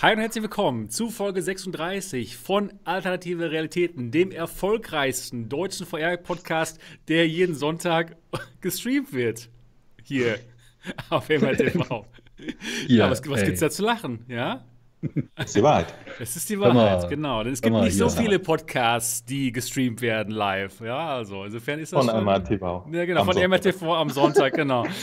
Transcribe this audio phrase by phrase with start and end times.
[0.00, 6.78] Hi und herzlich willkommen zu Folge 36 von Alternative Realitäten, dem erfolgreichsten deutschen VR-Podcast,
[7.08, 8.14] der jeden Sonntag
[8.60, 9.50] gestreamt wird.
[10.04, 10.38] Hier
[11.10, 11.80] auf MRTV.
[11.88, 12.04] ja,
[12.86, 14.64] ja, was, was gibt's da zu lachen, ja?
[15.36, 15.94] Das ist die Wahrheit.
[16.18, 17.44] Es ist die Wahrheit, genau.
[17.44, 20.80] Denn es gibt nicht so viele Podcasts, die gestreamt werden live.
[20.80, 22.86] Ja, also insofern ist das Von MRTV.
[22.92, 24.86] Ja, genau, von MRTV am Sonntag, genau.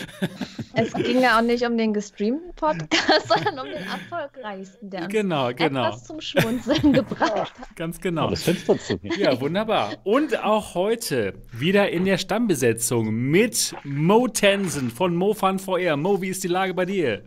[0.77, 5.13] Es ging ja auch nicht um den gestreamten Podcast, sondern um den erfolgreichsten, der uns
[5.13, 5.87] genau, genau.
[5.87, 7.75] etwas zum Schmunzeln gebracht hat.
[7.77, 8.29] Ganz genau.
[8.29, 8.99] Das Fenster zu.
[9.17, 9.93] Ja, wunderbar.
[10.03, 15.95] Und auch heute wieder in der Stammbesetzung mit Mo Tensen von MoFun VR.
[15.95, 17.23] Mo, wie ist die Lage bei dir?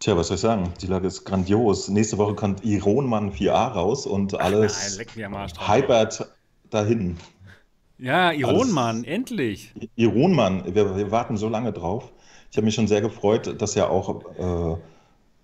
[0.00, 0.72] Tja, was soll ich sagen?
[0.80, 1.88] Die Lage ist grandios.
[1.88, 6.26] Nächste Woche kommt Ironman 4a raus und alles hypert
[6.70, 7.18] dahin.
[7.98, 9.74] Ja, Ironman, endlich.
[9.96, 12.10] Ironman, wir, wir, warten so lange drauf.
[12.50, 14.80] Ich habe mich schon sehr gefreut, dass ja auch äh,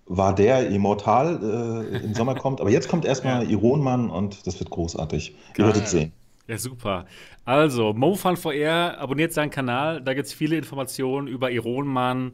[0.07, 2.59] war der Immortal äh, im Sommer kommt.
[2.59, 3.49] Aber jetzt kommt erstmal ja.
[3.51, 5.35] Ironman und das wird großartig.
[5.55, 6.13] Ihr werdet sehen.
[6.47, 7.05] Ja, super.
[7.45, 10.01] Also, MoFun VR, abonniert seinen Kanal.
[10.01, 12.31] Da gibt es viele Informationen über Ironman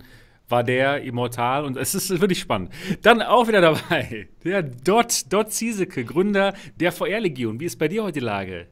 [0.49, 2.72] war der immortal und es ist wirklich spannend.
[3.02, 7.59] Dann auch wieder dabei der Dot, Dot Ziesecke, Gründer der VR-Legion.
[7.59, 8.67] Wie ist bei dir heute die Lage?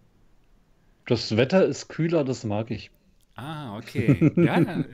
[1.07, 2.91] Das Wetter ist kühler, das mag ich.
[3.35, 4.31] Ah, okay.
[4.35, 4.59] Ja,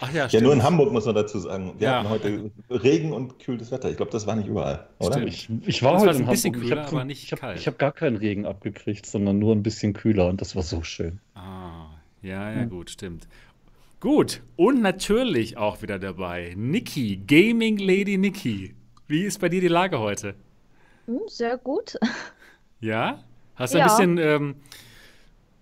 [0.00, 1.72] Ach ja, ja, nur in Hamburg muss man dazu sagen.
[1.78, 1.98] Wir ja.
[1.98, 3.90] hatten heute Regen und kühles Wetter.
[3.90, 5.22] Ich glaube, das war nicht überall, oder?
[5.22, 7.58] Ich, ich, war heute ein bisschen Kühler, ich aber nicht ich hab, kalt.
[7.58, 10.82] Ich habe gar keinen Regen abgekriegt, sondern nur ein bisschen kühler und das war so
[10.82, 11.20] schön.
[11.34, 11.86] Ah,
[12.22, 13.26] ja, ja, gut, stimmt.
[14.06, 18.76] Gut, und natürlich auch wieder dabei Niki, Gaming Lady Niki.
[19.08, 20.36] Wie ist bei dir die Lage heute?
[21.06, 21.98] Hm, sehr gut.
[22.78, 23.24] Ja?
[23.56, 23.84] Hast du ja.
[23.86, 24.54] ein bisschen ähm,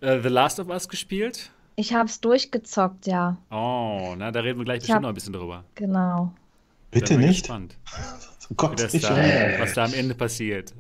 [0.03, 1.53] uh, The Last of Us gespielt?
[1.77, 3.39] Ich habe es durchgezockt, ja.
[3.51, 5.65] Oh, na, da reden wir gleich bestimmt hab, noch ein bisschen drüber.
[5.75, 6.31] Genau.
[6.91, 7.45] Bitte nicht.
[7.45, 7.79] Gespannt,
[8.51, 8.93] oh Gott, da,
[9.59, 10.75] was da am Ende passiert.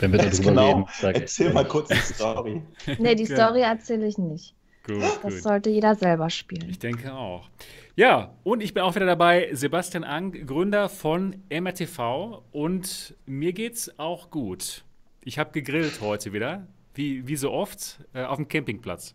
[0.00, 0.88] Wenn wir darüber genau.
[1.02, 1.20] reden.
[1.20, 2.62] Erzähl mal kurz die Story.
[2.98, 4.54] nee, die Story erzähle ich nicht.
[4.84, 5.42] Gut, das gut.
[5.42, 6.68] sollte jeder selber spielen.
[6.68, 7.48] Ich denke auch.
[7.94, 12.42] Ja, und ich bin auch wieder dabei, Sebastian Ang, Gründer von MRTV.
[12.50, 14.84] Und mir geht's auch gut.
[15.24, 19.14] Ich habe gegrillt heute wieder, wie, wie so oft, äh, auf dem Campingplatz.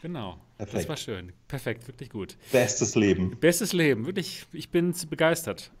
[0.00, 0.38] Genau.
[0.56, 0.78] Perfekt.
[0.78, 1.32] Das war schön.
[1.48, 2.36] Perfekt, wirklich gut.
[2.50, 3.36] Bestes Leben.
[3.38, 4.46] Bestes Leben, wirklich.
[4.52, 5.70] Ich bin begeistert.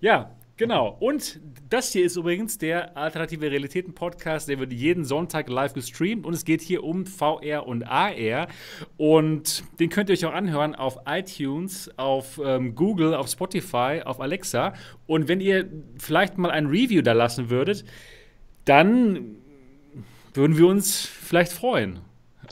[0.00, 0.96] Ja, Genau.
[1.00, 4.48] Und das hier ist übrigens der Alternative Realitäten Podcast.
[4.48, 8.46] Der wird jeden Sonntag live gestreamt und es geht hier um VR und AR.
[8.96, 14.20] Und den könnt ihr euch auch anhören auf iTunes, auf ähm, Google, auf Spotify, auf
[14.20, 14.74] Alexa.
[15.08, 17.84] Und wenn ihr vielleicht mal ein Review da lassen würdet,
[18.64, 19.34] dann
[20.34, 21.98] würden wir uns vielleicht freuen.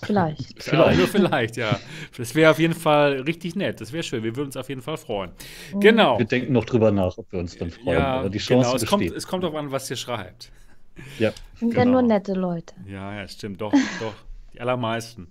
[0.03, 0.63] Vielleicht.
[0.63, 0.99] vielleicht.
[0.99, 1.79] nur vielleicht, ja.
[2.17, 3.81] Das wäre auf jeden Fall richtig nett.
[3.81, 4.23] Das wäre schön.
[4.23, 5.33] Wir würden uns auf jeden Fall freuen.
[5.75, 5.81] Mhm.
[5.81, 6.19] Genau.
[6.19, 7.99] Wir denken noch drüber nach, ob wir uns dann freuen.
[7.99, 8.77] Ja, Aber die Chance genau.
[8.77, 10.51] Es kommt, es kommt darauf an, was ihr schreibt.
[11.19, 11.33] Ja.
[11.55, 11.81] Sind genau.
[11.81, 12.75] ja nur nette Leute.
[12.87, 13.61] Ja, ja, stimmt.
[13.61, 14.15] Doch, doch.
[14.53, 15.29] Die allermeisten.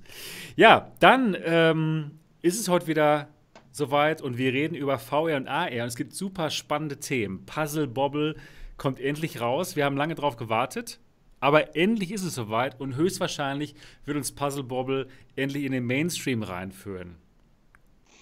[0.55, 3.27] Ja, dann ähm, ist es heute wieder
[3.71, 5.71] soweit und wir reden über VR und AR.
[5.71, 7.45] Und es gibt super spannende Themen.
[7.45, 8.35] Puzzle Bobble
[8.77, 9.75] kommt endlich raus.
[9.75, 10.99] Wir haben lange drauf gewartet.
[11.41, 13.75] Aber endlich ist es soweit und höchstwahrscheinlich
[14.05, 17.15] wird uns Puzzle Bobble endlich in den Mainstream reinführen.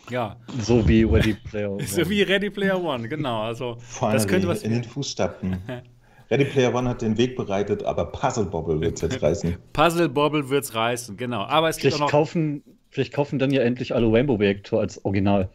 [0.09, 0.37] Ja.
[0.59, 1.83] So wie Ready Player One.
[1.87, 3.43] so wie Ready Player One, genau.
[3.43, 5.57] Also, Finally, das könnte was in den Fußstapfen.
[6.31, 9.57] Ready Player One hat den Weg bereitet, aber Puzzle Bobble wird es jetzt reißen.
[9.73, 11.41] Puzzle Bobble wird es reißen, genau.
[11.41, 15.49] Aber es vielleicht, noch kaufen, vielleicht kaufen dann ja endlich alle Rainbow Reactor als Original.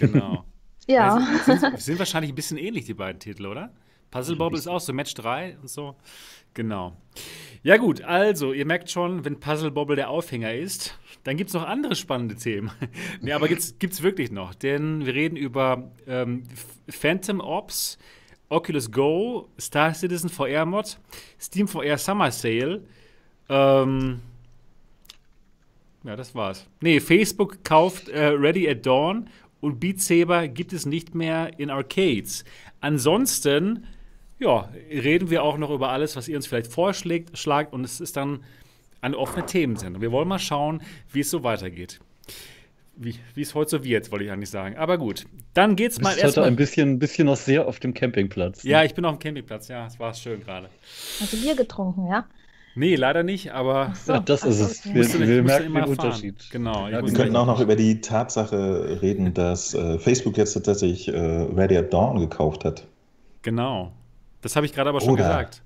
[0.00, 0.44] Genau.
[0.88, 1.20] ja.
[1.44, 3.70] Sind, sind, sind, wahrscheinlich ein bisschen ähnlich, die beiden Titel, oder?
[4.14, 5.96] Puzzle Bobble ist auch so Match 3 und so.
[6.54, 6.96] Genau.
[7.64, 11.54] Ja, gut, also, ihr merkt schon, wenn Puzzle Bobble der Aufhänger ist, dann gibt es
[11.54, 12.70] noch andere spannende Themen.
[13.20, 16.44] nee, aber gibt es wirklich noch, denn wir reden über ähm,
[16.88, 17.98] Phantom Ops,
[18.50, 20.96] Oculus Go, Star Citizen VR Mod,
[21.40, 22.84] Steam VR Summer Sale.
[23.48, 24.20] Ähm,
[26.04, 26.68] ja, das war's.
[26.80, 29.28] Nee, Facebook kauft äh, Ready at Dawn
[29.60, 32.44] und Beat Saber gibt es nicht mehr in Arcades.
[32.80, 33.86] Ansonsten
[34.44, 38.00] ja, reden wir auch noch über alles, was ihr uns vielleicht vorschlägt, schlagt und es
[38.00, 38.44] ist dann
[39.00, 40.02] eine offene Themensendung.
[40.02, 40.82] Wir wollen mal schauen,
[41.12, 42.00] wie es so weitergeht.
[42.96, 44.76] Wie, wie es heute so wird, wollte ich eigentlich sagen.
[44.76, 46.30] Aber gut, dann geht's mal erstmal.
[46.30, 48.62] heute ein bisschen, bisschen noch sehr auf dem Campingplatz.
[48.62, 48.70] Ne?
[48.70, 50.68] Ja, ich bin auf dem Campingplatz, ja, es war schön gerade.
[51.20, 52.26] Hast du Bier getrunken, ja?
[52.76, 53.94] Nee, leider nicht, aber.
[54.04, 54.84] So, ja, das ist es.
[54.84, 56.50] Wir, wir, wir merken den Unterschied.
[56.50, 56.88] Genau.
[56.88, 61.12] Ja, wir könnten auch noch über die Tatsache reden, dass äh, Facebook jetzt tatsächlich äh,
[61.12, 62.84] Ready at Dawn gekauft hat.
[63.42, 63.92] Genau.
[64.44, 65.22] Das habe ich gerade aber schon Oder.
[65.22, 65.62] gesagt.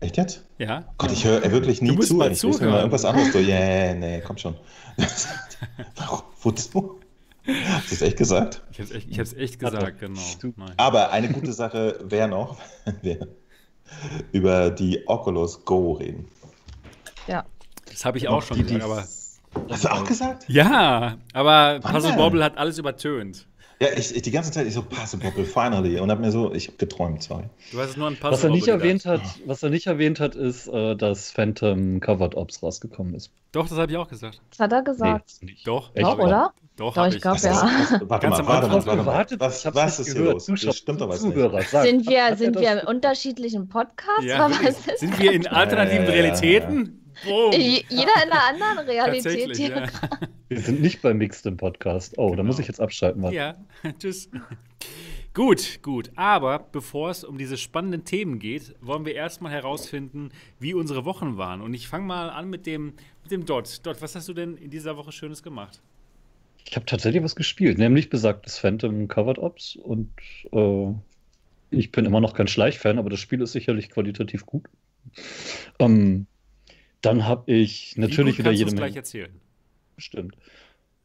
[0.00, 0.44] Echt jetzt?
[0.58, 0.84] Ja.
[0.98, 2.14] Gott, ich höre wirklich nie du musst zu.
[2.16, 2.70] Mal ich zuhören.
[2.70, 4.54] mal irgendwas anderes so, yeah, nee, komm schon.
[5.96, 6.20] Warum?
[6.42, 7.00] Wozu?
[7.46, 8.62] Hast du es echt gesagt?
[8.70, 10.20] Ich habe es echt, ich hab's echt gesagt, genau.
[10.56, 10.72] Nein.
[10.76, 13.28] Aber eine gute Sache wäre noch, wenn wir
[14.32, 16.28] über die Oculus Go reden.
[17.26, 17.46] Ja.
[17.86, 19.06] Das habe ich auch schon gesagt, aber.
[19.70, 20.44] Hast du auch gesagt?
[20.48, 23.47] Ja, aber Puzzle Bobble hat alles übertönt.
[23.80, 26.00] Ja, ich, ich, die ganze Zeit, ich so, Bobble, finally.
[26.00, 27.44] Und hab mir so, ich hab geträumt, sorry.
[27.70, 30.66] Du hast nur an was er nicht erwähnt hat, Was er nicht erwähnt hat, ist,
[30.66, 33.30] äh, dass Phantom Covered Ops rausgekommen ist.
[33.52, 34.40] Doch, das habe ich auch gesagt.
[34.50, 35.30] Das hat er gesagt.
[35.40, 35.66] Nee, nicht.
[35.66, 36.04] Doch, Echt?
[36.04, 36.52] Doch, oder?
[36.76, 37.50] Doch, Doch, hab ich glaube ja.
[37.52, 38.96] was- Warte Ganz mal, am warte mal, Anfang warte mal.
[38.96, 40.34] gewartet, Was, ich was nicht ist hier gehört.
[40.34, 40.44] los?
[40.46, 41.34] Zuschauer- Das stimmt doch was nicht.
[41.34, 44.24] Zuhörer, sag, Sind wir, sind wir in unterschiedlichen Podcasts?
[44.24, 44.98] Ja, was ist?
[44.98, 47.07] Sind wir in alternativen Ja, ja, ja, Realitäten?
[47.24, 47.52] Boom.
[47.52, 49.68] Je- Jeder in einer anderen Realität hier.
[49.70, 49.86] ja.
[50.48, 52.14] Wir sind nicht beim Mixed im Podcast.
[52.16, 52.44] Oh, da Genau.
[52.44, 53.22] muss ich jetzt abschalten.
[53.22, 53.36] Warte.
[53.36, 53.56] Ja,
[53.98, 54.30] tschüss.
[55.34, 56.10] Gut, gut.
[56.16, 61.36] Aber bevor es um diese spannenden Themen geht, wollen wir erstmal herausfinden, wie unsere Wochen
[61.36, 61.60] waren.
[61.60, 63.84] Und ich fange mal an mit dem, mit dem Dot.
[63.86, 65.80] Dot, was hast du denn in dieser Woche Schönes gemacht?
[66.64, 70.10] Ich habe tatsächlich was gespielt, nämlich besagtes Phantom Covered Ops und
[70.52, 70.92] äh,
[71.70, 74.64] ich bin immer noch kein Schleichfan, aber das Spiel ist sicherlich qualitativ gut.
[75.78, 76.26] Ähm,
[77.00, 78.80] dann habe ich natürlich wieder kannst jede Menge.
[78.80, 79.30] gleich erzählen.
[79.96, 80.36] Stimmt.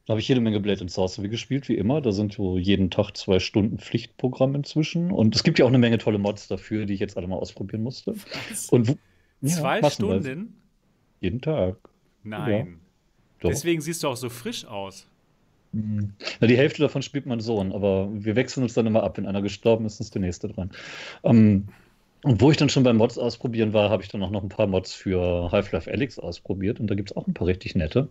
[0.06, 2.02] Da habe ich jede Menge Blade and Sorcery gespielt, wie immer.
[2.02, 5.12] Da sind so jeden Tag zwei Stunden Pflichtprogramm inzwischen.
[5.12, 7.38] Und es gibt ja auch eine Menge tolle Mods dafür, die ich jetzt alle mal
[7.38, 8.14] ausprobieren musste.
[8.70, 8.98] Und wo,
[9.42, 9.90] ja, Zwei.
[9.90, 10.56] Stunden?
[11.22, 11.78] Jeden Tag.
[12.24, 12.80] Nein.
[13.40, 13.50] Doch.
[13.50, 15.08] Deswegen siehst du auch so frisch aus.
[15.72, 16.14] Mhm.
[16.40, 19.18] Na, die Hälfte davon spielt mein Sohn, aber wir wechseln uns dann immer ab.
[19.18, 20.72] Wenn einer gestorben ist, ist der nächste dran.
[21.24, 21.68] Ähm,
[22.24, 24.50] und wo ich dann schon beim Mods ausprobieren war, habe ich dann auch noch ein
[24.50, 28.08] paar Mods für Half-Life Alyx ausprobiert und da gibt es auch ein paar richtig nette.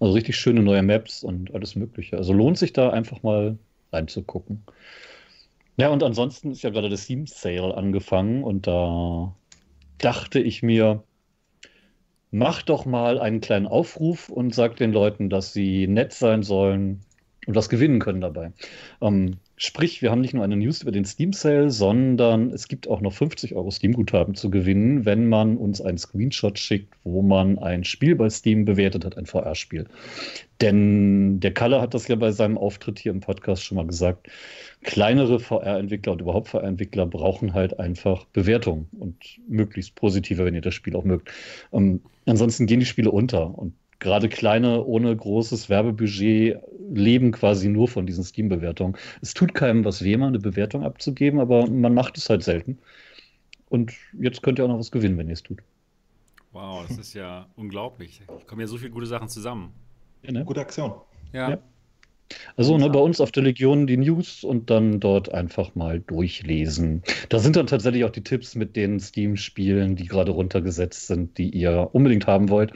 [0.00, 2.16] Also richtig schöne neue Maps und alles Mögliche.
[2.16, 3.58] Also lohnt sich da einfach mal
[3.92, 4.62] reinzugucken.
[5.76, 9.34] Ja, und ansonsten ist ja gerade das Steam Sale angefangen und da
[9.98, 11.02] dachte ich mir,
[12.30, 17.00] mach doch mal einen kleinen Aufruf und sag den Leuten, dass sie nett sein sollen
[17.48, 18.52] und was gewinnen können dabei.
[19.00, 22.86] Ähm, sprich, wir haben nicht nur eine News über den Steam Sale, sondern es gibt
[22.86, 27.58] auch noch 50 Euro Steam-Guthaben zu gewinnen, wenn man uns einen Screenshot schickt, wo man
[27.58, 29.86] ein Spiel bei Steam bewertet hat, ein VR-Spiel.
[30.60, 34.28] Denn der Kalle hat das ja bei seinem Auftritt hier im Podcast schon mal gesagt.
[34.82, 39.16] Kleinere VR-Entwickler und überhaupt VR-Entwickler brauchen halt einfach Bewertungen und
[39.48, 41.30] möglichst positive, wenn ihr das Spiel auch mögt.
[41.72, 46.58] Ähm, ansonsten gehen die Spiele unter und gerade kleine, ohne großes Werbebudget
[46.90, 48.96] leben quasi nur von diesen Steam-Bewertungen.
[49.20, 52.78] Es tut keinem was weh, mal eine Bewertung abzugeben, aber man macht es halt selten.
[53.68, 55.58] Und jetzt könnt ihr auch noch was gewinnen, wenn ihr es tut.
[56.52, 58.22] Wow, das ist ja unglaublich.
[58.26, 59.72] Da kommen ja so viele gute Sachen zusammen.
[60.22, 60.44] Ja, ne?
[60.44, 60.92] Gute Aktion.
[61.32, 61.50] Ja.
[61.50, 61.58] Ja.
[62.56, 67.02] Also ne, bei uns auf der Legion die News und dann dort einfach mal durchlesen.
[67.28, 71.50] Da sind dann tatsächlich auch die Tipps mit den Steam-Spielen, die gerade runtergesetzt sind, die
[71.50, 72.72] ihr unbedingt haben wollt.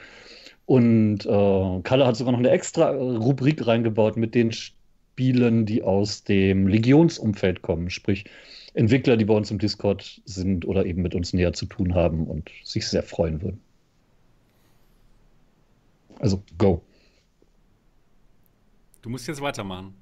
[0.72, 6.24] Und äh, Kalle hat sogar noch eine extra Rubrik reingebaut mit den Spielen, die aus
[6.24, 7.90] dem Legionsumfeld kommen.
[7.90, 8.24] Sprich,
[8.72, 12.26] Entwickler, die bei uns im Discord sind oder eben mit uns näher zu tun haben
[12.26, 13.60] und sich sehr freuen würden.
[16.20, 16.80] Also, go.
[19.02, 19.92] Du musst jetzt weitermachen.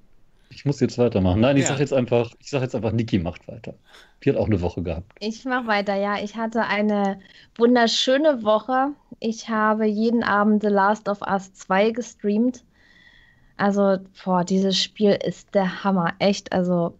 [0.52, 1.40] Ich muss jetzt weitermachen.
[1.40, 1.68] Nein, ich Ja.
[1.70, 3.74] sage jetzt einfach, ich sage jetzt einfach, Niki macht weiter.
[4.22, 5.12] Die hat auch eine Woche gehabt.
[5.20, 6.18] Ich mache weiter, ja.
[6.22, 7.20] Ich hatte eine
[7.56, 8.88] wunderschöne Woche.
[9.20, 12.64] Ich habe jeden Abend The Last of Us 2 gestreamt.
[13.56, 16.14] Also, boah, dieses Spiel ist der Hammer.
[16.18, 16.94] Echt, also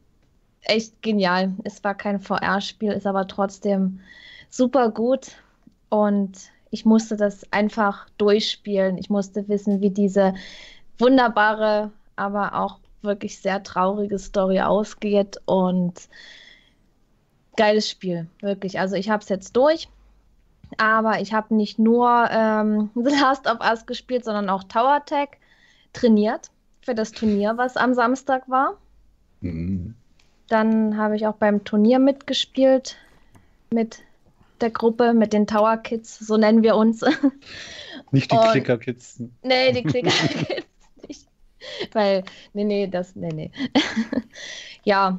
[0.62, 1.53] echt genial.
[1.64, 4.01] Es war kein VR-Spiel, ist aber trotzdem
[4.48, 5.32] super gut.
[5.89, 6.39] Und
[6.70, 8.96] ich musste das einfach durchspielen.
[8.96, 10.34] Ich musste wissen, wie diese
[10.98, 15.39] wunderbare, aber auch wirklich sehr traurige Story ausgeht.
[15.47, 16.09] Und
[17.57, 18.79] geiles Spiel, wirklich.
[18.79, 19.89] Also ich habe es jetzt durch.
[20.77, 25.31] Aber ich habe nicht nur ähm, The Last of Us gespielt, sondern auch Tower Tech
[25.93, 26.51] trainiert
[26.83, 28.79] für das Turnier, was am Samstag war.
[29.41, 29.95] Mhm.
[30.49, 32.97] Dann habe ich auch beim Turnier mitgespielt
[33.73, 34.01] mit
[34.61, 37.03] der Gruppe, mit den Tower Kids, so nennen wir uns.
[38.11, 39.23] Nicht die Und- Klicker-Kids.
[39.43, 40.59] nee, die Klicker Kids.
[41.93, 43.51] Weil, nee, nee, das, nee, nee.
[44.84, 45.19] ja,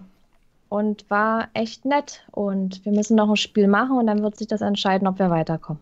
[0.70, 2.26] und war echt nett.
[2.32, 5.30] Und wir müssen noch ein Spiel machen und dann wird sich das entscheiden, ob wir
[5.30, 5.82] weiterkommen.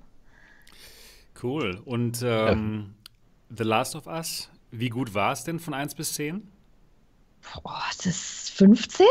[1.41, 1.81] Cool.
[1.85, 2.95] Und ähm,
[3.55, 6.47] The Last of Us, wie gut war es denn von 1 bis 10?
[7.63, 9.05] Oh, das ist 15?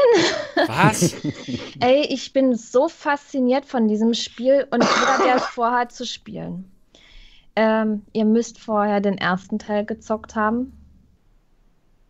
[0.66, 1.14] Was?
[1.80, 6.70] Ey, ich bin so fasziniert von diesem Spiel und jeder, der es vorhat zu spielen.
[7.56, 10.77] Ähm, ihr müsst vorher den ersten Teil gezockt haben.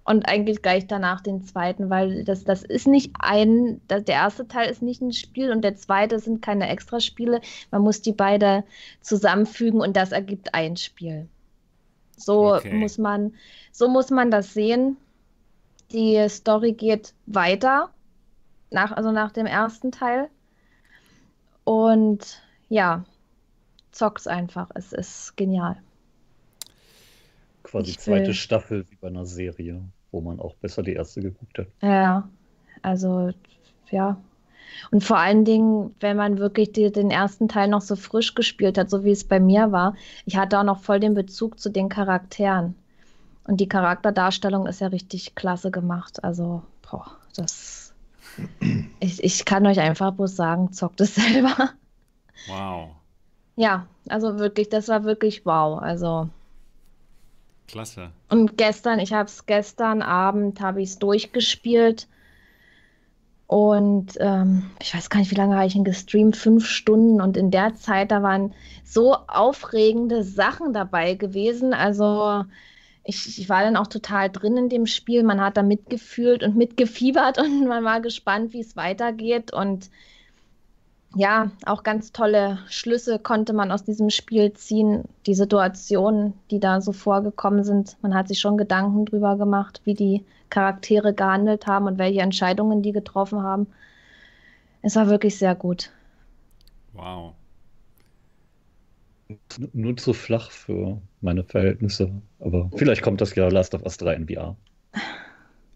[0.08, 4.48] Und eigentlich gleich danach den zweiten, weil das, das ist nicht ein, das, der erste
[4.48, 7.42] Teil ist nicht ein Spiel und der zweite sind keine Extraspiele.
[7.70, 8.64] Man muss die beide
[9.02, 11.28] zusammenfügen und das ergibt ein Spiel.
[12.16, 12.72] So Okay.
[12.72, 13.34] muss man,
[13.70, 14.96] so muss man das sehen.
[15.92, 17.90] Die Story geht weiter,
[18.70, 20.30] nach, also nach dem ersten Teil.
[21.64, 23.04] Und ja,
[23.92, 24.70] zock's einfach.
[24.74, 25.76] Es ist genial.
[27.62, 31.20] Quasi Ich zweite will- Staffel wie bei einer Serie, wo man auch besser die erste
[31.20, 31.66] geguckt hat.
[31.82, 32.28] Ja,
[32.82, 33.30] also
[33.90, 34.16] ja.
[34.90, 38.78] Und vor allen Dingen, wenn man wirklich die, den ersten Teil noch so frisch gespielt
[38.78, 41.70] hat, so wie es bei mir war, ich hatte auch noch voll den Bezug zu
[41.70, 42.74] den Charakteren.
[43.44, 46.22] Und die Charakterdarstellung ist ja richtig klasse gemacht.
[46.22, 47.94] Also, boah, das.
[49.00, 51.70] Ich, ich kann euch einfach bloß sagen, zockt es selber.
[52.46, 52.90] Wow.
[53.56, 55.80] Ja, also wirklich, das war wirklich wow.
[55.80, 56.28] Also.
[57.68, 58.10] Klasse.
[58.28, 62.08] Und gestern, ich habe es gestern Abend, habe ich es durchgespielt.
[63.46, 66.36] Und ähm, ich weiß gar nicht, wie lange habe ich ihn gestreamt?
[66.36, 67.20] Fünf Stunden.
[67.20, 68.52] Und in der Zeit, da waren
[68.84, 71.72] so aufregende Sachen dabei gewesen.
[71.72, 72.44] Also
[73.04, 75.22] ich, ich war dann auch total drin in dem Spiel.
[75.22, 79.52] Man hat da mitgefühlt und mitgefiebert und man war gespannt, wie es weitergeht.
[79.52, 79.88] Und
[81.14, 85.04] ja, auch ganz tolle Schlüsse konnte man aus diesem Spiel ziehen.
[85.26, 87.96] Die Situationen, die da so vorgekommen sind.
[88.02, 92.82] Man hat sich schon Gedanken drüber gemacht, wie die Charaktere gehandelt haben und welche Entscheidungen
[92.82, 93.66] die getroffen haben.
[94.82, 95.90] Es war wirklich sehr gut.
[96.92, 97.34] Wow.
[99.72, 102.10] Nur zu flach für meine Verhältnisse.
[102.40, 104.56] Aber vielleicht kommt das ja Last of Us 3 in VR.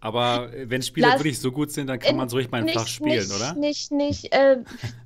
[0.03, 2.67] Aber äh, wenn Spiele Lass- wirklich so gut sind, dann kann man so richtig mal
[2.67, 3.53] flach spielen, nicht, oder?
[3.53, 4.57] Nicht, nicht, äh,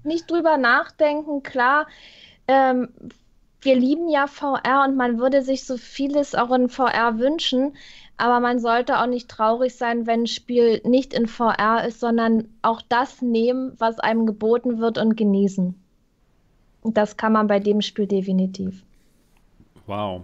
[0.04, 1.86] nicht drüber nachdenken, klar.
[2.48, 2.89] Ähm,
[3.62, 7.77] wir lieben ja VR und man würde sich so vieles auch in VR wünschen,
[8.18, 12.48] aber man sollte auch nicht traurig sein, wenn ein Spiel nicht in VR ist, sondern
[12.63, 15.75] auch das nehmen, was einem geboten wird und genießen.
[16.82, 18.82] Und das kann man bei dem Spiel definitiv.
[19.86, 20.24] Wow.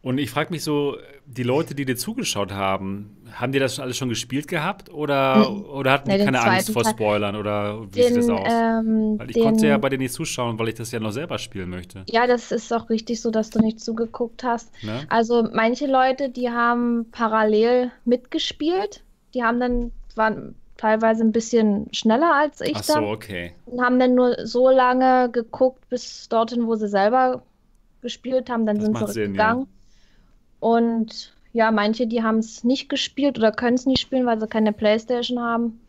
[0.00, 0.96] Und ich frage mich so,
[1.36, 5.64] die Leute, die dir zugeschaut haben, haben die das alles schon gespielt gehabt oder, Mhm.
[5.64, 6.84] oder hatten Nee, die den keine Angst vor.
[6.84, 8.48] Spoilern oder wie sieht das Den, aus?
[8.52, 11.12] ähm, Weil ich den, konnte ja bei dir nicht zuschauen, weil ich das ja noch
[11.12, 12.02] selber spielen möchte.
[12.08, 14.72] ja, das ist auch richtig so, dass du nicht zugeguckt hast.
[14.82, 15.02] Ne?
[15.08, 19.02] Also manche Leute, die haben parallel mitgespielt,
[19.34, 23.52] die haben dann, waren teilweise ein bisschen schneller als ich Ach so, dann okay.
[23.66, 27.42] und haben dann nur so lange geguckt, bis dorthin, wo sie selber
[28.02, 29.66] gespielt haben, dann Das sind sie Sinn, gegangen.
[30.60, 34.46] Und ja, manche, die haben es nicht gespielt oder können es nicht spielen, weil sie
[34.46, 35.80] keine Playstation haben.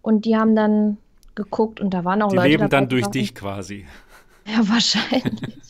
[0.00, 0.98] Und die haben dann
[1.34, 3.86] geguckt und da waren auch Die Leute leben dabei, dann die durch waren- dich quasi.
[4.46, 5.50] ja, wahrscheinlich.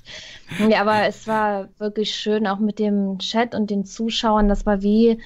[0.68, 4.50] Ja, aber es war wirklich schön, auch mit dem Chat und den Zuschauern.
[4.50, 5.16] Das war wie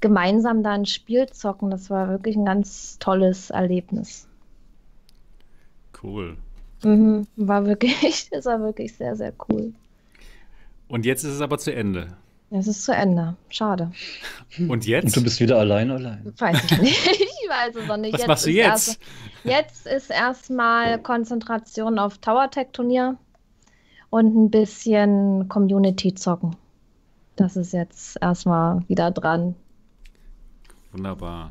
[0.00, 1.70] gemeinsam da ein Spiel zocken.
[1.70, 4.26] Das war wirklich ein ganz tolles Erlebnis.
[6.02, 6.36] Cool.
[6.82, 9.72] Mhm, war wirklich, es war wirklich sehr, sehr cool.
[10.88, 12.16] Und jetzt ist es aber zu Ende.
[12.54, 13.34] Es ist zu Ende.
[13.48, 13.90] Schade.
[14.58, 15.16] Und Und jetzt?
[15.16, 16.32] du bist wieder allein, allein.
[16.38, 17.06] Weiß ich nicht.
[17.44, 18.14] Ich weiß es noch nicht.
[18.14, 18.88] Was machst du ist jetzt?
[18.88, 19.00] erst-
[19.44, 23.16] jetzt ist erstmal Konzentration auf Tower Tech Turnier
[24.10, 26.54] und ein bisschen Community zocken.
[27.36, 29.54] Das ist jetzt erstmal wieder dran.
[30.92, 31.50] Wunderbar.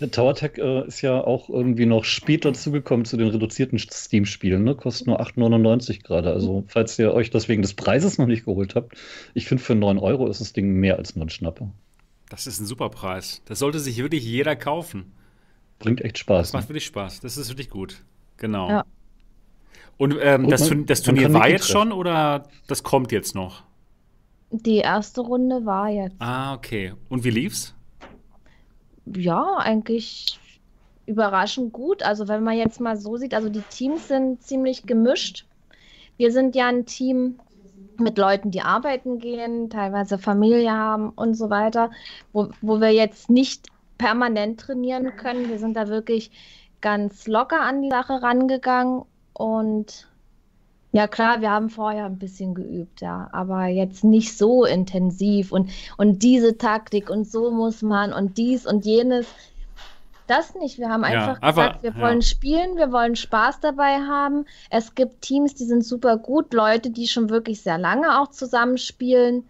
[0.00, 4.64] Der Tower Tech äh, ist ja auch irgendwie noch spät dazugekommen zu den reduzierten Steam-Spielen.
[4.64, 4.74] Ne?
[4.74, 6.32] Kostet nur 8,99 gerade.
[6.32, 8.96] Also, falls ihr euch das wegen des Preises noch nicht geholt habt,
[9.34, 11.70] ich finde, für 9 Euro ist das Ding mehr als nur ein Schnapper.
[12.28, 13.40] Das ist ein super Preis.
[13.46, 15.12] Das sollte sich wirklich jeder kaufen.
[15.78, 16.52] Bringt echt Das Spaß.
[16.54, 17.20] macht wirklich Spaß.
[17.20, 18.02] Das ist wirklich gut.
[18.36, 18.68] Genau.
[18.68, 18.84] Ja.
[19.96, 23.62] Und ähm, Und das, man- das Turnier war jetzt schon oder das kommt jetzt noch?
[24.50, 26.16] Die erste Runde war jetzt.
[26.20, 26.94] Ah, okay.
[27.08, 27.74] Und wie lief's?
[29.16, 30.38] Ja, eigentlich
[31.06, 32.02] überraschend gut.
[32.02, 35.46] Also wenn man jetzt mal so sieht, also die Teams sind ziemlich gemischt.
[36.16, 37.38] Wir sind ja ein Team
[37.98, 41.90] mit Leuten, die arbeiten gehen, teilweise Familie haben und so weiter,
[42.32, 45.48] wo, wo wir jetzt nicht permanent trainieren können.
[45.48, 46.30] Wir sind da wirklich
[46.80, 50.08] ganz locker an die Sache rangegangen und
[50.92, 55.70] ja klar, wir haben vorher ein bisschen geübt, ja, aber jetzt nicht so intensiv und,
[55.96, 59.26] und diese Taktik und so muss man und dies und jenes.
[60.26, 60.78] Das nicht.
[60.78, 62.00] Wir haben Ja, einfach einfach- gesagt, wir ja.
[62.00, 64.44] wollen spielen, wir wollen Spaß dabei haben.
[64.68, 69.44] Es gibt Teams, die sind super gut, Leute, die schon wirklich sehr lange auch zusammenspielen.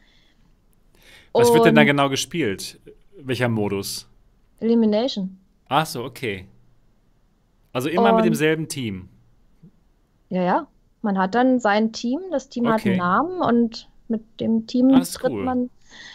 [1.32, 2.80] Was wird denn da Und genau gespielt?
[3.20, 4.08] Welcher Modus?
[4.60, 5.36] Elimination.
[5.68, 6.46] Ach so, okay.
[7.72, 9.08] Also immer mit Und- demselben Team.
[10.30, 10.66] Ja, ja.
[11.02, 12.90] Man hat dann sein Team, das Team hat Okay.
[12.90, 15.44] einen Namen und mit dem Team ist tritt cool.
[15.44, 15.70] man,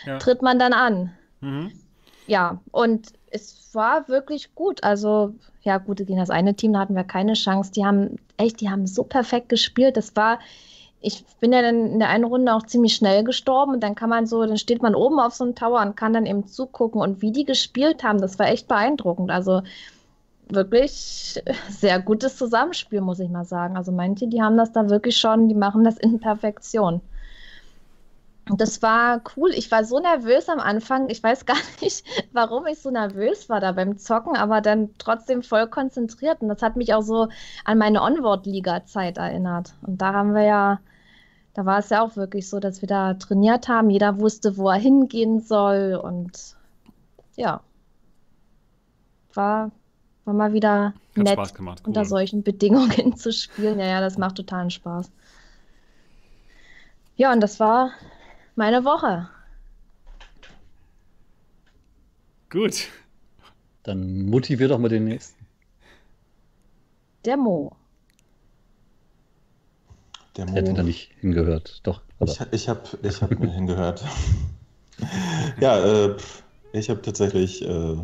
[0.06, 0.18] Ja.
[0.20, 1.12] tritt man dann an.
[1.42, 1.72] Mhm.
[2.28, 4.84] Ja, und es war wirklich gut.
[4.84, 7.72] Also, ja, gut, gegen das eine Team da hatten wir keine Chance.
[7.72, 9.98] Die haben, echt, die haben so perfekt gespielt.
[9.98, 10.40] Das war
[11.06, 14.10] ich bin ja dann in der einen Runde auch ziemlich schnell gestorben und dann kann
[14.10, 17.02] man so, dann steht man oben auf so einem Tower und kann dann eben zugucken
[17.02, 19.30] und wie die gespielt haben, das war echt beeindruckend.
[19.30, 19.64] Also
[20.50, 23.78] wirklich sehr gutes Zusammenspiel, muss ich mal sagen.
[23.78, 27.02] Also manche, die haben das da wirklich schon, die machen das in Perfektion.
[28.50, 29.52] Und das war cool.
[29.52, 31.10] Ich war so nervös am Anfang.
[31.10, 35.44] Ich weiß gar nicht, warum ich so nervös war da beim Zocken, aber dann trotzdem
[35.44, 36.42] voll konzentriert.
[36.42, 37.30] Und das hat mich auch so
[37.66, 39.74] an meine Onward-Liga-Zeit erinnert.
[39.82, 40.80] Und da haben wir ja,
[41.54, 43.90] da war es ja auch wirklich so, dass wir da trainiert haben.
[43.90, 46.00] Jeder wusste, wo er hingehen soll.
[46.02, 46.58] Und
[47.36, 47.62] ja,
[49.34, 49.72] war,
[50.26, 51.80] war mal wieder Hat nett, Spaß gemacht.
[51.82, 51.88] Cool.
[51.88, 53.80] unter solchen Bedingungen zu spielen.
[53.80, 55.12] Ja, ja, das macht totalen Spaß.
[57.16, 57.92] Ja, und das war
[58.56, 59.30] meine Woche.
[62.50, 62.88] Gut.
[63.84, 65.46] Dann motivier doch mal den nächsten.
[67.26, 67.76] Der Mo.
[70.38, 71.82] Der hätte da nicht hingehört.
[71.84, 72.02] Doch.
[72.20, 74.04] Aber Ich, ich habe ich hab mir hingehört.
[75.60, 76.18] ja, äh,
[76.74, 77.98] ich habe tatsächlich äh,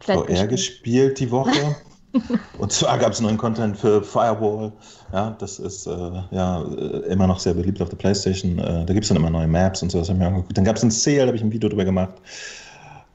[0.00, 0.50] VR gespielt.
[0.50, 1.76] gespielt die Woche.
[2.58, 4.72] Und zwar gab es neuen Content für Firewall.
[5.12, 5.90] Ja, das ist äh,
[6.30, 8.58] ja äh, immer noch sehr beliebt auf der PlayStation.
[8.58, 9.98] Äh, da gibt es dann immer neue Maps und so.
[9.98, 10.56] Das ich mir angeguckt.
[10.56, 12.14] Dann gab es ein Sale, da habe ich ein Video drüber gemacht.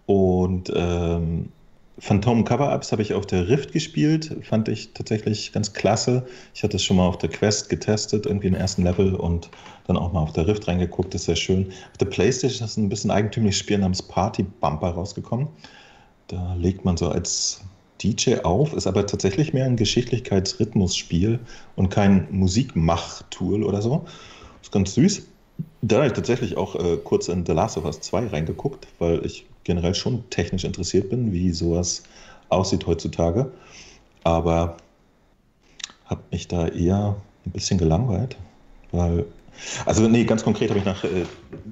[0.06, 1.50] Und ähm,
[2.00, 4.36] Phantom Cover-Ups habe ich auf der Rift gespielt.
[4.44, 6.26] Fand ich tatsächlich ganz klasse.
[6.54, 9.50] Ich hatte es schon mal auf der Quest getestet, irgendwie im ersten Level und
[9.88, 11.14] dann auch mal auf der Rift reingeguckt.
[11.14, 11.68] Das ist sehr schön.
[11.92, 15.48] Auf der PlayStation ist ein bisschen eigentümliches Spiel namens Party Bumper rausgekommen.
[16.28, 17.62] Da legt man so als
[18.02, 21.40] DJ auf, ist aber tatsächlich mehr ein Geschicklichkeitsrhythmusspiel
[21.76, 24.06] und kein Musikmach-Tool oder so.
[24.62, 25.28] Ist ganz süß.
[25.82, 29.26] Da habe ich tatsächlich auch äh, kurz in The Last of Us 2 reingeguckt, weil
[29.26, 32.04] ich generell schon technisch interessiert bin, wie sowas
[32.50, 33.52] aussieht heutzutage.
[34.24, 34.78] Aber
[36.06, 37.16] habe mich da eher
[37.46, 38.38] ein bisschen gelangweilt,
[38.92, 39.26] weil
[39.86, 41.26] also nee, ganz konkret habe ich nach äh,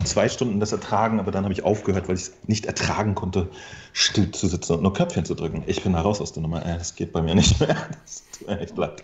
[0.04, 3.50] zwei Stunden das ertragen, aber dann habe ich aufgehört, weil ich es nicht ertragen konnte,
[3.94, 5.64] still zu sitzen und nur Köpfchen zu drücken.
[5.68, 6.66] Ich bin da raus aus der Nummer.
[6.66, 7.76] Äh, das geht bei mir nicht mehr.
[8.04, 9.04] Das tut mir echt leid.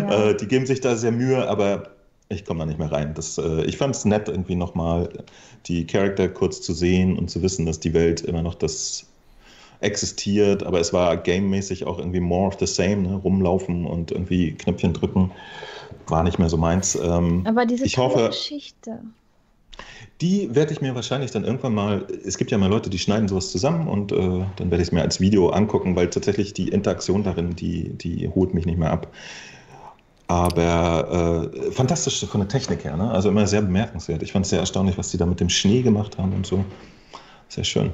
[0.00, 0.28] Ja.
[0.30, 1.90] Äh, die geben sich da sehr Mühe, aber
[2.28, 3.14] ich komme da nicht mehr rein.
[3.14, 5.08] Das, äh, ich fand es nett, irgendwie nochmal
[5.66, 9.06] die Charakter kurz zu sehen und zu wissen, dass die Welt immer noch das
[9.80, 13.14] existiert, aber es war gamemäßig auch irgendwie more of the same, ne?
[13.14, 15.30] rumlaufen und irgendwie Knöpfchen drücken,
[16.08, 16.96] war nicht mehr so meins.
[16.96, 19.00] Ähm, Aber diese ich hoffe, Geschichte.
[20.20, 23.28] die werde ich mir wahrscheinlich dann irgendwann mal, es gibt ja mal Leute, die schneiden
[23.28, 26.68] sowas zusammen und äh, dann werde ich es mir als Video angucken, weil tatsächlich die
[26.68, 29.08] Interaktion darin, die, die holt mich nicht mehr ab.
[30.26, 33.10] Aber äh, fantastisch von der Technik her, ne?
[33.10, 34.22] also immer sehr bemerkenswert.
[34.22, 36.64] Ich fand es sehr erstaunlich, was die da mit dem Schnee gemacht haben und so.
[37.48, 37.92] Sehr schön.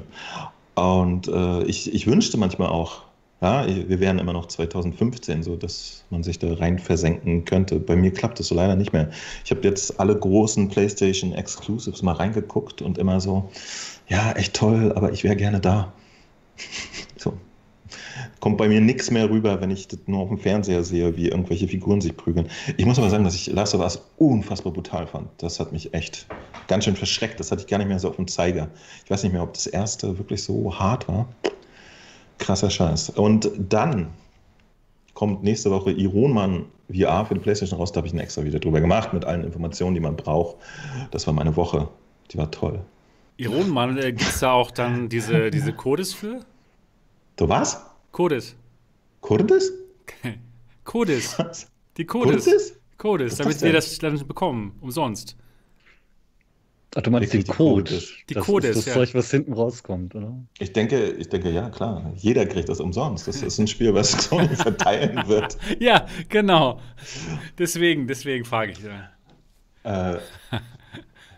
[0.75, 3.03] Und äh, ich, ich wünschte manchmal auch,
[3.41, 7.79] ja, wir wären immer noch 2015, so dass man sich da rein versenken könnte.
[7.79, 9.09] Bei mir klappt es so leider nicht mehr.
[9.43, 13.49] Ich habe jetzt alle großen PlayStation Exclusives mal reingeguckt und immer so,
[14.07, 15.93] ja, echt toll, aber ich wäre gerne da.
[17.17, 17.33] so.
[18.39, 21.29] Kommt bei mir nichts mehr rüber, wenn ich das nur auf dem Fernseher sehe, wie
[21.29, 22.47] irgendwelche Figuren sich prügeln.
[22.77, 25.29] Ich muss aber sagen, dass ich Last of Us unfassbar brutal fand.
[25.37, 26.27] Das hat mich echt
[26.67, 27.39] ganz schön verschreckt.
[27.39, 28.69] Das hatte ich gar nicht mehr so auf dem Zeiger.
[29.03, 31.27] Ich weiß nicht mehr, ob das erste wirklich so hart war.
[32.37, 33.11] Krasser Scheiß.
[33.11, 34.09] Und dann
[35.13, 37.91] kommt nächste Woche Ironman VR für die PlayStation raus.
[37.91, 40.57] Da habe ich ein extra Video drüber gemacht mit allen Informationen, die man braucht.
[41.11, 41.87] Das war meine Woche.
[42.31, 42.79] Die war toll.
[43.37, 46.41] Ironmann, äh, gibt es da auch dann diese, diese Codes für?
[47.35, 47.85] Du was?
[48.15, 48.55] Codes.
[49.19, 49.73] Kurdes?
[50.85, 51.37] Codes.
[51.37, 51.67] Was?
[51.97, 52.45] Die Codes.
[52.45, 52.79] Kurdes?
[52.97, 55.35] Codes, Was damit wir das dann bekommen, umsonst.
[56.95, 57.83] Ach, du meinst den Wirklich die Code.
[57.83, 58.13] Codes.
[58.29, 58.93] Die das Codes, ist das ja.
[58.93, 60.33] Zeug, was hinten rauskommt, oder?
[60.59, 62.13] Ich denke, ich denke, ja, klar.
[62.15, 63.27] Jeder kriegt das umsonst.
[63.27, 65.57] Das ist ein Spiel, was Sony verteilen wird.
[65.81, 66.79] Ja, genau.
[67.57, 68.79] Deswegen, deswegen frage ich.
[69.83, 70.13] Ja.
[70.13, 70.19] Äh,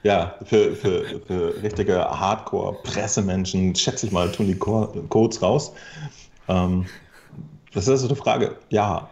[0.03, 5.73] ja, für, für, für richtige Hardcore-Pressemenschen, schätze ich mal, tun die Co Codes raus.
[6.47, 6.85] Ähm,
[7.73, 8.55] das ist also eine Frage.
[8.69, 9.09] Ja.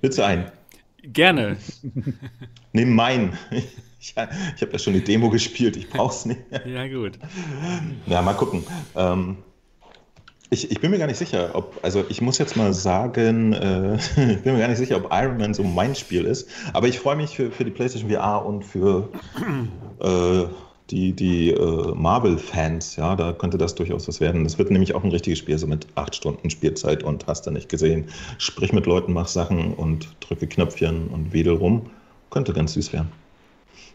[0.00, 0.50] Willst du einen?
[1.02, 1.56] Gerne.
[2.72, 3.38] Nimm meinen.
[3.50, 6.40] Ich, ich habe ja schon die Demo gespielt, ich brauch's nicht.
[6.64, 7.18] Ja, gut.
[8.06, 8.64] Ja, mal gucken.
[8.94, 9.38] Ähm,
[10.50, 13.96] ich, ich bin mir gar nicht sicher, ob, also ich muss jetzt mal sagen, äh,
[14.16, 17.00] ich bin mir gar nicht sicher, ob Iron Man so mein Spiel ist, aber ich
[17.00, 19.08] freue mich für, für die PlayStation VR und für
[20.00, 20.44] äh,
[20.90, 24.44] die, die äh, Marvel-Fans, ja, da könnte das durchaus was werden.
[24.44, 27.50] Das wird nämlich auch ein richtiges Spiel, so mit acht Stunden Spielzeit und hast du
[27.50, 28.08] nicht gesehen.
[28.38, 31.90] Sprich mit Leuten, mach Sachen und drücke Knöpfchen und wedel rum.
[32.30, 33.12] Könnte ganz süß werden.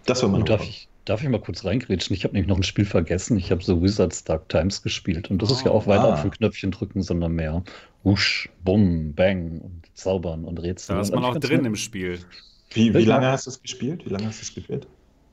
[0.06, 2.16] Das war meine Und darf ich, darf ich mal kurz reingrätschen?
[2.16, 3.38] Ich habe nämlich noch ein Spiel vergessen.
[3.38, 5.30] Ich habe so Wizards Dark Times gespielt.
[5.32, 6.14] Und das ist ja auch weiter Ah.
[6.14, 7.64] auf ein Knöpfchen drücken, sondern mehr
[8.04, 10.98] Wusch, Bumm, Bang und Zaubern und Rätseln.
[10.98, 12.20] Da ist man auch drin im Spiel.
[12.72, 14.06] Wie, wie lange hast du es gespielt?
[14.06, 14.88] Wie lange hast du es gespielt?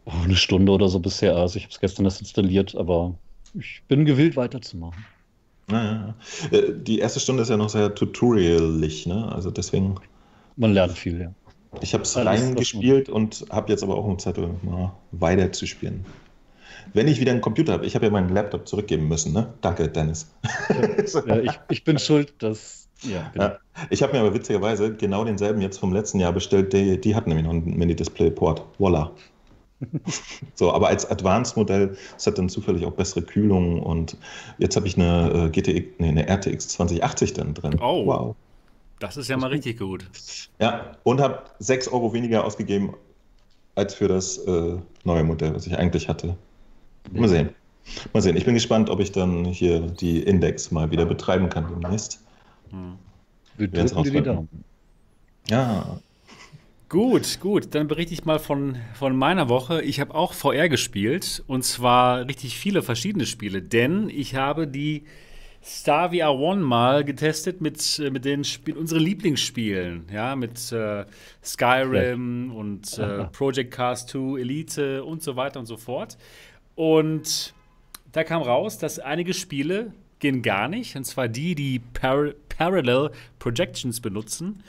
[0.08, 1.36] Oh, eine Stunde oder so bisher.
[1.36, 3.14] Also ich habe es gestern erst installiert, aber
[3.52, 5.04] ich bin gewillt weiterzumachen.
[5.66, 6.14] Naja.
[6.50, 9.30] Äh, die erste Stunde ist ja noch sehr tutorialig, ne?
[9.30, 9.96] Also deswegen.
[10.56, 11.34] Man lernt viel, ja.
[11.82, 16.06] Ich habe es reingespielt und habe jetzt aber auch im Zettel mal weiter zu spielen.
[16.94, 19.52] Wenn ich wieder einen Computer habe, ich habe ja meinen Laptop zurückgeben müssen, ne?
[19.60, 20.32] Danke, Dennis.
[21.26, 22.88] Ja, ich, ich, bin schuld, dass.
[23.02, 23.50] Ja, genau.
[23.90, 26.72] ich habe mir aber witzigerweise genau denselben jetzt vom letzten Jahr bestellt.
[26.72, 28.62] Die, die hat nämlich noch einen Mini-Display-Port.
[28.78, 29.12] Voila.
[30.54, 34.16] So, aber als Advanced-Modell, es hat dann zufällig auch bessere Kühlung und
[34.58, 37.78] jetzt habe ich eine äh, GTX, nee, eine RTX 2080 dann drin.
[37.80, 38.06] Oh.
[38.06, 38.36] Wow.
[39.00, 40.08] Das ist ja mal richtig gut.
[40.58, 42.94] Ja, und habe 6 Euro weniger ausgegeben
[43.76, 46.36] als für das äh, neue Modell, was ich eigentlich hatte.
[47.12, 47.50] Mal sehen.
[48.12, 48.36] Mal sehen.
[48.36, 52.20] Ich bin gespannt, ob ich dann hier die Index mal wieder betreiben kann demnächst.
[52.70, 52.98] Hm.
[53.56, 54.48] Wir drücken dir die Daumen.
[55.48, 56.00] Ja.
[56.88, 57.74] Gut, gut.
[57.74, 59.82] Dann berichte ich mal von, von meiner Woche.
[59.82, 65.04] Ich habe auch VR gespielt und zwar richtig viele verschiedene Spiele, denn ich habe die
[65.62, 71.04] Star VR One mal getestet mit, mit den Spiel unseren Lieblingsspielen, ja, mit äh,
[71.44, 72.54] Skyrim ja.
[72.54, 76.16] und äh, Project Cars 2, Elite und so weiter und so fort.
[76.74, 77.52] Und
[78.12, 83.10] da kam raus, dass einige Spiele gehen gar nicht, und zwar die, die Par Parallel
[83.38, 84.64] Projections benutzen.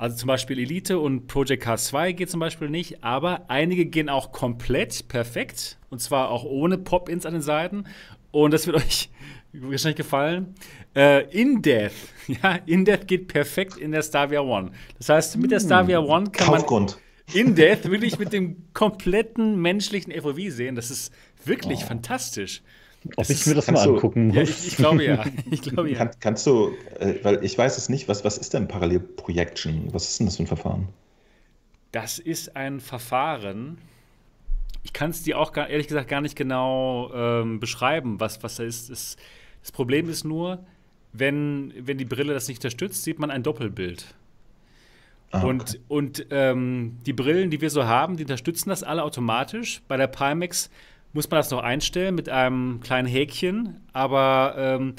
[0.00, 4.08] Also zum Beispiel Elite und Project Cars 2 geht zum Beispiel nicht, aber einige gehen
[4.08, 7.84] auch komplett perfekt und zwar auch ohne Pop-Ins an den Seiten.
[8.30, 9.10] Und das wird euch
[9.52, 10.54] wahrscheinlich gefallen.
[10.96, 11.92] Äh, in Death,
[12.28, 14.70] ja, In Death geht perfekt in der Starvia One.
[14.96, 16.98] Das heißt, mit der Starvia One kann Kaufgrund.
[17.28, 20.76] man in Death wirklich mit dem kompletten menschlichen FOV sehen.
[20.76, 21.12] Das ist
[21.44, 21.88] wirklich oh.
[21.88, 22.62] fantastisch.
[23.06, 24.36] Ob das ich mir das mal angucken muss.
[24.36, 25.24] Ja, ich, ich, glaube ja.
[25.50, 25.96] Ich glaube, ja.
[25.96, 29.92] Kann, kannst du, äh, weil ich weiß es nicht, was, was ist denn Parallelprojection?
[29.92, 30.88] Was ist denn das für ein Verfahren?
[31.92, 33.78] Das ist ein Verfahren.
[34.82, 38.56] Ich kann es dir auch gar, ehrlich gesagt gar nicht genau ähm, beschreiben, was, was
[38.56, 38.90] da ist.
[38.90, 39.16] Es,
[39.62, 40.64] das Problem ist nur,
[41.12, 44.14] wenn, wenn die Brille das nicht unterstützt, sieht man ein Doppelbild.
[45.32, 45.80] Ah, und okay.
[45.88, 49.80] und ähm, die Brillen, die wir so haben, die unterstützen das alle automatisch.
[49.86, 50.70] Bei der Pimax
[51.12, 53.80] muss man das noch einstellen mit einem kleinen Häkchen.
[53.92, 54.94] Aber ähm,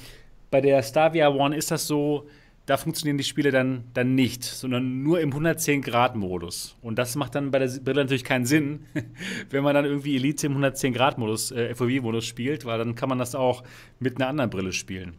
[0.49, 2.27] bei der Stavia One ist das so,
[2.65, 6.77] da funktionieren die Spiele dann, dann nicht, sondern nur im 110-Grad-Modus.
[6.81, 8.85] Und das macht dann bei der Brille natürlich keinen Sinn,
[9.49, 13.35] wenn man dann irgendwie Elite im 110-Grad-Modus, äh, FOV-Modus spielt, weil dann kann man das
[13.35, 13.63] auch
[13.99, 15.15] mit einer anderen Brille spielen.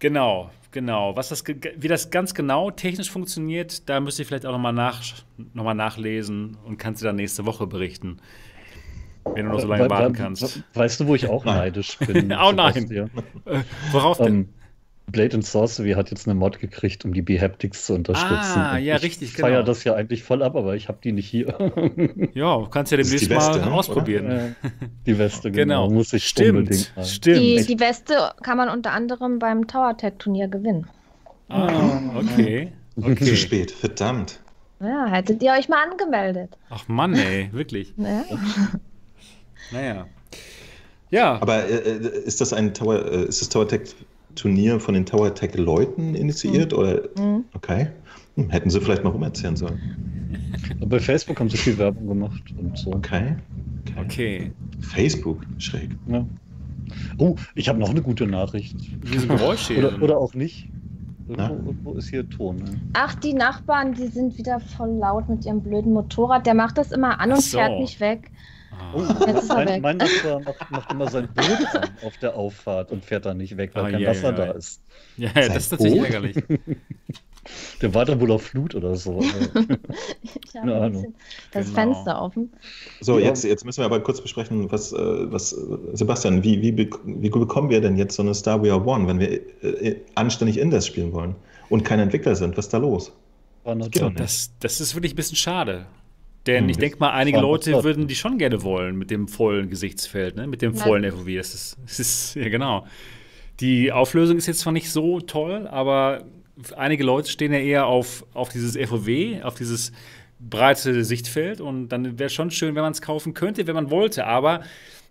[0.00, 1.16] Genau, genau.
[1.16, 5.02] Was das, wie das ganz genau technisch funktioniert, da müsst ihr vielleicht auch nochmal nach,
[5.54, 8.18] noch nachlesen und kannst du dann nächste Woche berichten.
[9.24, 10.62] Wenn du noch so lange we warten kannst.
[10.74, 12.32] Weißt du, wo ich auch neidisch bin?
[12.42, 12.90] oh nein.
[12.90, 13.06] Äh,
[13.92, 14.26] worauf denn?
[14.26, 14.48] Um, ähm,
[15.06, 18.60] Blade and Sorcery hat jetzt eine Mod gekriegt, um die Behaptics zu unterstützen.
[18.60, 19.48] Ah, ja, ich richtig, genau.
[19.48, 21.48] Ich feiere das ja eigentlich voll ab, aber ich habe die nicht hier.
[22.32, 23.72] ja, du kannst ja demnächst mal ne?
[23.72, 24.54] ausprobieren.
[25.06, 25.86] die Weste, genau.
[25.86, 25.94] genau.
[25.94, 26.92] Muss ich stimmt, unbedingt.
[27.02, 27.40] Stimmt.
[27.40, 30.86] Die, die, Weste kann man unter anderem beim Tower Tech Turnier gewinnen.
[31.48, 32.72] Ah, okay.
[32.96, 33.24] okay.
[33.24, 34.38] Zu spät, verdammt.
[34.80, 36.56] Ja, hättet ihr euch mal angemeldet.
[36.70, 37.92] Ach Mann, ey, wirklich.
[37.96, 38.24] Ja.
[39.72, 40.06] Naja.
[41.10, 41.40] Ja.
[41.40, 43.94] Aber äh, äh, ist das ein Tower, äh, ist das Tower Tech
[44.36, 46.72] Turnier von den Tower Tech Leuten initiiert?
[46.72, 46.78] Mhm.
[46.78, 47.00] Oder?
[47.18, 47.44] Mhm.
[47.54, 47.88] Okay.
[48.36, 49.80] Hm, hätten sie vielleicht mal rumerzählen sollen.
[50.86, 52.92] Bei Facebook haben sie viel Werbung gemacht und so.
[52.92, 53.36] Okay.
[53.96, 54.00] Okay.
[54.04, 54.52] okay.
[54.80, 55.90] Facebook, schräg.
[56.06, 56.24] Ja.
[57.18, 58.76] Oh, ich habe noch eine gute Nachricht.
[59.12, 59.76] Diese Geräusche.
[59.78, 60.68] oder, oder auch nicht.
[61.28, 62.56] Irgendwo, ist hier Ton.
[62.56, 62.80] Ne?
[62.94, 66.44] Ach, die Nachbarn, die sind wieder voll laut mit ihrem blöden Motorrad.
[66.44, 67.58] Der macht das immer an und so.
[67.58, 68.30] fährt nicht weg.
[68.94, 69.02] Oh,
[69.48, 73.38] mein, mein Nachbar macht, macht, immer sein Boot an auf der Auffahrt und fährt dann
[73.38, 74.46] nicht weg, weil oh, kein yeah, Wasser yeah.
[74.46, 74.80] da ist.
[75.16, 76.36] Ja, ja das ist tatsächlich ärgerlich.
[77.80, 79.20] Der war dann wohl auf Flut oder so.
[80.52, 81.14] ja, Keine Ahnung.
[81.52, 81.80] Das genau.
[81.80, 82.52] Fenster offen.
[83.00, 83.26] So, ja.
[83.26, 84.96] jetzt, jetzt müssen wir aber kurz besprechen, was, äh,
[85.32, 85.50] was
[85.94, 89.18] Sebastian, wie, wie, wie bekommen wir denn jetzt so eine Star We Are One, wenn
[89.18, 91.34] wir äh, anständig Indes spielen wollen
[91.70, 92.56] und kein Entwickler sind?
[92.56, 93.12] Was ist da los?
[93.64, 95.86] Das, das, das ist wirklich ein bisschen schade.
[96.46, 99.68] Denn hm, ich denke mal, einige Leute würden die schon gerne wollen mit dem vollen
[99.68, 100.46] Gesichtsfeld, ne?
[100.46, 101.26] mit dem vollen FOV.
[101.36, 102.86] Das ist, das ist, ja genau.
[103.60, 106.24] Die Auflösung ist jetzt zwar nicht so toll, aber
[106.76, 109.92] einige Leute stehen ja eher auf, auf dieses FOV, auf dieses
[110.38, 113.90] breite Sichtfeld und dann wäre es schon schön, wenn man es kaufen könnte, wenn man
[113.90, 114.62] wollte, aber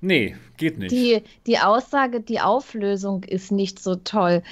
[0.02, 0.92] nee, geht nicht.
[0.92, 4.44] Die, die Aussage, die Auflösung ist nicht so toll.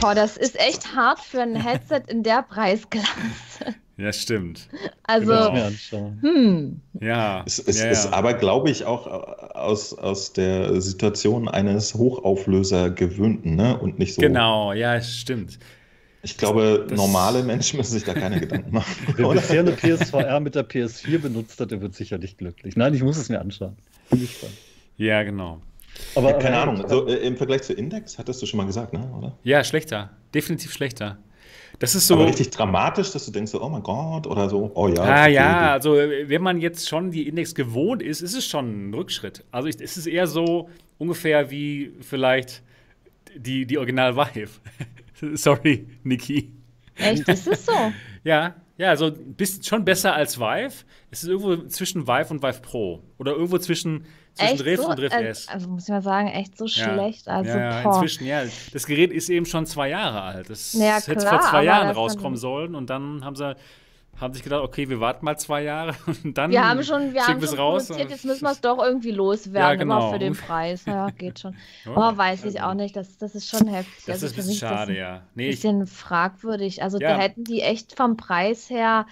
[0.00, 3.06] Boah, das ist echt hart für ein Headset in der Preisklasse.
[4.00, 4.66] Ja, stimmt.
[5.02, 5.52] Also,
[6.22, 6.80] hm.
[7.02, 7.42] Ja.
[7.44, 7.90] Es, es ja, ja.
[7.90, 13.78] ist aber, glaube ich, auch aus, aus der Situation eines Hochauflöser gewöhnten, ne?
[13.78, 14.22] Und nicht so.
[14.22, 15.58] Genau, ja, stimmt.
[16.22, 18.90] Ich glaube, das normale Menschen müssen sich da keine Gedanken machen.
[19.16, 22.76] Wer bisher eine PSVR mit der PS4 benutzt hat, der wird sicherlich glücklich.
[22.76, 23.76] Nein, ich muss es mir anschauen.
[24.08, 24.52] Bin gespannt.
[25.00, 25.62] Ja, genau.
[26.14, 28.66] Aber, ja, keine aber, Ahnung, so, äh, im Vergleich zu Index, hattest du schon mal
[28.66, 29.10] gesagt, ne?
[29.16, 29.38] oder?
[29.42, 30.10] Ja, schlechter.
[30.34, 31.16] Definitiv schlechter.
[31.78, 32.14] Das ist so.
[32.14, 35.02] Aber richtig dramatisch, dass du denkst, oh mein Gott, oder so, oh ja.
[35.02, 38.94] Ah, ja, also wenn man jetzt schon die Index gewohnt ist, ist es schon ein
[38.94, 39.42] Rückschritt.
[39.50, 42.62] Also es ist eher so ungefähr wie vielleicht
[43.34, 44.50] die, die Original Vive.
[45.34, 46.52] Sorry, Niki.
[46.96, 47.72] Echt, ist es so?
[48.24, 50.84] ja, ja, also bist schon besser als Vive.
[51.10, 53.02] Es ist irgendwo zwischen Vive und Vive Pro.
[53.16, 54.04] Oder irgendwo zwischen
[54.40, 55.48] zwischen echt Rift so, und Rift äh, S.
[55.48, 56.70] Also muss ich mal sagen, echt so Ja.
[56.92, 57.28] schlecht.
[57.28, 58.42] Also, ja, ja, inzwischen, ja.
[58.72, 60.50] Das Gerät ist eben schon zwei Jahre alt.
[60.50, 63.54] Das Ja, hätte klar, vor zwei Jahren rauskommen sollen und dann haben sie
[64.20, 67.26] haben sich gedacht, okay, wir warten mal zwei Jahre und dann wir haben schon, wir
[67.26, 67.86] haben schon raus.
[67.86, 69.98] produziert, jetzt müssen wir es doch irgendwie loswerden, Ja, genau.
[69.98, 70.84] immer für den Preis.
[70.84, 71.56] Ja, geht schon.
[71.86, 74.04] Aber weiß ich also, auch nicht, das, das ist schon heftig.
[74.06, 75.22] Das Also ist ein für bisschen schade, ja.
[75.34, 76.82] Nee, ich, bisschen fragwürdig.
[76.82, 77.14] Also Ja.
[77.14, 79.06] da hätten die echt vom Preis her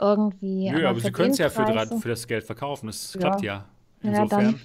[0.00, 0.70] irgendwie.
[0.70, 1.64] nö, aber sie können es ja für,
[2.00, 2.86] für das Geld verkaufen.
[2.88, 3.20] Das Ja.
[3.20, 3.64] klappt ja.
[4.06, 4.44] Ja, Insofern.
[4.44, 4.60] dann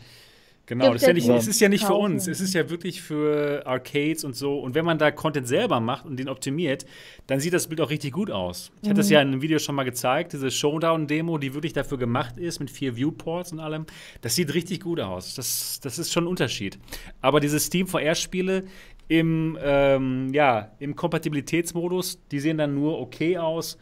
[0.67, 2.27] Genau, das ist, ja nicht, ja es ist ja nicht für uns.
[2.27, 4.57] Es ist ja wirklich für Arcades und so.
[4.57, 6.85] Und wenn man da Content selber macht und den optimiert,
[7.27, 8.71] dann sieht das Bild auch richtig gut aus.
[8.81, 9.11] Ich hatte das Mhm.
[9.13, 12.71] ja in einem Video schon mal gezeigt, diese Showdown-Demo, die wirklich dafür gemacht ist, mit
[12.71, 13.85] vier Viewports und allem.
[14.21, 15.35] Das sieht richtig gut aus.
[15.35, 16.79] Das, das ist schon ein Unterschied.
[17.19, 18.63] Aber diese Steam VR-Spiele
[19.09, 23.77] im, ähm, ja, im Kompatibilitätsmodus, die sehen dann nur okay aus.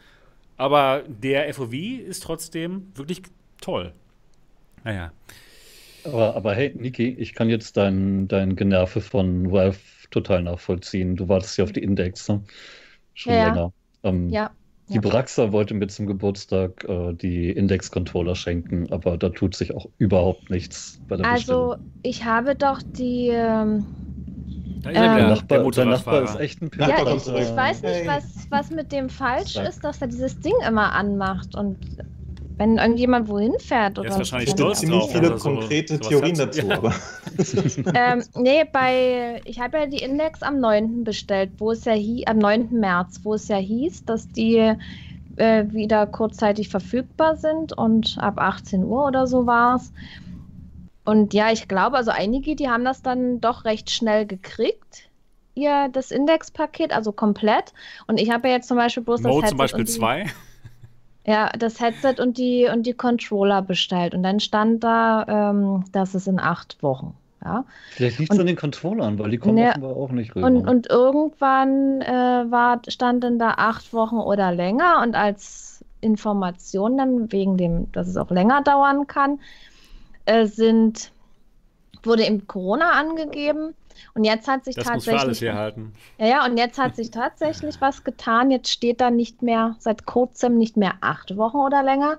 [0.56, 3.22] Aber der FOV ist trotzdem wirklich
[3.60, 3.92] toll.
[4.82, 5.12] Naja.
[6.04, 9.78] Aber, aber hey, Niki, ich kann jetzt dein, dein Generve von Valve
[10.10, 11.16] total nachvollziehen.
[11.16, 12.42] Du wartest ja auf die Index, ne?
[13.14, 13.72] Schon Ja, länger.
[14.02, 14.50] Ähm, Ja.
[14.88, 15.00] Die ja.
[15.00, 20.50] Braxa wollte mir zum Geburtstag äh, die Index-Controller schenken, aber da tut sich auch überhaupt
[20.50, 21.92] nichts bei der Also, Bestellung.
[22.02, 23.28] ich habe doch die.
[23.28, 23.86] Ähm,
[24.82, 27.82] Da Ähm, er wieder, Nachbar, der Nachbar ist echt ein Ja, ja, ich, ich weiß
[27.82, 31.54] nicht, was, was mit dem falsch ist, dass er dieses Ding immer anmacht.
[31.54, 31.78] Und
[32.60, 34.54] wenn irgendjemand wohin fährt Der oder ist wahrscheinlich so.
[34.54, 36.76] Es gibt stolz ziemlich drauf, viele dass er so- konkrete sowas Theorien dazu, Ja.
[36.76, 36.94] aber
[37.94, 41.02] ähm, nee, bei, ich habe ja die Index am 9.
[41.04, 42.68] bestellt, wo es ja hie, am 9.
[42.78, 44.56] März, wo es ja hieß, dass die
[45.36, 49.90] äh, wieder kurzzeitig verfügbar sind und ab 18 Uhr oder so war es.
[51.06, 55.08] Und ja, ich glaube, also einige, die haben das dann doch recht schnell gekriegt,
[55.54, 57.72] ihr das Index-Paket, also komplett.
[58.06, 59.92] Und ich habe ja jetzt zum Beispiel bloß das Mode Headset zum Beispiel und die,
[59.92, 60.24] 2.
[61.30, 64.14] ja, das Headset und die und die Controller bestellt.
[64.14, 67.14] Und dann stand da, ähm, dass es in acht Wochen.
[67.44, 67.64] Ja.
[67.92, 70.46] Vielleicht liegt es an den Controllern, weil die kommen Ne, offenbar auch nicht rüber.
[70.46, 76.98] Und, und irgendwann äh, war, stand dann da acht Wochen oder länger und als Information
[76.98, 79.38] dann wegen dem, dass es auch länger dauern kann,
[80.26, 81.12] äh, sind,
[82.02, 83.74] wurde eben Corona angegeben
[84.14, 85.98] und jetzt hat sich Das muss für alles tatsächlich, herhalten.
[86.18, 88.50] ja, ja, und jetzt hat sich tatsächlich was getan.
[88.50, 92.18] Jetzt steht da nicht mehr, seit kurzem nicht mehr acht Wochen oder länger.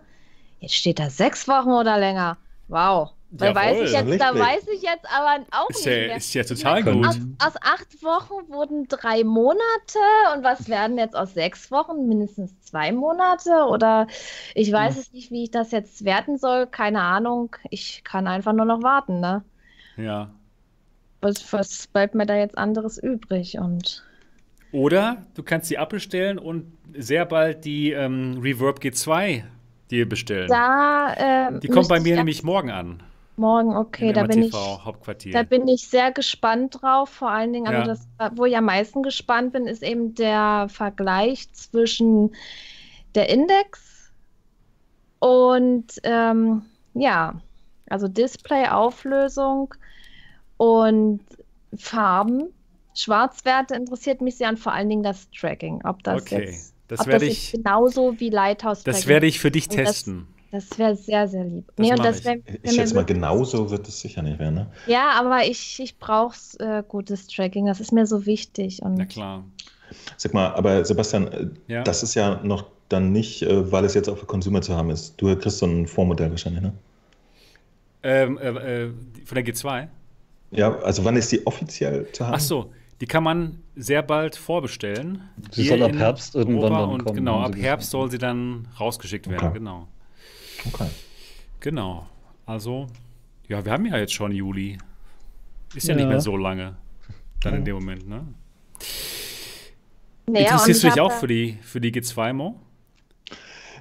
[0.60, 2.38] Jetzt steht da sechs Wochen oder länger.
[2.68, 3.12] Wow.
[3.34, 6.18] Da weiß ich jetzt, da weiß ich jetzt aber auch Ist nicht ja, mehr.
[6.18, 7.08] ist ja total gut.
[7.08, 10.00] Aus, aus acht Wochen wurden drei Monate
[10.36, 12.08] und was werden jetzt aus sechs Wochen?
[12.10, 13.52] Mindestens zwei Monate?
[13.70, 14.08] Oder
[14.54, 16.68] ich weiß es nicht, wie ich das jetzt werten soll.
[16.68, 17.56] Keine Ahnung.
[17.70, 19.46] Ich kann einfach nur noch warten, ne?
[19.96, 20.32] Ja.
[21.22, 23.58] Was, was bleibt mir da jetzt anderes übrig?
[23.60, 24.04] Und
[24.72, 29.44] Oder du kannst die abbestellen und sehr bald die ähm, Reverb G2
[29.92, 30.48] dir bestellen.
[30.50, 33.04] da ähm, die kommt bei mir ich nämlich morgen an.
[33.36, 34.82] morgen, okay, da bin ich.
[35.32, 37.10] Da bin ich sehr gespannt drauf.
[37.10, 37.88] Vor allen Dingen, also Ja.
[37.88, 42.36] das, wo ich am meisten gespannt bin, ist eben der Vergleich zwischen
[43.16, 44.12] der Index
[45.20, 47.42] und ähm, ja,
[47.90, 49.76] also Display-Auflösung
[50.62, 51.22] und
[51.76, 52.44] Farben.
[52.94, 55.82] Schwarzwerte interessiert mich sehr und vor allen Dingen das Tracking.
[55.86, 59.26] Ob das Okay, jetzt, das ob werde das ich- jetzt genauso wie Lighthouse das werde
[59.26, 60.28] ich für dich Und das- testen.
[60.52, 61.66] Das wäre sehr, sehr lieb.
[61.78, 62.26] Das nee, das ich.
[62.26, 64.56] wär, ich mir schätze mal, genauso wird es sicher nicht werden.
[64.56, 64.68] Ne?
[64.86, 67.66] ja, aber ich, ich brauche äh, gutes Tracking.
[67.68, 68.82] Das ist mir so wichtig.
[68.84, 69.46] Und Na klar.
[70.18, 71.84] Sag mal, aber Sebastian, äh, Ja.
[71.84, 74.90] das ist ja noch dann nicht, äh, weil es jetzt auch für Consumer zu haben
[74.90, 75.14] ist.
[75.22, 76.74] Du kriegst so ein Vormodell wahrscheinlich, ne?
[78.04, 78.92] Ähm, äh, äh,
[79.24, 79.88] von der G2?
[80.52, 82.36] Ja, also wann ist die offiziell zu haben?
[82.36, 85.22] Ach so, die kann man sehr bald vorbestellen.
[85.52, 88.12] Sie Hier soll ab in Herbst irgendwann Europa dann und kommen, Genau, ab Herbst soll
[88.12, 89.48] sie dann rausgeschickt werden.
[89.48, 89.58] Okay.
[89.58, 89.88] Genau.
[90.74, 90.88] Okay.
[91.62, 92.08] Genau.
[92.46, 92.88] Also,
[93.48, 94.78] ja, wir haben ja jetzt schon Juli.
[95.74, 96.02] Ist ja, Ja.
[96.02, 96.76] nicht mehr so lange.
[97.40, 97.66] Dann in Ja.
[97.66, 98.28] dem Moment, ne?
[100.28, 102.60] Naja, Interessierst du ich dich auch für die, für die G2, Mo?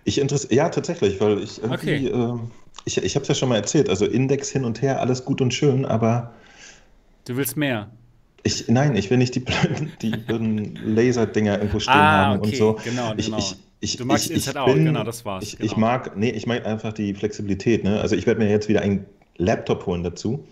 [0.04, 2.50] Ich interessiere, ja, tatsächlich, weil ich irgendwie, ähm,
[2.85, 5.40] ich, ich habe es ja schon mal erzählt, also Index hin und her, alles gut
[5.40, 6.33] und schön, aber
[7.24, 7.90] Du willst mehr.
[8.42, 12.48] Ich, nein, ich will nicht die blöden, die blöden Laserdinger irgendwo stehen Ah, haben okay,
[12.50, 12.78] und so.
[12.85, 13.38] genau, Ich, genau.
[13.38, 15.70] ich, ich, Du magst ich, ich Inside Out, bin- genau, das war's, Ich, genau.
[15.72, 17.85] ich mag, nee, ich mag einfach die Flexibilität.
[17.85, 18.00] Ne?
[18.00, 19.04] Also ich werde mir jetzt wieder einen
[19.37, 20.44] Laptop holen dazu.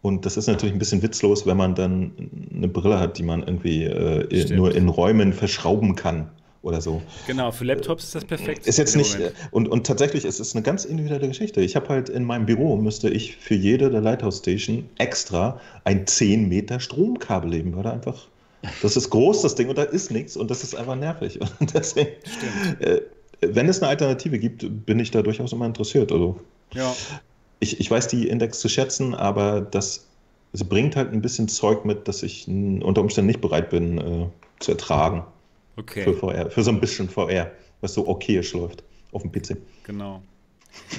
[0.00, 2.12] Und das ist natürlich ein bisschen witzlos, wenn man dann
[2.54, 6.28] eine Brille hat, die man irgendwie äh, nur in Räumen verschrauben kann
[6.62, 7.02] oder so.
[7.26, 8.66] Genau, für Laptops ist das perfekt.
[8.66, 9.32] Ist jetzt nicht, Moment.
[9.32, 11.60] äh, und, und tatsächlich, es ist eine ganz individuelle Geschichte.
[11.60, 16.06] Ich habe halt in meinem Büro, müsste ich für jede der Lighthouse Station extra ein
[16.06, 18.26] 10 Meter Stromkabel legen, weil da einfach,
[18.82, 21.38] das ist groß, das Ding, und da ist nichts und das ist einfach nervig.
[21.60, 22.80] Und deswegen, Stimmt.
[22.82, 23.02] äh,
[23.40, 26.10] wenn es eine Alternative gibt, bin ich da durchaus immer interessiert.
[26.10, 26.40] Also
[26.74, 26.92] Ja,
[27.60, 30.06] ich, ich weiß die Index zu schätzen, aber das,
[30.52, 34.26] sie bringt halt ein bisschen Zeug mit, dass ich unter Umständen nicht bereit bin äh,
[34.58, 35.24] zu ertragen
[35.78, 39.56] okay, für VR, für so ein bisschen VR, was so okayisch läuft auf dem PC.
[39.84, 40.22] genau.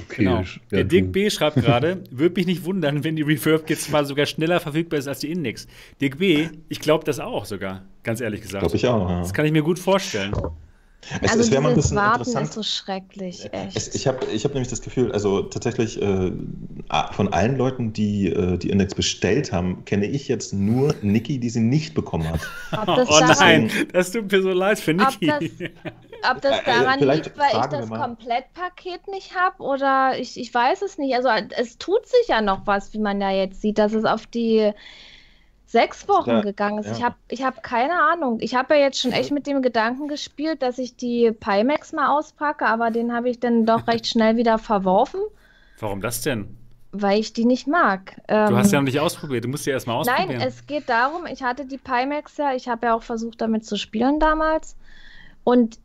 [0.07, 0.43] Okay, Genau.
[0.71, 1.29] Der Dirk B.
[1.29, 5.07] schreibt gerade, würde mich nicht wundern, wenn die Reverb jetzt mal sogar schneller verfügbar ist
[5.07, 5.67] als die Index.
[6.01, 8.61] Dirk B., ich glaube das auch sogar, ganz ehrlich gesagt.
[8.61, 9.09] Glaube ich auch.
[9.09, 9.19] Ja.
[9.19, 10.33] Das kann ich mir gut vorstellen.
[11.21, 12.47] Es, also es wäre mal ein bisschen Warten interessant.
[12.49, 13.75] ist so schrecklich, echt.
[13.75, 16.31] Es, ich habe ich hab nämlich das Gefühl, also tatsächlich äh,
[17.11, 21.49] von allen Leuten, die äh, die Index bestellt haben, kenne ich jetzt nur Niki, die
[21.49, 22.41] sie nicht bekommen hat.
[22.71, 25.27] ob das, Oh daran, nein, das tut mir so leid für ob Niki.
[25.27, 25.43] das,
[26.31, 27.91] ob das Äh, daran liegt, weil ich das.
[27.93, 31.15] Komplettpaket nicht habe oder ich, ich weiß es nicht.
[31.15, 34.27] Also es tut sich ja noch was, wie man ja jetzt sieht, dass es auf
[34.27, 34.71] die
[35.71, 36.89] sechs Wochen Ja, gegangen ist.
[36.91, 37.05] Ich ja.
[37.05, 38.37] habe ich hab keine Ahnung.
[38.41, 42.07] Ich habe ja jetzt schon echt mit dem Gedanken gespielt, dass ich die Pimax mal
[42.17, 45.19] auspacke, aber den habe ich dann doch recht schnell wieder verworfen,
[45.79, 46.55] Warum das denn?
[46.91, 48.15] weil ich die nicht mag.
[48.27, 50.41] Du Ähm, hast ja noch nicht ausprobiert, du musst ja erstmal Nein, ausprobieren.
[50.41, 53.77] es geht darum, ich hatte die Pimax ja, ich habe ja auch versucht, damit zu
[53.77, 54.75] spielen damals.
[55.43, 55.77] Und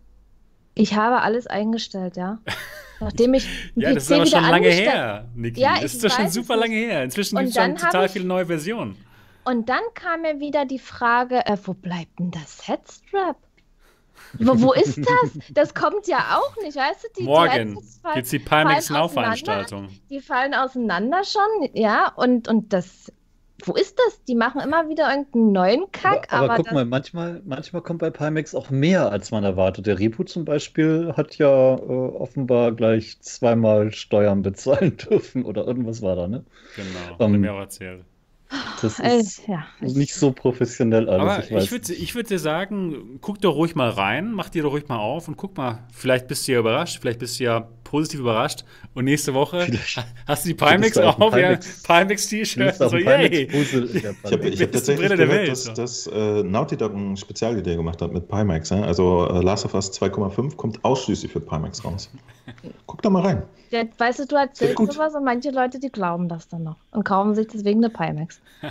[0.74, 2.38] ich habe alles eingestellt, ja.
[3.00, 5.60] Nachdem ich ja, das ist aber schon lange her, Niki.
[5.60, 7.04] Ja, das ich ist doch schon super lange her.
[7.04, 8.96] Inzwischen gibt es schon total ich- viele neue Versionen.
[9.44, 13.36] Und dann kam mir wieder die Frage, äh, wo bleibt denn das Headstrap?
[14.38, 15.38] Wo, wo ist das?
[15.50, 17.20] Das kommt ja auch nicht, weißt du?
[17.20, 17.74] Die, Morgen
[18.14, 19.08] gibt es die Pimax fallen Now auseinander.
[19.08, 19.88] Veranstaltung.
[20.10, 22.12] Die fallen auseinander schon, ja.
[22.16, 23.12] Und, und das,
[23.64, 24.24] wo ist das?
[24.24, 27.82] Die machen immer wieder irgendeinen neuen Kack, aber, aber, aber guck das, mal, manchmal, manchmal
[27.82, 29.86] kommt bei Pimax auch mehr, als man erwartet.
[29.86, 36.02] Der Reboot zum Beispiel hat ja äh, offenbar gleich zweimal Steuern bezahlen dürfen oder irgendwas
[36.02, 36.44] war da, ne?
[36.76, 38.04] Genau, Ähm, hat mir auch erzählt.
[38.82, 39.64] Das äh, ist ja.
[39.80, 41.22] nicht so professionell alles.
[41.22, 44.48] Aber ich weiß ich würde ich würd dir sagen, guck doch ruhig mal rein, mach
[44.50, 45.84] dir doch ruhig mal auf und guck mal.
[45.92, 48.64] Vielleicht bist du ja überrascht, vielleicht bist du ja positiv überrascht.
[48.94, 52.76] Und nächste Woche Vielleicht- hast du die Pimax ein auf, ja, Pimax- Pimax-T-Shirt.
[52.76, 53.48] So, yay.
[53.52, 55.72] Ich habe hab tatsächlich gehört, Welt, dass, so.
[55.72, 58.70] dass äh, Naughty Dog ein Spezialidee gemacht hat mit Pimax.
[58.70, 58.82] Ja?
[58.82, 62.10] Also äh, Last of Us 2,5 kommt ausschließlich für Pimax raus.
[62.86, 63.42] Guck da mal rein.
[63.74, 64.92] Ja, weißt du, du erzählst gut.
[64.92, 68.40] sowas und manche Leute, die glauben das dann noch und kaufen sich deswegen eine Pimax.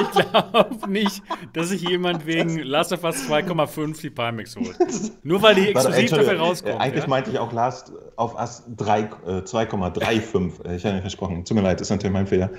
[0.00, 4.76] Ich glaube nicht, dass sich jemand wegen Last of Us 2,5 die Pimax holt.
[5.22, 6.74] Nur weil die Warte, exklusiv dafür rauskommt.
[6.74, 7.08] äh, Eigentlich ja?
[7.10, 9.06] meinte ich auch Last auf Us 3, äh,
[9.44, 10.64] 2,35.
[10.64, 11.44] Äh, Ich habe nicht versprochen.
[11.44, 12.50] Tut mir leid, ist natürlich mein Fehler.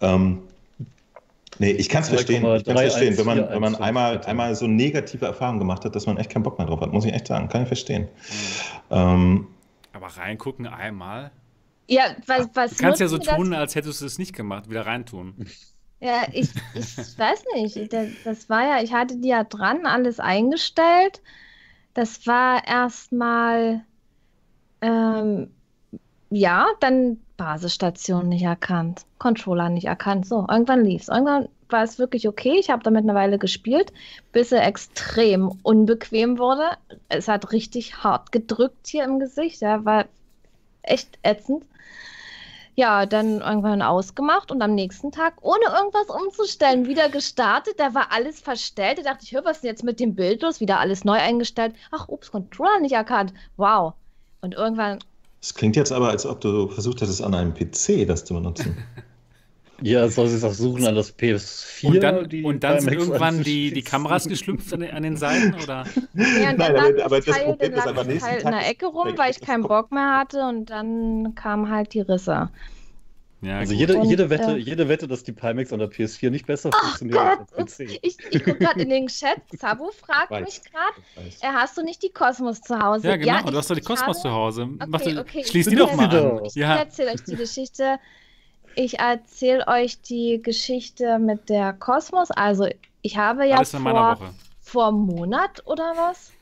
[0.00, 0.40] Ähm,
[1.58, 2.44] nee, ich kann es verstehen.
[2.56, 3.16] Ich kann's verstehen.
[3.18, 6.30] Wenn man, wenn man 2,315, einmal, einmal so negative Erfahrungen gemacht hat, dass man echt
[6.30, 7.48] keinen Bock mehr drauf hat, muss ich echt sagen.
[7.48, 8.08] Kann ich verstehen.
[8.90, 9.46] Ähm,
[9.94, 11.30] Aber reingucken einmal.
[11.88, 13.60] Ja, was, was Du kannst ja so tun, das?
[13.60, 14.68] als hättest du es nicht gemacht.
[14.68, 15.46] Wieder reintun.
[16.00, 17.92] Ja, ich, ich weiß nicht.
[17.92, 21.22] Das, das war ja, ich hatte die ja dran, alles eingestellt.
[21.94, 23.84] Das war erstmal,
[24.82, 25.50] ähm,
[26.28, 30.26] ja, dann Basisstation nicht erkannt, Controller nicht erkannt.
[30.26, 31.08] So, irgendwann lief's.
[31.08, 32.56] Irgendwann war es wirklich okay.
[32.60, 33.92] Ich habe damit eine Weile gespielt,
[34.32, 36.70] bis er extrem unbequem wurde.
[37.08, 39.60] Es hat richtig hart gedrückt hier im Gesicht.
[39.60, 40.04] Ja, war
[40.82, 41.64] echt ätzend.
[42.76, 47.74] Ja, dann irgendwann ausgemacht und am nächsten Tag, ohne irgendwas umzustellen, wieder gestartet.
[47.78, 48.98] Da war alles verstellt.
[48.98, 50.60] Da dachte ich, hör, was ist denn jetzt mit dem Bild los?
[50.60, 51.74] Wieder alles neu eingestellt.
[51.90, 53.34] Ach, ups, Controller nicht erkannt.
[53.56, 53.94] Wow.
[54.42, 55.00] Und irgendwann,
[55.40, 58.76] Es klingt jetzt aber, als ob du versucht hättest, an einem PC das zu benutzen.
[59.86, 61.86] Ja, soll sie es auch suchen an das PS4.
[61.86, 63.82] Und dann, die und dann sind irgendwann die, die.
[63.82, 65.54] Kameras geschlüpft an den, an den Seiten?
[65.62, 65.84] Oder?
[66.14, 68.86] ja, Nein, dann aber- aber das Problem ist das nächsten Teil in Tag der Ecke
[68.86, 72.48] rum, weil ich keinen Bock mehr hatte und dann kamen halt die Risse.
[73.42, 73.80] Ja, Also gut.
[73.80, 76.70] jede, Und, jede, Wette, äh, jede Wette, dass die Pimax an der PS4 nicht besser
[76.72, 77.98] funktioniert Gott, als PC.
[78.00, 79.36] Ich, ich gucke gerade in den Chat.
[79.58, 80.46] Sabo fragt Weiß.
[80.46, 83.06] mich gerade, äh, hast du nicht die Kosmos zu Hause?
[83.08, 83.40] ja, genau.
[83.40, 84.68] ich- du hast doch die Kosmos habe- zu Hause.
[84.80, 86.40] Okay, die- okay, Schließ ich die doch mal an.
[86.46, 87.98] Ich Ja, erzähle euch die Geschichte.
[88.76, 92.30] Ich erzähle euch die Geschichte mit der Kosmos.
[92.30, 92.68] Also,
[93.02, 94.18] ich habe ja vor,
[94.60, 96.32] vor einem Monat oder was,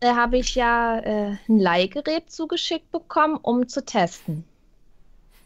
[0.00, 4.44] äh, habe ich ja äh, ein Leihgerät zugeschickt bekommen, um zu testen.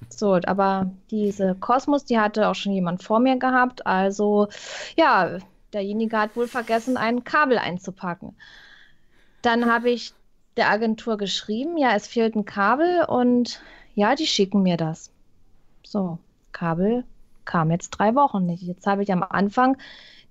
[0.09, 3.87] So, aber diese Kosmos, die hatte auch schon jemand vor mir gehabt.
[3.87, 4.49] Also,
[4.97, 5.39] ja,
[5.73, 8.37] derjenige hat wohl vergessen, ein Kabel einzupacken.
[9.43, 10.13] Dann habe ich
[10.57, 13.61] der Agentur geschrieben, ja, es fehlt ein Kabel und
[13.95, 15.11] ja, die schicken mir das.
[15.89, 16.19] So,
[16.53, 17.05] Kabel
[17.47, 18.63] kam jetzt drei Wochen nicht.
[18.63, 19.79] Jetzt habe ich am Anfang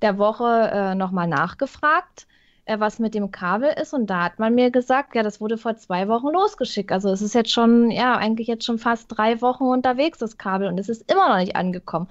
[0.03, 2.27] der Woche äh, nochmal nachgefragt,
[2.65, 3.91] äh, was mit dem Kabel ist.
[3.91, 6.91] Und da hat man mir gesagt, ja, das wurde vor zwei Wochen losgeschickt.
[6.91, 10.67] Also es ist jetzt schon, ja, eigentlich jetzt schon fast drei Wochen unterwegs, das Kabel.
[10.67, 12.07] Und es ist immer noch nicht angekommen.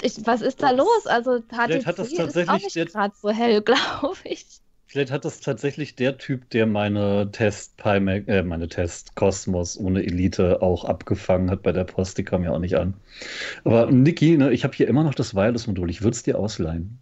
[0.00, 1.06] Ich, was ist da los?
[1.06, 4.46] Also HTC hat das tatsächlich ist auch nicht gerade so hell, glaube ich.
[4.90, 10.62] Vielleicht hat das tatsächlich der Typ, der meine Test äh, meine Test Cosmos ohne Elite
[10.62, 12.94] auch abgefangen hat bei der Post, die kam ja auch nicht an.
[13.64, 16.98] Aber Niki, ne, ich habe hier immer noch das Wireless-Modul, ich würde es dir ausleihen.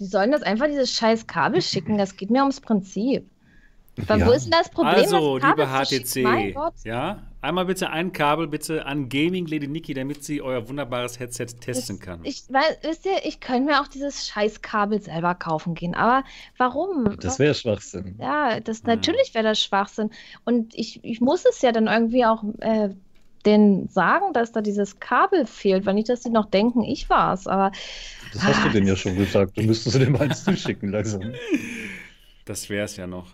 [0.00, 3.24] Die sollen das einfach dieses scheiß Kabel schicken, das geht mir ums Prinzip.
[4.06, 4.26] Aber ja.
[4.26, 4.94] wo ist denn das Problem?
[4.94, 10.42] Also, liebe HTC, ja, einmal bitte ein Kabel bitte an Gaming Lady Niki, damit sie
[10.42, 12.20] euer wunderbares Headset testen das, kann.
[12.24, 16.24] Ich weiß, wisst ihr, ich könnte mir auch dieses scheiß Kabel selber kaufen gehen, aber
[16.56, 17.16] warum?
[17.20, 18.16] Das wäre Schwachsinn.
[18.18, 20.10] Ja, das natürlich wäre das Schwachsinn
[20.44, 22.90] und ich, ich muss es ja dann irgendwie auch äh,
[23.46, 27.32] denen sagen, dass da dieses Kabel fehlt, weil nicht, dass sie noch denken, ich war
[27.34, 27.72] es, aber
[28.32, 29.56] das hast ah, du denen ja schon gesagt.
[29.56, 31.32] Du müsstest du dem eins zuschicken langsam.
[32.44, 33.26] Das wäre es ja noch.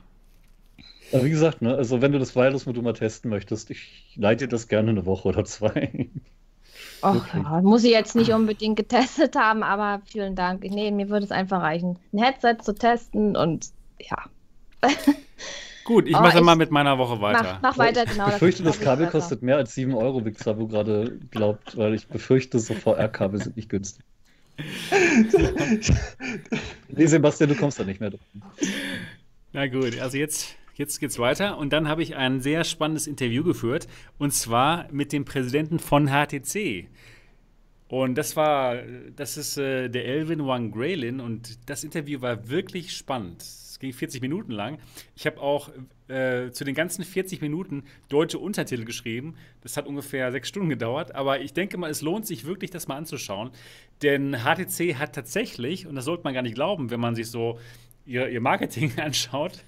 [1.14, 4.48] Aber wie gesagt, ne, also wenn du das Wireless-Modul mal testen möchtest, ich leite dir
[4.48, 6.10] das gerne eine Woche oder zwei.
[7.02, 10.64] Ach ja, muss ich jetzt nicht unbedingt getestet haben, aber vielen Dank.
[10.64, 13.68] Nee, mir würde es einfach reichen, ein Headset zu testen und
[14.00, 14.16] ja.
[15.84, 17.60] Gut, ich oh, mache ich mal mit meiner Woche weiter.
[17.62, 18.26] Mach, mach weiter, genau.
[18.26, 21.94] Ich befürchte, das, das Kabel kostet mehr als 7 Euro, wie Xabu gerade glaubt, weil
[21.94, 24.04] ich befürchte, so VR-Kabel sind nicht günstig.
[26.88, 28.42] nee, Sebastian, du kommst da nicht mehr dran.
[29.52, 31.58] Na gut, also jetzt jetzt geht's weiter.
[31.58, 33.88] Und dann habe ich ein sehr spannendes Interview geführt.
[34.18, 36.88] Und zwar mit dem Präsidenten von HTC.
[37.88, 38.76] Und das war,
[39.14, 41.20] das ist äh, der Elvin Wang Graylin.
[41.20, 43.42] Und das Interview war wirklich spannend.
[43.42, 44.78] Es ging 40 Minuten lang.
[45.14, 45.70] Ich habe auch
[46.08, 49.34] äh, zu den ganzen 40 Minuten deutsche Untertitel geschrieben.
[49.62, 51.14] Das hat ungefähr sechs Stunden gedauert.
[51.14, 53.50] Aber ich denke mal, es lohnt sich wirklich, das mal anzuschauen.
[54.02, 57.58] Denn HTC hat tatsächlich, und das sollte man gar nicht glauben, wenn man sich so
[58.06, 59.64] ihr, ihr Marketing anschaut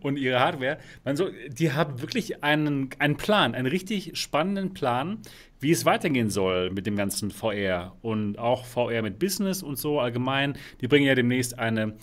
[0.00, 5.18] und ihre Hardware, man so, die haben wirklich einen, einen Plan, einen richtig spannenden Plan,
[5.60, 10.00] wie es weitergehen soll mit dem ganzen VR und auch VR mit Business und so
[10.00, 10.58] allgemein.
[10.80, 11.94] Die bringen ja demnächst eine,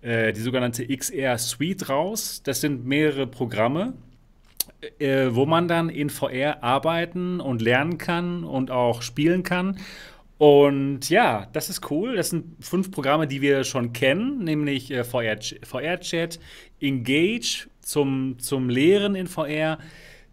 [0.00, 2.42] äh, die sogenannte XR Suite raus.
[2.42, 3.94] Das sind mehrere Programme,
[4.98, 9.78] äh, wo man dann in VR arbeiten und lernen kann und auch spielen kann.
[10.38, 12.16] Und ja, das ist cool.
[12.16, 16.40] Das sind fünf Programme, die wir schon kennen, nämlich äh, VR-Chat,
[16.80, 19.78] Engage zum, zum Lehren in VR,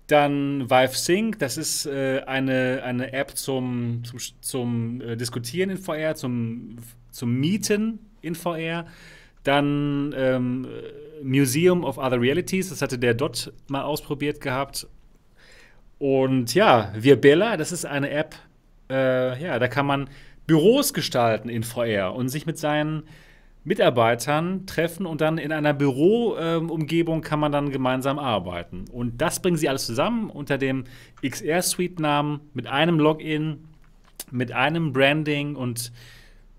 [0.07, 5.77] dann Vive Sync, das ist äh, eine, eine App zum, zum, zum äh, Diskutieren in
[5.77, 6.77] VR, zum,
[7.11, 8.85] zum Mieten in VR.
[9.43, 10.67] Dann ähm,
[11.21, 14.87] Museum of Other Realities, das hatte der Dot mal ausprobiert gehabt.
[15.99, 18.35] Und ja, Virbella, das ist eine App,
[18.89, 20.09] äh, ja, da kann man
[20.47, 23.03] Büros gestalten in VR und sich mit seinen
[23.63, 28.85] Mitarbeitern treffen und dann in einer Büroumgebung äh, kann man dann gemeinsam arbeiten.
[28.91, 30.85] Und das bringen sie alles zusammen unter dem
[31.21, 33.65] XR Suite Namen mit einem Login,
[34.31, 35.91] mit einem Branding und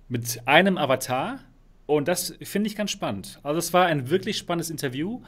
[0.08, 1.40] mit einem Avatar.
[1.86, 3.40] Und das finde ich ganz spannend.
[3.42, 5.22] Also es war ein wirklich spannendes Interview.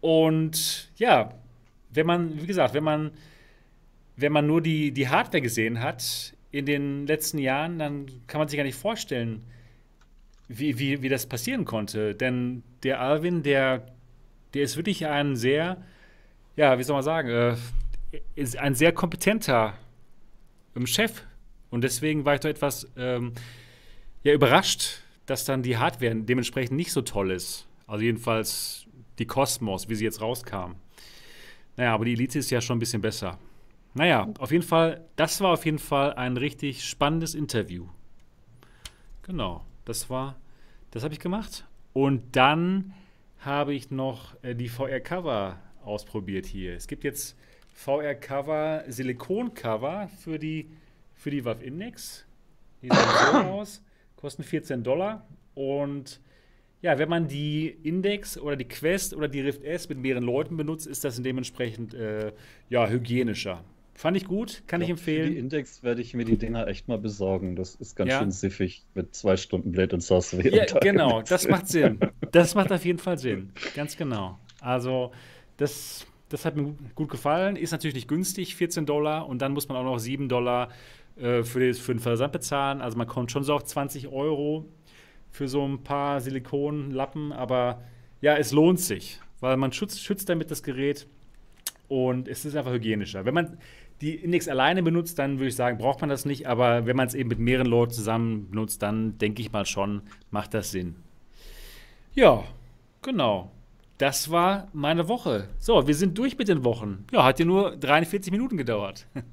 [0.00, 1.34] Und ja,
[1.90, 3.10] wenn man, wie gesagt, wenn man,
[4.16, 8.48] wenn man nur die, die Hardware gesehen hat, in den letzten Jahren, dann kann man
[8.48, 9.44] sich gar nicht vorstellen,
[10.48, 12.14] wie, wie, wie das passieren konnte.
[12.14, 13.86] Denn der Alvin, der,
[14.54, 15.82] der ist wirklich ein sehr,
[16.56, 17.56] ja, wie soll man sagen, äh,
[18.34, 19.74] ist ein sehr kompetenter
[20.74, 21.22] ähm, Chef.
[21.70, 23.32] Und deswegen war ich doch etwas ähm,
[24.22, 27.66] ja, überrascht, dass dann die Hardware dementsprechend nicht so toll ist.
[27.86, 28.86] Also jedenfalls
[29.18, 30.76] die Cosmos, wie sie jetzt rauskam.
[31.76, 33.38] Naja, aber die Elite ist ja schon ein bisschen besser.
[33.98, 37.88] Naja, auf jeden Fall, das war auf jeden Fall ein richtig spannendes Interview.
[39.22, 40.36] Genau, das war,
[40.92, 41.66] das habe ich gemacht.
[41.94, 42.94] Und dann
[43.40, 46.76] habe ich noch äh, die VR-Cover ausprobiert hier.
[46.76, 47.36] Es gibt jetzt
[47.74, 50.70] VR-Cover, Silikon-Cover für die,
[51.16, 52.24] für die Valve Index.
[52.82, 52.98] Die sehen
[53.32, 53.82] so aus,
[54.14, 55.26] kosten 14 Dollar.
[55.56, 56.20] Und
[56.82, 60.56] ja, wenn man die Index oder die Quest oder die Rift S mit mehreren Leuten
[60.56, 62.32] benutzt, ist das dementsprechend äh,
[62.68, 63.64] ja, hygienischer.
[63.98, 65.24] Fand ich gut, kann ja, ich empfehlen.
[65.26, 67.56] Für die Index werde ich mir die Dinger echt mal besorgen.
[67.56, 68.20] Das ist ganz ja.
[68.20, 70.54] schön siffig mit zwei Stunden Blade und Sorcery.
[70.54, 71.98] Ja, genau, das macht Sinn.
[72.30, 73.50] Das macht auf jeden Fall Sinn.
[73.74, 74.38] Ganz genau.
[74.60, 75.10] Also,
[75.56, 77.56] das, Das hat mir gut gefallen.
[77.56, 79.26] Ist natürlich nicht günstig, 14 Dollar.
[79.26, 80.68] Und dann muss man auch noch 7 Dollar
[81.16, 82.80] äh, für, das, für den Versand bezahlen.
[82.80, 84.66] Also man kommt schon so auf 20 Euro
[85.30, 87.32] für so ein paar Silikonlappen.
[87.32, 87.82] Aber
[88.20, 91.08] ja, es lohnt sich, weil man schützt, schützt damit das Gerät.
[91.88, 93.24] Und es ist einfach hygienischer.
[93.24, 93.58] Wenn man
[94.00, 96.46] die Index alleine benutzt, dann würde ich sagen, braucht man das nicht.
[96.46, 100.02] Aber wenn man es eben mit mehreren Leuten zusammen benutzt, dann denke ich mal schon,
[100.30, 100.96] macht das Sinn.
[102.14, 102.44] Ja,
[103.02, 103.50] genau.
[103.98, 105.48] Das war meine Woche.
[105.58, 107.04] So, wir sind durch mit den Wochen.
[107.10, 109.06] Ja, hat ja nur 43 Minuten gedauert.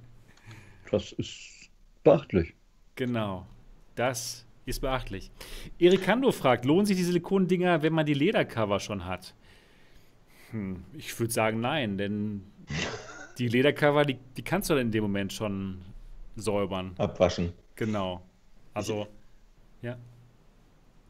[0.91, 1.71] Das ist
[2.03, 2.53] beachtlich.
[2.95, 3.47] Genau.
[3.95, 5.31] Das ist beachtlich.
[5.79, 9.33] Erikando fragt, lohnen sich die Silikondinger, wenn man die Ledercover schon hat?
[10.51, 12.43] Hm, ich würde sagen, nein, denn
[13.37, 15.81] die Ledercover, die, die kannst du dann in dem Moment schon
[16.35, 16.93] säubern.
[16.97, 17.53] Abwaschen.
[17.75, 18.21] Genau.
[18.73, 19.07] Also,
[19.81, 19.97] ja.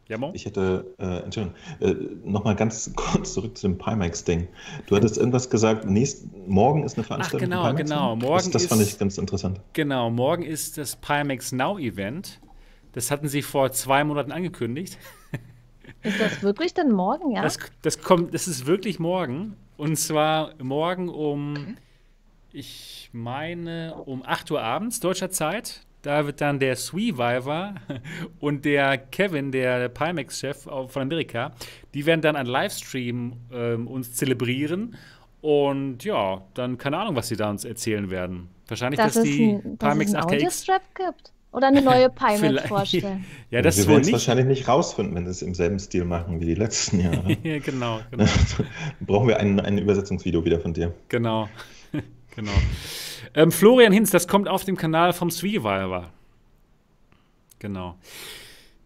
[0.08, 0.32] Ja, Mo?
[0.36, 4.48] Ich hätte, äh, Entschuldigung, äh, nochmal ganz kurz zurück zu dem Pimax-Ding.
[4.86, 7.52] Du hattest irgendwas gesagt, nächst, morgen ist eine Veranstaltung.
[7.52, 8.16] Ach, genau, genau.
[8.16, 9.60] Morgen das, das ist, fand ich ganz interessant.
[9.74, 12.40] Genau, morgen ist das Pimax Now Event.
[12.92, 14.98] Das hatten sie vor zwei Monaten angekündigt.
[16.04, 17.42] Ist das wirklich denn morgen, ja?
[17.42, 19.58] Das, das, kommt, das ist wirklich morgen.
[19.76, 21.78] Und zwar morgen um,
[22.56, 25.82] ich meine, um 8 Uhr abends deutscher Zeit.
[26.02, 27.76] Da wird dann der Sweeviver
[28.40, 31.52] und der Kevin, der Pimax-Chef von Amerika,
[31.94, 34.96] die werden dann einen Livestream ähm, uns zelebrieren.
[35.42, 38.50] Und ja, dann keine Ahnung, was sie da uns erzählen werden.
[38.68, 40.36] Wahrscheinlich, dass, dass es die ein, dass Pimax es einen 8KX.
[40.36, 41.32] Audiostrap gibt?
[41.52, 43.26] Oder eine neue Pimax vorstellen?
[43.50, 46.40] Ja, das wir wollen es wahrscheinlich nicht rausfinden, wenn sie es im selben Stil machen
[46.40, 47.38] wie die letzten Jahre.
[47.44, 48.26] ja, genau, genau.
[49.02, 50.94] Brauchen wir ein, ein Übersetzungsvideo wieder von dir.
[51.10, 51.50] Genau.
[52.36, 52.52] Genau.
[53.34, 56.12] Ähm, Florian Hinz, das kommt auf dem Kanal vom Sweeviver.
[57.60, 57.98] Genau.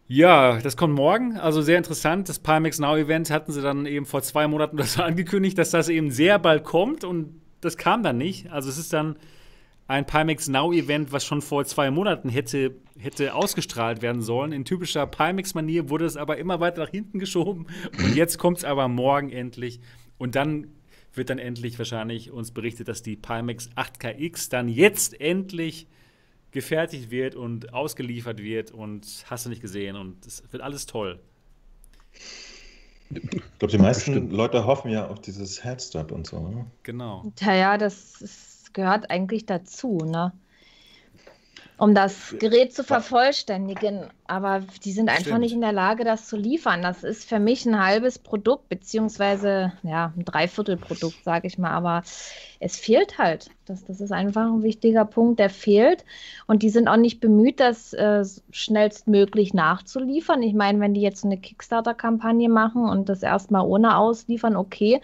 [0.08, 1.38] Ja, das kommt morgen.
[1.38, 2.30] Also sehr interessant.
[2.30, 5.88] Das Pimax Now Event hatten sie dann eben vor zwei Monaten das angekündigt, dass das
[5.88, 8.52] eben sehr bald kommt und das kam dann nicht.
[8.52, 9.18] Also es ist dann
[9.88, 14.52] ein Pimax Now Event, was schon vor zwei Monaten hätte, hätte ausgestrahlt werden sollen.
[14.52, 17.68] In typischer Pimax-Manier wurde es aber immer weiter nach hinten geschoben.
[17.98, 19.80] Und jetzt kommt es aber morgen endlich.
[20.18, 20.68] Und dann
[21.14, 25.88] wird dann endlich wahrscheinlich uns berichtet, dass die Pimax 8KX dann jetzt endlich
[26.52, 31.20] gefertigt wird und ausgeliefert wird und hast du nicht gesehen und es wird alles toll.
[33.12, 33.22] Ich
[33.60, 34.34] glaube, die meisten Bestimmt.
[34.34, 36.48] Leute hoffen ja auf dieses Headstart und so.
[36.48, 36.66] Ne?
[36.84, 37.32] Genau.
[37.36, 40.32] Tja, ja, das ist, gehört eigentlich dazu, ne?
[41.80, 44.08] Um das Gerät zu vervollständigen.
[44.28, 45.40] Aber die sind einfach Stimmt.
[45.40, 46.82] nicht in der Lage, das zu liefern.
[46.82, 51.72] Das ist für mich ein halbes Produkt, beziehungsweise ja, ein Dreiviertelprodukt, sage ich mal.
[51.72, 52.04] Aber
[52.60, 53.50] es fehlt halt.
[53.66, 56.04] Das, das ist einfach ein wichtiger Punkt, der fehlt.
[56.48, 60.44] Und die sind auch nicht bemüht, das äh, schnellstmöglich nachzuliefern.
[60.44, 65.00] Ich meine, wenn die jetzt eine Kickstarter-Kampagne machen und das erstmal ohne ausliefern, okay.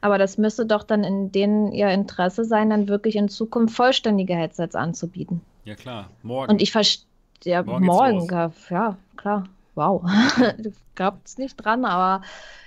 [0.00, 4.34] Aber das müsste doch dann in denen ihr Interesse sein, dann wirklich in Zukunft vollständige
[4.34, 5.40] Headsets anzubieten.
[5.70, 6.50] Ja klar, morgen.
[6.50, 7.06] Und ich verstehe,
[7.44, 9.44] ja, Morgen morgen, ja, ja, klar.
[9.76, 10.02] Wow.
[10.96, 12.24] Glaubt es nicht dran, aber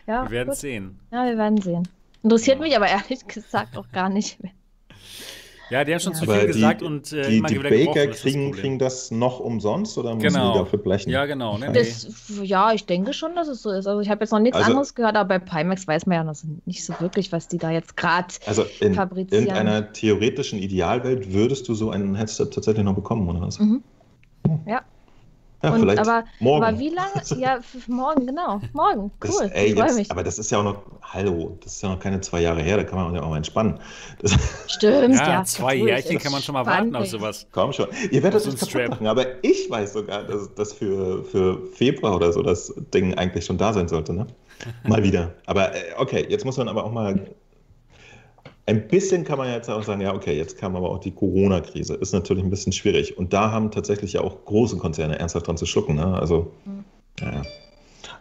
[0.07, 0.23] ja.
[0.23, 0.97] wir werden es sehen.
[1.11, 1.85] Ja, wir werden sehen.
[2.23, 2.69] Interessiert Genau.
[2.69, 4.53] mich aber ehrlich gesagt auch gar nicht mehr.
[5.73, 6.19] Ja, die haben schon Ja.
[6.19, 8.21] zu viel die- gesagt und äh, die immer die wieder Baker gebrochen, das ist das
[8.31, 10.53] kriegen, kriegen das noch umsonst oder müssen Genau.
[10.53, 11.09] die dafür blechen?
[11.09, 11.57] Ja, genau.
[11.57, 11.79] Ne, nee.
[11.79, 12.07] Das,
[12.43, 13.87] ja, ich denke schon, dass es so ist.
[13.87, 16.23] Also ich habe jetzt noch nichts Also- anderes gehört, aber bei Pimax weiß man ja
[16.23, 16.35] noch
[16.67, 19.45] nicht so wirklich, was die da jetzt gerade Also in fabrizieren.
[19.47, 23.59] irgendeiner theoretischen Idealwelt würdest du so ein Headset tatsächlich noch bekommen, oder was?
[23.59, 23.81] Mhm.
[24.67, 24.81] Ja.
[25.63, 26.63] Ja, Und, vielleicht aber, morgen.
[26.65, 27.11] aber wie lange?
[27.37, 28.59] Ja, morgen, genau.
[28.73, 29.11] Morgen.
[29.21, 29.49] Das, Cool.
[29.53, 30.11] ey, ich freue jetzt, mich.
[30.11, 32.77] aber das ist ja auch noch, hallo, das ist ja noch keine zwei Jahre her,
[32.77, 33.79] da kann man ja auch mal entspannen.
[34.21, 34.33] Das,
[34.67, 35.43] Stimmt, ja, ja.
[35.45, 37.47] zwei Jährchen kann man schon mal warten auf sowas.
[37.51, 37.87] komm schon.
[38.11, 38.89] Ihr werdet es kaputt Strap.
[38.89, 43.45] machen, aber ich weiß sogar, dass das für, für Februar oder so das Ding eigentlich
[43.45, 44.27] schon da sein sollte, ne?
[44.83, 45.33] Mal wieder.
[45.45, 47.25] Aber äh, okay, jetzt muss man aber auch mal.
[48.65, 51.95] Ein bisschen kann man jetzt auch sagen, ja, okay, jetzt kam aber auch die Corona-Krise.
[51.95, 53.17] Ist natürlich ein bisschen schwierig.
[53.17, 55.95] Und da haben tatsächlich ja auch große Konzerne ernsthaft dran zu schlucken.
[55.95, 56.17] Ne?
[56.17, 56.85] Also, Mhm.
[57.19, 57.41] ja.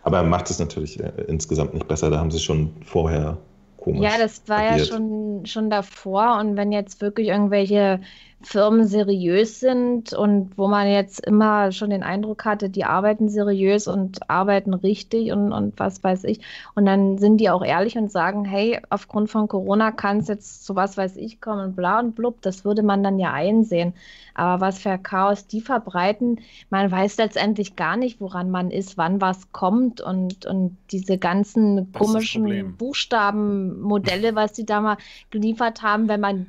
[0.03, 2.11] Aber macht es natürlich äh, insgesamt nicht besser.
[2.11, 3.39] Da haben sie schon vorher
[3.77, 4.03] komisch.
[4.03, 4.89] Ja, das war ja agiert.
[4.89, 6.39] schon, schon davor.
[6.41, 8.01] Und wenn jetzt wirklich irgendwelche
[8.43, 13.89] Firmen seriös sind und wo man jetzt immer schon den Eindruck hatte, die arbeiten seriös
[13.89, 16.41] und arbeiten richtig und, und was weiß ich.
[16.75, 20.65] Und dann sind die auch ehrlich und sagen, hey, aufgrund von Corona kann es jetzt
[20.65, 22.41] zu was weiß ich kommen und bla und blub.
[22.43, 23.95] Das würde man dann ja einsehen.
[24.35, 26.41] Aber was für Chaos die verbreiten,
[26.71, 31.93] man weiß letztendlich gar nicht, woran man ist, wann was kommt und, und diese ganzen
[31.93, 32.77] komischen.
[32.77, 34.97] Buchstabenmodelle, was die da mal
[35.31, 36.47] geliefert haben, wenn man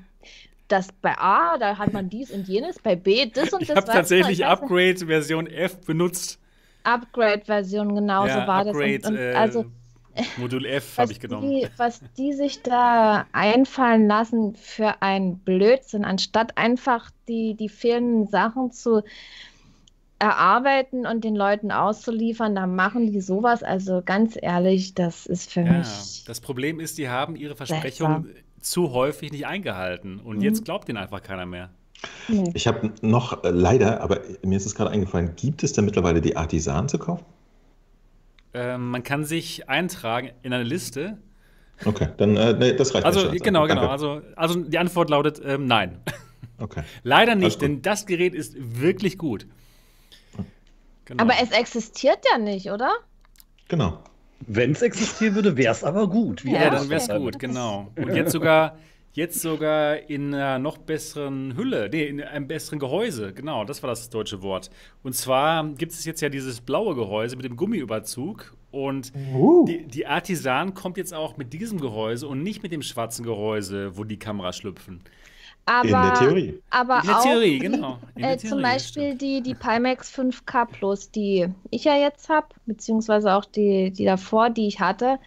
[0.73, 3.77] das bei A, da hat man dies und jenes, bei B das und Ich das.
[3.77, 4.73] habe tatsächlich ich weiß nicht.
[4.73, 6.39] Upgrade Version F benutzt.
[6.83, 9.05] Upgrade-Version, genau ja, so war Upgrade, das.
[9.05, 9.65] Und, und äh, also
[10.35, 11.49] Modul F habe ich genommen.
[11.49, 18.27] Die, was die sich da einfallen lassen für einen Blödsinn, anstatt einfach die, die fehlenden
[18.27, 19.03] Sachen zu
[20.19, 23.61] erarbeiten und den Leuten auszuliefern, dann machen die sowas.
[23.63, 26.23] Also ganz ehrlich, das ist für Ja, mich.
[26.25, 28.33] das Problem ist, die haben ihre Versprechungen
[28.63, 30.19] zu häufig nicht eingehalten.
[30.19, 30.63] Und jetzt Mhm.
[30.65, 31.69] glaubt ihnen einfach keiner mehr.
[32.53, 36.21] Ich habe noch äh, leider, aber mir ist es gerade eingefallen, gibt es denn mittlerweile
[36.21, 37.23] die Artisan zu kaufen?
[38.53, 41.17] Ähm, man kann sich eintragen in eine Liste.
[41.85, 43.37] Okay, dann äh, nee, das reicht mir Also, schon.
[43.37, 43.81] genau, genau.
[43.81, 43.89] Danke.
[43.89, 46.01] Also, also die Antwort lautet ähm, nein.
[46.59, 46.83] Okay.
[47.03, 49.47] Leider nicht, denn das Gerät ist wirklich gut.
[51.05, 51.23] Genau.
[51.23, 52.91] Aber es existiert ja nicht, oder?
[53.67, 53.99] Genau.
[54.47, 56.43] Wenn es existieren würde, wäre es aber gut.
[56.43, 57.91] Wie ja, dann wäre es gut, genau.
[57.95, 58.77] Und jetzt sogar,
[59.13, 63.89] jetzt sogar in einer noch besseren Hülle, nee, in einem besseren Gehäuse, genau, das war
[63.89, 64.69] das deutsche Wort.
[65.03, 70.07] Und zwar gibt es jetzt ja dieses blaue Gehäuse mit dem Gummiüberzug und die, die
[70.07, 74.17] Artisan kommt jetzt auch mit diesem Gehäuse und nicht mit dem schwarzen Gehäuse, wo die
[74.17, 75.01] Kameras schlüpfen.
[75.65, 76.61] Aber, In der Theorie.
[76.69, 77.99] Aber In der auch Theorie, genau.
[78.15, 82.29] In der äh, Theorie, zum Beispiel die, die Pimax 5K Plus, die ich ja jetzt
[82.29, 85.19] habe, beziehungsweise auch die, die davor, die ich hatte,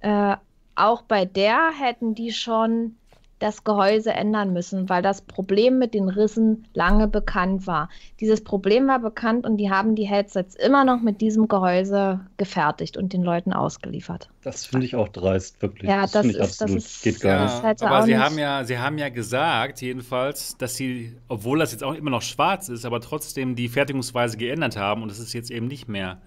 [0.00, 0.36] äh,
[0.74, 2.96] auch bei der hätten die schon
[3.40, 7.88] das Gehäuse ändern müssen, weil das Problem mit den Rissen lange bekannt war.
[8.20, 12.96] Dieses Problem war bekannt und die haben die Headsets immer noch mit diesem Gehäuse gefertigt
[12.96, 14.28] und den Leuten ausgeliefert.
[14.42, 15.90] Das finde ich auch dreist, wirklich.
[15.90, 16.78] Ja, das finde ich ist- das absolut.
[16.78, 17.42] ist- Geht gar Ja.
[17.44, 17.54] nicht.
[17.54, 21.58] Das hätte aber sie nicht- haben, ja, sie haben ja gesagt, jedenfalls, dass sie, obwohl
[21.58, 25.18] das jetzt auch immer noch schwarz ist, aber trotzdem die Fertigungsweise geändert haben und es
[25.18, 26.20] ist jetzt eben nicht mehr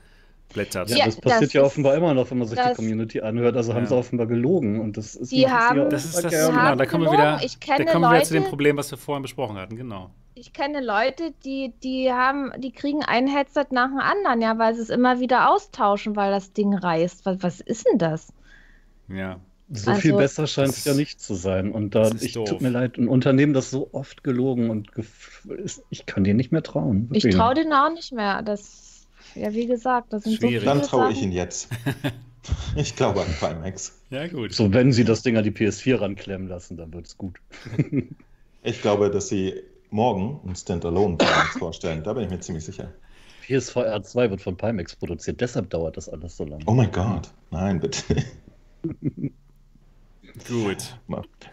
[0.54, 0.90] blättert.
[0.90, 3.56] Ja, das passiert das ja offenbar immer noch, wenn man sich die Community anhört.
[3.58, 3.90] Also haben Ja.
[3.90, 4.80] sie offenbar gelogen.
[4.80, 7.60] Und das ist Die haben- Das ist das, genau, haben da kommen wir wieder, Ich
[7.60, 10.12] kenne da kommen wir wieder zu dem Problem, was wir vorhin besprochen hatten, genau.
[10.36, 14.74] Ich kenne Leute, die, die haben, die kriegen ein Headset nach dem anderen, ja, weil
[14.76, 17.26] sie es immer wieder austauschen, weil das Ding reißt.
[17.26, 18.34] Was, was ist denn das?
[19.08, 19.40] Ja.
[19.70, 21.72] So Also- viel besser scheint es ja nicht zu sein.
[21.72, 22.50] Und da, ich doof.
[22.50, 24.90] tut mir leid, ein Unternehmen, das so oft gelogen und
[25.64, 27.10] ist, ich kann dir nicht mehr trauen.
[27.12, 27.36] Ich Wirklich.
[27.36, 28.42] traue denen auch nicht mehr.
[28.42, 28.93] Das,
[29.36, 30.60] ja, wie gesagt, das sind so Schwierig.
[30.60, 31.30] viele Dann traue ich Sachen.
[31.32, 31.70] ihn jetzt.
[32.76, 34.02] Ich glaube an Pimax.
[34.10, 34.52] Ja, gut.
[34.52, 37.40] So, wenn sie das Ding an die PS4 ranklemmen lassen, dann wird's gut.
[38.66, 39.54] Ich glaube, dass sie
[39.92, 42.04] morgen ein Standalone Pimax vorstellen.
[42.04, 42.92] Da bin ich mir ziemlich sicher.
[43.48, 46.64] PSVR 2 wird von Pimax produziert, deshalb dauert das alles so lange.
[46.66, 47.30] Oh mein Gott.
[47.52, 48.04] Nein, bitte.
[50.48, 50.98] Gut.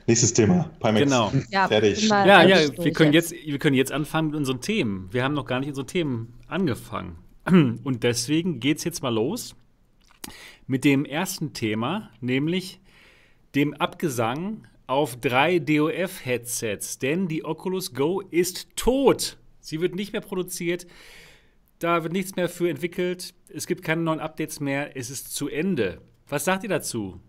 [0.07, 0.71] Nächstes Thema.
[0.81, 1.01] Pimax.
[1.05, 1.33] Genau.
[1.51, 2.09] Ja, Fertig.
[2.09, 5.09] Ja, ja, wir können jetzt, wir können jetzt anfangen mit unseren Themen.
[5.13, 7.17] Wir haben noch gar nicht unsere Themen angefangen.
[7.47, 9.55] Und deswegen geht es jetzt mal los
[10.67, 12.81] mit dem ersten Thema, nämlich
[13.55, 16.99] dem Abgesang auf drei DOF-Headsets.
[16.99, 19.39] Denn die Oculus Go ist tot.
[19.61, 20.87] Sie wird nicht mehr produziert.
[21.79, 23.35] Da wird nichts mehr für entwickelt.
[23.49, 24.97] Es gibt keine neuen Updates mehr.
[24.97, 26.01] Es ist zu Ende.
[26.29, 27.21] Was sagt ihr dazu?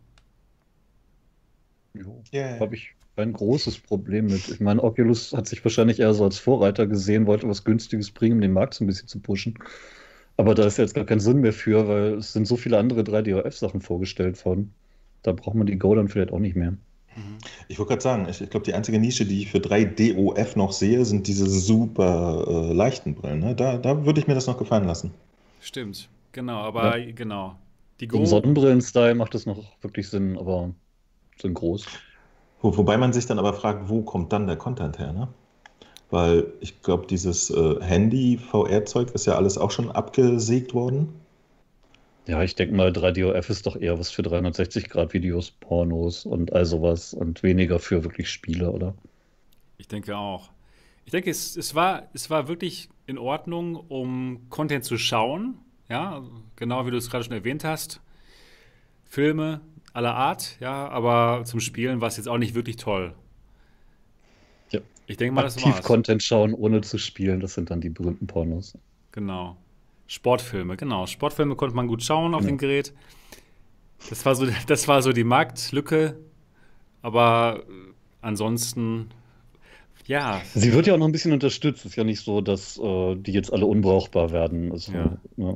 [2.34, 2.60] Yeah.
[2.60, 4.48] Habe ich ein großes Problem mit.
[4.50, 8.36] Ich meine, Oculus hat sich wahrscheinlich eher so als Vorreiter gesehen, wollte was Günstiges bringen,
[8.36, 9.58] um den Markt so ein bisschen zu pushen.
[10.42, 13.02] Aber da ist jetzt gar kein Sinn mehr für, weil es sind so viele andere
[13.02, 14.74] 3DOF-Sachen vorgestellt worden.
[15.22, 16.74] Da braucht man die Go dann vielleicht auch nicht mehr.
[17.68, 20.72] Ich wollte gerade sagen, ich, ich glaube, die einzige Nische, die ich für 3DOF noch
[20.72, 23.38] sehe, sind diese super äh, leichten Brillen.
[23.38, 23.54] Ne?
[23.54, 25.14] Da, da würde ich mir das noch gefallen lassen.
[25.60, 26.10] Stimmt.
[26.32, 27.56] Genau, aber genau.
[28.00, 28.26] Die Im Go.
[28.26, 30.72] Sonnenbrillen-Style macht das noch wirklich Sinn, aber
[31.40, 31.86] sind groß.
[32.64, 35.14] Wo, wobei man sich dann aber fragt, wo kommt dann der Content her?
[35.14, 35.28] Ne?
[36.12, 41.10] Weil ich glaube, dieses äh, Handy-VR-Zeug ist ja alles auch schon abgesägt worden.
[42.28, 47.14] Ja, ich denke mal, 3DOF ist doch eher was für 360-Grad-Videos, Pornos und all sowas
[47.14, 48.94] und weniger für wirklich Spiele, oder?
[49.78, 50.52] Ich denke auch.
[51.06, 55.56] Ich denke, es, es, war, es war wirklich in Ordnung, um Content zu schauen.
[55.90, 56.22] Ja,
[56.58, 58.02] genau wie du es gerade schon erwähnt hast.
[59.06, 59.62] Filme
[59.94, 63.14] aller Art, ja, aber zum Spielen war es jetzt auch nicht wirklich toll.
[65.12, 65.86] Ich denke mal, das Aktiv war's.
[65.86, 68.78] Content schauen, ohne zu spielen, das sind dann die berühmten Pornos.
[69.12, 69.58] Genau.
[70.08, 71.06] Sportfilme, genau.
[71.08, 72.48] Sportfilme konnte man gut schauen auf Ja.
[72.48, 72.94] dem Gerät.
[74.10, 76.18] Das war so, das war so die Marktlücke.
[77.02, 77.72] Aber äh,
[78.22, 79.10] ansonsten,
[80.06, 81.80] ja, Sie wird ja auch noch ein bisschen unterstützt.
[81.86, 84.72] Es ist ja nicht so, dass äh, die jetzt alle unbrauchbar werden.
[84.72, 85.18] Also, Ja.
[85.38, 85.56] ja.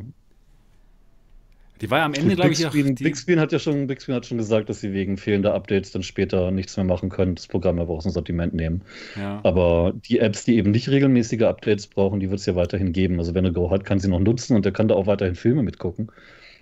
[1.81, 2.71] Die war am Ende, glaube ich, auch.
[2.71, 5.53] Die, Big Screen hat ja schon, Big Screen hat schon gesagt, dass sie wegen fehlender
[5.53, 8.81] Updates dann später nichts mehr machen können, das Programm aber aus dem Sortiment nehmen.
[9.15, 9.41] ja.
[9.43, 13.19] Aber die Apps, die eben nicht regelmäßige Updates brauchen, die wird es ja weiterhin geben.
[13.19, 15.35] Also wenn er Go hat, kann sie noch nutzen und der kann da auch weiterhin
[15.35, 16.11] Filme mitgucken.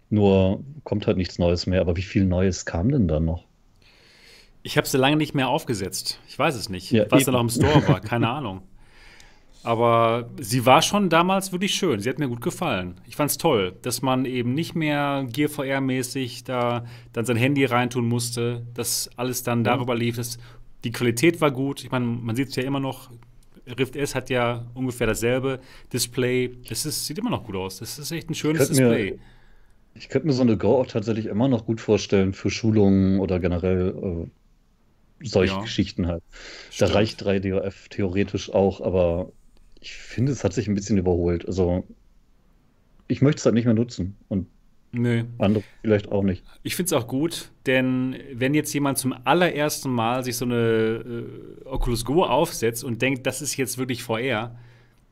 [0.09, 1.81] Nur kommt halt nichts Neues mehr.
[1.81, 3.45] Aber wie viel Neues kam denn dann noch?
[4.63, 6.19] Ich habe sie lange nicht mehr aufgesetzt.
[6.27, 7.99] Ich weiß es nicht, Ja, was da noch im Store war.
[8.01, 8.61] Keine Ahnung.
[9.63, 11.99] Aber sie war schon damals wirklich schön.
[12.01, 12.99] Sie hat mir gut gefallen.
[13.07, 17.63] Ich fand es toll, dass man eben nicht mehr Gear VR-mäßig da dann sein Handy
[17.63, 20.17] reintun musste, dass alles dann darüber lief.
[20.17, 20.37] Dass
[20.83, 21.83] die Qualität war gut.
[21.83, 23.09] Ich meine, man sieht es ja immer noch.
[23.79, 25.61] Rift S hat ja ungefähr dasselbe
[25.93, 26.57] Display.
[26.67, 27.79] Das ist, sieht immer noch gut aus.
[27.79, 29.19] Das ist echt ein schönes mir- Display.
[29.95, 33.39] Ich könnte mir so eine Go auch tatsächlich immer noch gut vorstellen für Schulungen oder
[33.39, 34.27] generell
[35.21, 35.61] äh, solche Ja.
[35.61, 36.23] Geschichten halt.
[36.71, 36.89] Stimmt.
[36.91, 39.31] Da reicht 3DOF theoretisch auch, aber
[39.83, 41.45] ich finde, es hat sich ein bisschen überholt.
[41.45, 41.85] Also
[43.07, 44.47] ich möchte es halt nicht mehr nutzen und
[44.93, 45.25] Nö.
[45.39, 46.43] andere vielleicht auch nicht.
[46.63, 50.55] Ich finde es auch gut, denn wenn jetzt jemand zum allerersten Mal sich so eine
[50.55, 54.55] äh, Oculus Go aufsetzt und denkt, das ist jetzt wirklich VR,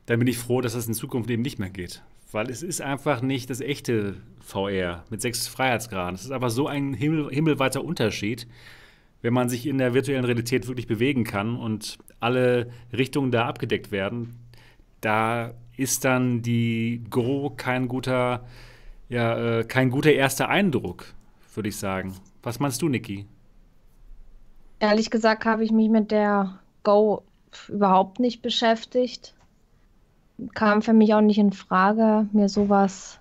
[0.06, 2.02] dann bin ich froh, dass das in Zukunft eben nicht mehr geht.
[2.30, 6.14] Weil es ist einfach nicht das echte VR mit sechs Freiheitsgraden.
[6.14, 8.46] Es ist einfach so ein Himmel, himmelweiter Unterschied,
[9.20, 13.92] wenn man sich in der virtuellen Realität wirklich bewegen kann und alle Richtungen da abgedeckt
[13.92, 14.38] werden.
[15.02, 18.44] Da ist dann die Go kein guter
[19.12, 21.04] ja, äh, kein guter erster Eindruck,
[21.54, 22.16] würde ich sagen.
[22.42, 23.26] Was meinst du, Niki?
[24.80, 27.22] Ehrlich gesagt habe ich mich mit der Go
[27.68, 29.34] überhaupt nicht beschäftigt.
[30.54, 33.20] Kam für mich auch nicht in Frage, mir sowas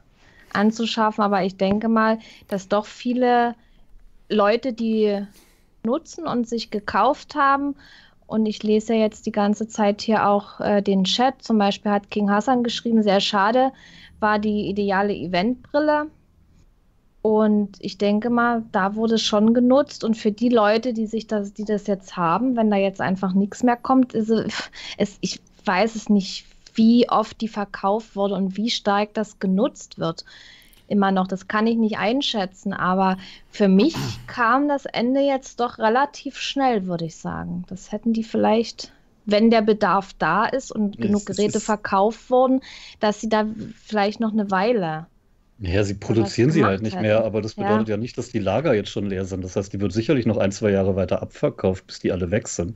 [0.53, 3.53] anzuschaffen, aber ich denke mal, dass doch viele
[4.29, 5.21] Leute, die
[5.83, 7.75] nutzen und sich gekauft haben,
[8.31, 11.91] und ich lese ja jetzt die ganze Zeit hier auch äh, den Chat, zum Beispiel
[11.91, 13.73] hat King Hassan geschrieben, sehr schade,
[14.21, 16.07] war die ideale Eventbrille.
[17.21, 20.05] Und ich denke mal, da wurde es schon genutzt.
[20.05, 23.33] Und für die Leute, die sich das, die das jetzt haben, wenn da jetzt einfach
[23.33, 24.71] nichts mehr kommt, ist es,
[25.19, 30.23] ich weiß es nicht, wie oft die verkauft wurde und wie stark das genutzt wird.
[30.91, 33.17] Immer noch, das kann ich nicht einschätzen, aber
[33.49, 33.95] für mich
[34.27, 37.63] kam das Ende jetzt doch relativ schnell, würde ich sagen.
[37.69, 38.91] Das hätten die vielleicht,
[39.25, 42.59] wenn der Bedarf da ist und Ja, genug es- Geräte verkauft wurden,
[42.99, 43.45] dass sie da
[43.85, 45.07] vielleicht noch eine Weile
[45.59, 47.03] Ja, sie produzieren sie halt nicht hätten.
[47.03, 47.63] mehr, aber das Ja.
[47.63, 47.95] bedeutet ja.
[47.95, 49.43] nicht, dass die Lager jetzt schon leer sind.
[49.45, 52.49] Das heißt, die wird sicherlich noch ein, zwei Jahre weiter abverkauft, bis die alle weg
[52.49, 52.75] sind.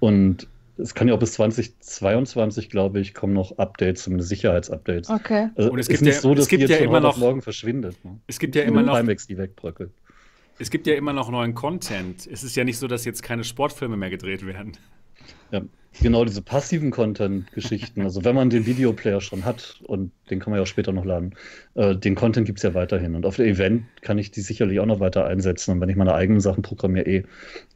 [0.00, 5.10] Und es kann ja auch bis 2022, glaube ich, kommen noch Updates, zumindest Sicherheitsupdates.
[5.10, 5.48] Okay.
[5.56, 7.00] Also Und es ist gibt nicht ja- so, dass es gibt die jetzt ja immer
[7.00, 7.96] noch- morgen verschwindet.
[8.04, 8.18] Ne?
[8.26, 9.90] Es gibt ja immer noch, Timex, die wegbröckelt.
[10.58, 12.26] es gibt ja immer noch neuen Content.
[12.26, 14.72] Es ist ja nicht so, dass jetzt keine Sportfilme mehr gedreht werden.
[15.50, 15.62] Ja,
[16.00, 18.02] genau diese passiven Content-Geschichten.
[18.02, 21.04] Also wenn man den Videoplayer schon hat, und den kann man ja auch später noch
[21.04, 21.34] laden,
[21.74, 23.14] äh, den Content gibt es ja weiterhin.
[23.14, 25.72] Und auf der Event kann ich die sicherlich auch noch weiter einsetzen.
[25.72, 27.24] Und wenn ich meine eigenen Sachen programmiere, eh.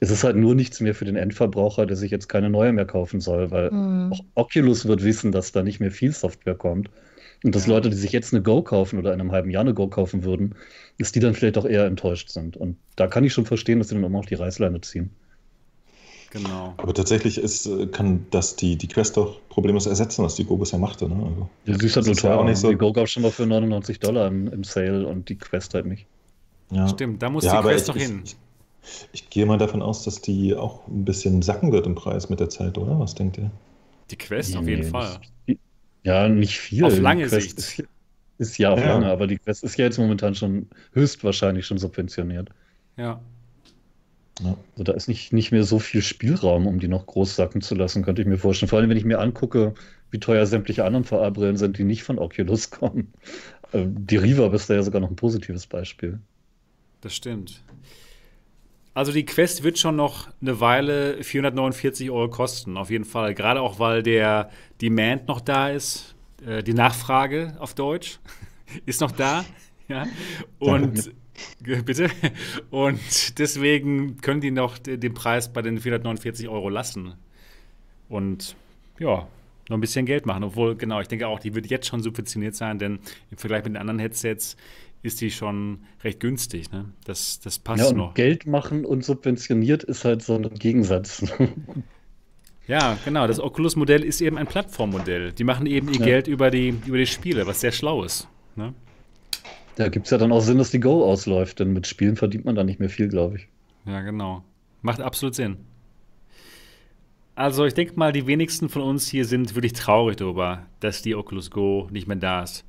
[0.00, 2.86] Es ist halt nur nichts mehr für den Endverbraucher, der sich jetzt keine neue mehr
[2.86, 4.12] kaufen soll, weil Hm.
[4.12, 6.90] auch Oculus wird wissen, dass da nicht mehr viel Software kommt.
[7.44, 7.74] Und dass Ja.
[7.74, 10.22] Leute, die sich jetzt eine Go kaufen oder in einem halben Jahr eine Go kaufen
[10.24, 10.54] würden,
[10.98, 12.56] dass die dann vielleicht auch eher enttäuscht sind.
[12.56, 15.10] Und da kann ich schon verstehen, dass sie dann immer noch die Reißleine ziehen.
[16.32, 16.72] Genau.
[16.78, 20.56] Aber tatsächlich ist, äh, kann das die, die Quest doch problemlos ersetzen, was die Go
[20.56, 21.06] bisher machte.
[21.06, 21.14] Ne?
[21.14, 23.22] Also, Ja, sie ist halt nur ja auch nicht so- Die Go gab es schon
[23.22, 26.06] mal für 99 Dollar im, im Sale und die Quest halt nicht.
[26.70, 26.88] ja.
[26.88, 28.22] Stimmt, da muss Ja, die Quest ich, doch hin.
[28.24, 28.36] ich,
[29.12, 32.40] ich gehe mal davon aus, dass die auch ein bisschen sacken wird im Preis mit
[32.40, 32.98] der Zeit, oder?
[32.98, 33.50] Was denkt ihr?
[34.10, 35.18] Die Quest Nee, auf jeden nee, Fall.
[35.46, 35.56] das-
[36.04, 36.84] Ja, nicht viel.
[36.84, 37.78] Auf Die lange Quest Sicht.
[37.78, 37.84] Ist,
[38.38, 38.86] ist ja auf Ja.
[38.94, 42.48] lange, aber die Quest ist ja jetzt momentan schon höchstwahrscheinlich schon subventioniert.
[42.96, 43.20] Ja.
[44.40, 44.56] Ja.
[44.72, 47.74] Also da ist nicht, nicht mehr so viel Spielraum, um die noch groß sacken zu
[47.74, 48.68] lassen, könnte ich mir vorstellen.
[48.68, 49.74] Vor allem, wenn ich mir angucke,
[50.10, 53.12] wie teuer sämtliche anderen VR-Brillen sind, die nicht von Oculus kommen.
[53.72, 56.20] Ähm, Die Reverb ist da ja sogar noch ein positives Beispiel.
[57.00, 57.62] Das stimmt.
[58.94, 63.34] Also die Quest wird schon noch eine Weile 449 Euro kosten, auf jeden Fall.
[63.34, 64.50] Gerade auch, weil der
[64.82, 66.14] Demand noch da ist.
[66.44, 68.20] Äh, die Nachfrage auf Deutsch
[68.86, 69.44] ist noch da.
[69.92, 70.06] Ja.
[70.58, 71.12] Und
[71.84, 72.08] bitte.
[72.70, 77.14] Und deswegen können die noch de- den Preis bei den 449 Euro lassen.
[78.08, 78.56] Und
[78.98, 79.26] ja,
[79.68, 80.44] noch ein bisschen Geld machen.
[80.44, 82.98] Obwohl, genau, ich denke auch, die wird jetzt schon subventioniert sein, denn
[83.30, 84.56] im Vergleich mit den anderen Headsets
[85.02, 86.70] ist die schon recht günstig.
[86.70, 86.86] Ne?
[87.04, 88.14] Das, das passt Ja, und noch.
[88.14, 91.24] Geld machen und subventioniert ist halt so ein Gegensatz.
[92.68, 93.26] Ja, genau.
[93.26, 95.32] Das Oculus-Modell ist eben ein Plattformmodell.
[95.32, 96.04] Die machen eben ihr Ja.
[96.06, 98.28] Geld über die, über die Spiele, was sehr schlau ist.
[98.54, 98.72] Ne?
[99.76, 102.44] Da gibt es ja dann auch Sinn, dass die Go ausläuft, denn mit Spielen verdient
[102.44, 103.48] man da nicht mehr viel, glaube ich.
[103.86, 104.44] Ja, genau.
[104.82, 105.56] Macht absolut Sinn.
[107.34, 111.14] Also, ich denke mal, die wenigsten von uns hier sind wirklich traurig darüber, dass die
[111.14, 112.64] Oculus Go nicht mehr da ist.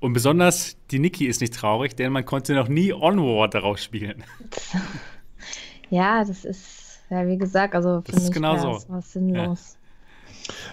[0.00, 4.24] Und besonders die Niki ist nicht traurig, denn man konnte noch nie Onward darauf spielen.
[5.90, 8.82] Ja, das ist, ja, wie gesagt, also für Das ist mich genau so.
[8.88, 9.76] was sinnlos.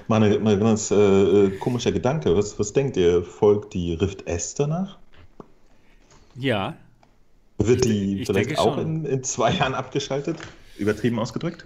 [0.07, 2.38] Mal, eine, mal ein ganz äh, äh, komischer Gedanke.
[2.38, 3.24] Was, was denkt ihr?
[3.24, 4.98] Folgt die Rift S danach?
[6.39, 6.75] Ja,
[7.57, 10.37] Wird Ich- die ich vielleicht denke auch in, in zwei Jahren abgeschaltet?
[10.77, 11.65] Übertrieben ausgedrückt?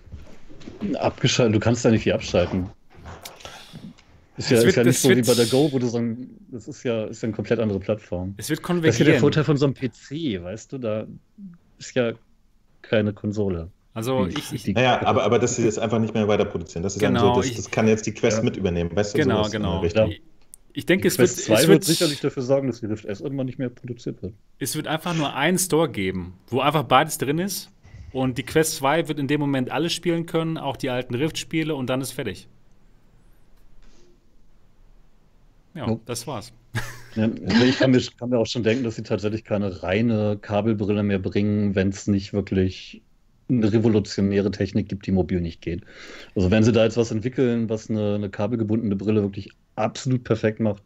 [1.00, 2.70] Abgeschaltet, du kannst da nicht viel abschalten.
[4.36, 5.86] Ist ja, Es ist wird- ja nicht so wie wird- bei der Go, wo du
[5.88, 8.34] so ein, das ist ja, ist ja eine komplett andere Plattform.
[8.38, 9.20] Es wird Das ist ja der konvergieren.
[9.20, 11.06] Vorteil von so einem PC, weißt du, da
[11.78, 12.14] ist ja
[12.82, 13.70] keine Konsole.
[13.94, 16.82] Also Die- ich, ich, Naja, aber, aber dass sie das einfach nicht mehr weiter produzieren.
[16.82, 18.44] Das ist Genau, so, das, ich- das kann jetzt die Quest Ja.
[18.44, 18.90] mit übernehmen.
[18.96, 19.82] Weißt du, genau, sowas in genau.
[20.74, 23.06] Ich denke, es wird, Quest 2 es wird wird, sicherlich dafür sorgen, dass die Rift
[23.06, 24.34] S irgendwann nicht mehr produziert wird.
[24.60, 27.72] es wird einfach nur einen Store geben, wo einfach beides drin ist.
[28.12, 31.76] Und die Quest 2 wird in dem Moment alles spielen können, auch die alten Rift-Spiele,
[31.76, 32.48] und dann ist fertig.
[35.74, 36.02] Ja, Jo.
[36.06, 36.54] das war's.
[37.16, 40.38] Ja, also ich kann mir, kann mir auch schon denken, dass sie tatsächlich keine reine
[40.42, 43.02] Kabelbrille mehr bringen, wenn es nicht wirklich
[43.50, 45.84] eine revolutionäre Technik gibt, die mobil nicht geht.
[46.36, 50.60] Also wenn sie da jetzt was entwickeln, was eine, eine kabelgebundene Brille wirklich absolut perfekt
[50.60, 50.84] macht,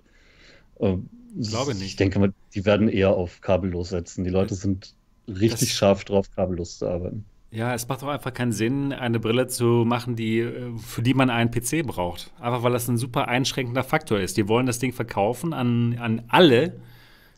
[0.79, 0.95] äh,
[1.39, 1.85] Glaube nicht.
[1.85, 4.23] Ich denke mal, die werden eher auf kabellos setzen.
[4.23, 4.95] Die Leute sind
[5.27, 7.25] richtig Das- scharf drauf, kabellos zu arbeiten.
[7.51, 11.13] Ja, es macht doch einfach keinen Sinn, eine Brille zu machen, die, äh, für die
[11.13, 12.33] man einen PC braucht.
[12.39, 14.35] Einfach weil das ein super einschränkender Faktor ist.
[14.35, 16.73] Die wollen das Ding verkaufen an, an alle.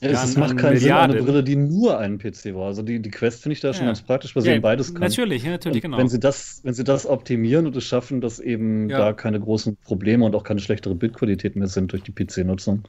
[0.01, 1.25] Ja, Ja, es an- macht keinen Sinn, eine Milliarden.
[1.25, 2.67] Brille, die nur einen PC war.
[2.67, 3.87] Also die, die Quest finde ich da schon Ja.
[3.89, 5.01] ganz praktisch, weil sie eben beides kann.
[5.01, 5.97] Natürlich, ja, natürlich, Und genau.
[5.97, 8.97] Wenn sie, das, wenn sie das optimieren und es schaffen, dass eben Ja.
[8.99, 12.83] da keine großen Probleme und auch keine schlechtere Bildqualität mehr sind durch die PC-Nutzung,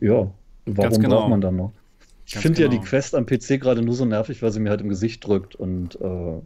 [0.00, 0.30] ja,
[0.66, 1.20] warum genau.
[1.20, 1.72] braucht man dann noch?
[2.26, 2.80] Ich finde ja genau.
[2.80, 5.54] die Quest am PC gerade nur so nervig, weil sie mir halt im Gesicht drückt
[5.56, 6.40] und äh,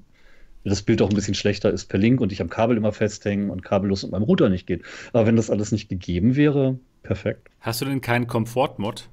[0.65, 3.51] das Bild auch ein bisschen schlechter ist per Link und ich am Kabel immer festhängen
[3.51, 4.83] und kabellos mit meinem Router nicht geht.
[5.13, 7.49] Aber wenn das alles nicht gegeben wäre, perfekt.
[7.61, 9.09] Hast du denn keinen Komfort-Mod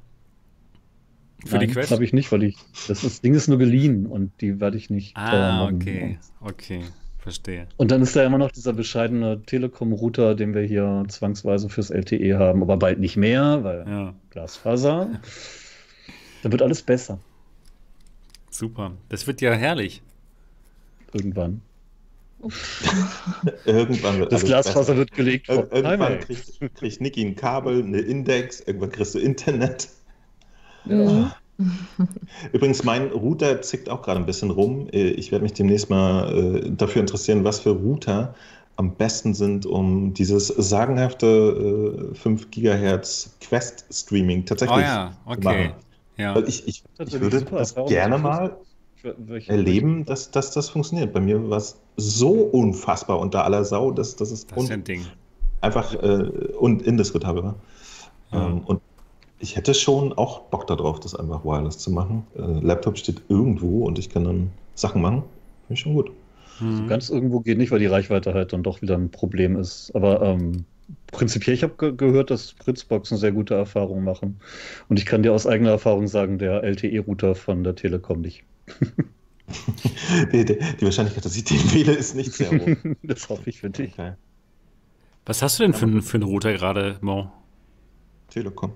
[1.46, 1.92] für die Quest?
[1.92, 4.90] habe ich nicht, weil ich das, das Ding ist nur geliehen und die werde ich
[4.90, 5.76] nicht Ah, machen.
[5.76, 6.20] okay.
[6.40, 6.82] Okay,
[7.20, 7.68] verstehe.
[7.78, 12.38] Und dann ist da immer noch dieser bescheidene Telekom-Router, den wir hier zwangsweise fürs LTE
[12.38, 15.20] haben, aber bald nicht mehr, weil Ja, Glasfaser.
[16.44, 17.20] Dann wird alles besser
[18.54, 18.92] super.
[19.10, 20.02] Das wird ja herrlich.
[21.14, 21.62] irgendwann.
[23.66, 24.98] Irgendwann wird Das Glasfaser besser.
[24.98, 29.90] wird gelegt Ir irgendwann kriegt, kriegt Niki ein Kabel, eine Index, irgendwann kriegst du Internet.
[30.86, 31.32] Mhm.
[32.54, 34.88] Übrigens, mein Router zickt auch gerade ein bisschen rum.
[34.92, 36.34] Äh, Ich werde mich demnächst mal
[36.66, 38.34] äh, dafür interessieren, was für Router
[38.78, 45.44] am besten sind, um dieses sagenhafte äh, 5 Gigahertz Quest-Streaming tatsächlich Oh ja, zu okay.
[45.44, 45.74] machen.
[46.18, 46.38] Ja.
[46.48, 48.58] Ich, ich, ich würde super das gerne mal
[49.48, 51.14] erleben, dass, dass das funktioniert.
[51.14, 54.84] Bei mir war es so unfassbar unter aller Sau, dass, dass es Das ist ein
[54.84, 55.06] Ding.
[55.62, 56.30] einfach äh,
[56.60, 57.56] und indiskutabel war.
[58.32, 58.48] Ja.
[58.48, 58.82] Ähm, und
[59.42, 62.26] ich hätte schon auch Bock darauf, das einfach wireless zu machen.
[62.36, 65.24] Äh, Laptop steht irgendwo und ich kann dann Sachen machen.
[65.68, 66.12] Finde ich schon gut.
[66.60, 66.88] Mhm.
[66.88, 69.92] Ganz irgendwo geht nicht, weil die Reichweite halt dann doch wieder ein Problem ist.
[69.96, 70.66] Aber ähm,
[71.08, 74.40] prinzipiell, ich habe ge gehört, dass Fritzboxen sehr gute Erfahrungen machen.
[74.90, 78.44] Und ich kann dir aus eigener Erfahrung sagen, der LTE-Router von der Telekom nicht.
[80.32, 82.78] Die, die, die Wahrscheinlichkeit, dass ich den wähle, ist nicht sehr hoch.
[83.04, 83.92] das hoffe ich für dich.
[83.94, 84.14] Okay.
[85.26, 87.30] Was hast du denn für, einen- für einen Router gerade, Mo?
[88.30, 88.72] Telekom.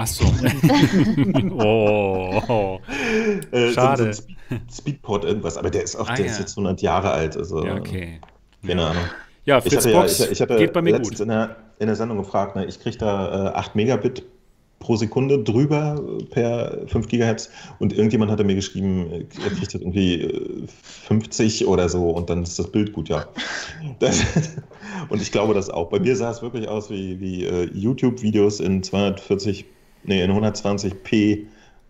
[0.00, 0.24] Ach so.
[1.58, 2.78] oh.
[3.50, 4.12] Äh, Schade.
[4.12, 4.36] So, so Speed-
[4.72, 6.30] Speedport irgendwas, aber der ist auch, Ah, der ja.
[6.30, 7.36] ist jetzt 100 Jahre alt.
[7.36, 8.20] Also, Ja, okay.
[8.66, 9.02] Keine Ahnung.
[9.44, 11.20] Ja, Ich hatte, ja, ich, ich hatte geht bei mir letztens gut.
[11.20, 14.22] In, der, in der Sendung gefragt, ne, ich kriege da äh, 8 Megabit
[14.78, 19.74] pro Sekunde drüber äh, per 5 Gigahertz und irgendjemand hatte mir geschrieben, äh, er kriegt
[19.74, 20.66] das irgendwie äh,
[21.08, 23.26] 50 oder so und dann ist das Bild gut, ja.
[23.98, 24.22] Das,
[25.08, 25.88] und ich glaube das auch.
[25.90, 29.64] Bei mir sah es wirklich aus wie, wie äh, YouTube-Videos in 240,
[30.04, 31.46] nee, in 120p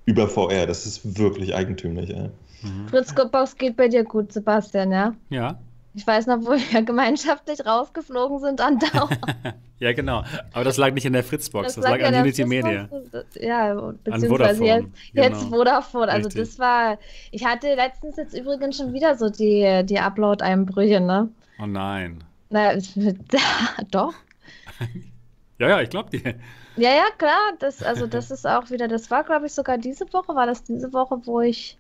[0.06, 0.66] über VR.
[0.66, 2.10] Das ist wirklich eigentümlich.
[2.10, 2.30] Ey.
[2.62, 2.88] Mhm.
[2.88, 5.14] Fritzbox geht bei dir gut, Sebastian, ja?
[5.30, 5.58] Ja.
[5.94, 9.08] Ich weiß noch, wo wir gemeinschaftlich rausgeflogen sind an Dauer.
[9.80, 10.22] ja, genau.
[10.52, 12.88] Aber das lag nicht an der Fritzbox, das, lag lag ja an der Unity Media.
[13.10, 14.66] das- Ja, beziehungsweise Vodafone.
[14.66, 15.56] jetzt, jetzt genau.
[15.56, 16.08] Vodafone.
[16.12, 16.48] Also Richtig.
[16.48, 16.98] das war,
[17.32, 21.30] ich hatte letztens jetzt übrigens schon wieder so die, die Upload-Einbrüche, ne?
[21.60, 22.22] Oh nein.
[22.50, 22.74] Na,
[23.90, 24.14] doch.
[25.58, 26.34] Ja, ja, ich glaube dir.
[26.78, 27.52] Ja, ja, klar.
[27.58, 30.62] Das, also das ist auch wieder, das war, glaube ich, sogar diese Woche, war das
[30.64, 31.78] diese Woche, wo ich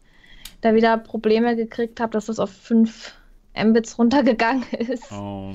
[0.60, 3.14] da wieder Probleme gekriegt habe, dass das auf 5
[3.56, 5.10] Mbits runtergegangen ist.
[5.12, 5.54] Oh,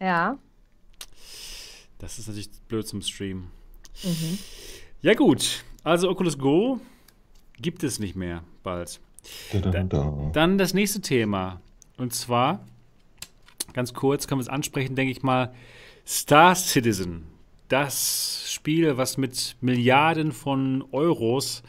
[0.00, 0.38] Ja.
[1.98, 3.48] das ist natürlich blöd zum Stream.
[4.02, 4.38] Mhm.
[5.02, 5.64] Ja, gut.
[5.84, 6.80] Also Oculus Go
[7.60, 9.00] gibt es nicht mehr bald.
[9.52, 10.30] Da, da, da.
[10.32, 11.60] Dann das nächste Thema.
[11.96, 12.60] Und zwar,
[13.72, 15.52] ganz kurz, können wir es ansprechen, denke ich mal,
[16.06, 17.26] Star Citizen.
[17.72, 21.62] Das Spiel, was mit Milliarden von Euros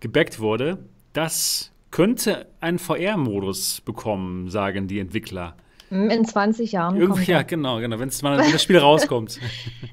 [0.00, 0.78] gebackt wurde,
[1.12, 5.54] das könnte einen VR-Modus bekommen, sagen die Entwickler.
[5.90, 6.96] Hm, In 20 Jahren.
[6.96, 8.00] Irgendwie, ja, genau, genau.
[8.00, 9.38] Wenn das Spiel rauskommt.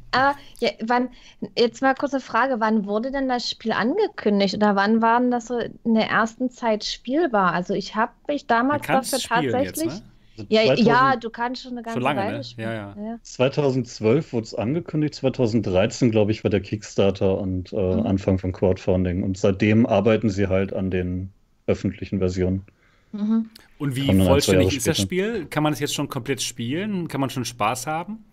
[0.09, 1.09] Aber ja, wann,
[1.55, 5.45] jetzt mal kurze Frage, wann wurde denn das Spiel angekündigt oder wann war denn das
[5.45, 7.53] so in der ersten Zeit spielbar?
[7.53, 10.01] Also ich habe mich damals dafür tatsächlich, jetzt, ne?
[10.37, 12.43] Also Ja, 2000 ja, du kannst schon eine ganze lange, Weile ne?
[12.43, 12.69] spielen.
[12.71, 13.19] Ja, ja.
[13.21, 18.05] 2012 wurde es angekündigt, 2013, glaube ich, war der Kickstarter und äh, Mhm.
[18.05, 19.23] Anfang von Crowdfunding.
[19.23, 21.33] Und seitdem arbeiten sie halt an den
[21.67, 22.65] öffentlichen Versionen.
[23.11, 23.49] Mhm.
[23.77, 24.99] Und wie vollständig ist das.
[24.99, 25.45] Spiel?
[25.45, 27.07] Kann man es jetzt schon komplett spielen?
[27.07, 28.25] Kann man schon Spaß haben?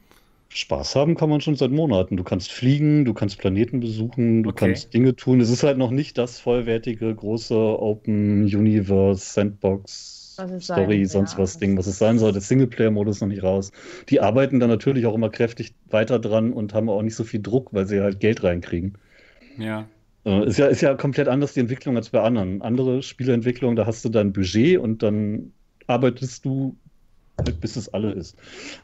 [0.53, 2.17] Spaß haben kann man schon seit Monaten.
[2.17, 4.59] Du kannst fliegen, du kannst Planeten besuchen, du Okay.
[4.67, 5.41] kannst Dinge tun.
[5.41, 10.20] Es ist halt noch nicht das vollwertige, große Open Universe, Sandbox,
[10.61, 12.33] Story, sein- sonst ja, was Ding, was es sein soll.
[12.33, 13.73] Der Singleplayer-Modus ist noch nicht raus.
[14.09, 17.41] Die arbeiten da natürlich auch immer kräftig weiter dran und haben auch nicht so viel
[17.43, 18.97] Druck, weil sie halt Geld reinkriegen.
[19.59, 19.87] Ja.
[20.25, 22.61] Äh, Ist ja, ist ja komplett anders die Entwicklung als bei anderen.
[22.63, 25.53] Andere Spieleentwicklungen, da hast du dein Budget und dann
[25.87, 26.77] arbeitest du
[27.39, 28.37] halt, bis es alle ist.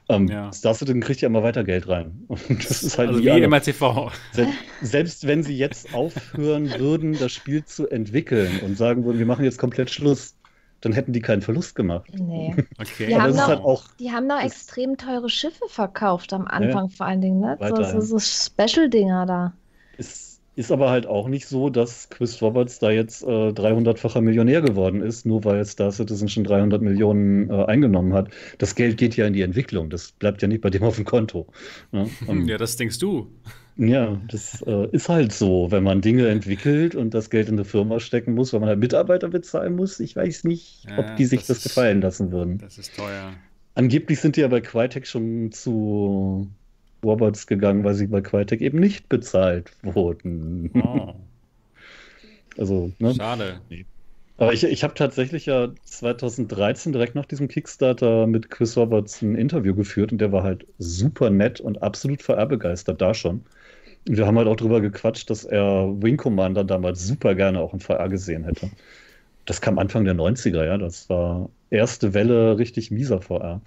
[0.08, 0.50] Ähm, Ja.
[0.50, 2.22] Star Citizen kriegt ja immer weiter Geld rein.
[2.28, 3.48] Und das ist halt also wie wie alle.
[3.48, 4.10] MRTV.
[4.32, 4.46] Se
[4.80, 9.44] selbst wenn sie jetzt aufhören würden, das Spiel zu entwickeln und sagen würden, wir machen
[9.44, 10.34] jetzt komplett Schluss,
[10.80, 12.10] dann hätten die keinen Verlust gemacht.
[12.12, 12.54] Nee.
[12.78, 13.06] Okay.
[13.06, 16.46] Die Aber haben ist noch- halt auch, Die haben noch extrem teure Schiffe verkauft am
[16.46, 17.56] Anfang vor allen Dingen, ne?
[17.60, 19.52] So, so, so Special-Dinger da.
[19.98, 20.25] es
[20.56, 25.02] ist aber halt auch nicht so, dass Chris Roberts da jetzt äh, 300-facher Millionär geworden
[25.02, 28.30] ist, nur weil Star Citizen schon 300 Millionen äh, eingenommen hat.
[28.58, 31.04] Das Geld geht ja in die Entwicklung, das bleibt ja nicht bei dem auf dem
[31.04, 31.46] Konto.
[31.92, 32.08] Ne?
[32.28, 33.30] Ähm, Ja, das denkst du.
[33.78, 37.66] Ja, das äh, ist halt so, wenn man Dinge entwickelt und das Geld in eine
[37.66, 40.00] Firma stecken muss, weil man halt Mitarbeiter bezahlen muss.
[40.00, 42.56] Ich weiß nicht, Ja, ob die sich das das, ist- gefallen lassen würden.
[42.58, 43.34] Das ist teuer.
[43.74, 46.48] Angeblich sind die ja bei Crytek schon zu
[47.04, 50.70] Roberts gegangen, weil sie bei Crytek eben nicht bezahlt wurden.
[50.74, 51.14] Oh,
[52.58, 53.14] Also, ne?
[53.14, 53.60] schade.
[54.38, 59.34] Aber ich, ich habe tatsächlich ja 2013 direkt nach diesem Kickstarter mit Chris Roberts ein
[59.34, 63.46] Interview geführt und der war halt super nett und absolut VR-begeistert da schon.
[64.08, 67.72] Und wir haben halt auch drüber gequatscht, dass er Wing Commander damals super gerne auch
[67.74, 68.70] in VR gesehen hätte.
[69.46, 70.78] Das kam Anfang der 90er, ja.
[70.78, 73.62] Das war erste Welle richtig mieser VR.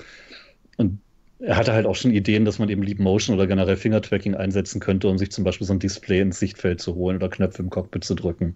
[0.78, 1.02] Und
[1.40, 4.82] er hatte halt auch schon Ideen, dass man eben Leap Motion oder generell Finger-Tracking einsetzen
[4.82, 7.70] könnte, um sich zum Beispiel so ein Display ins Sichtfeld zu holen oder Knöpfe im
[7.70, 8.56] Cockpit zu drücken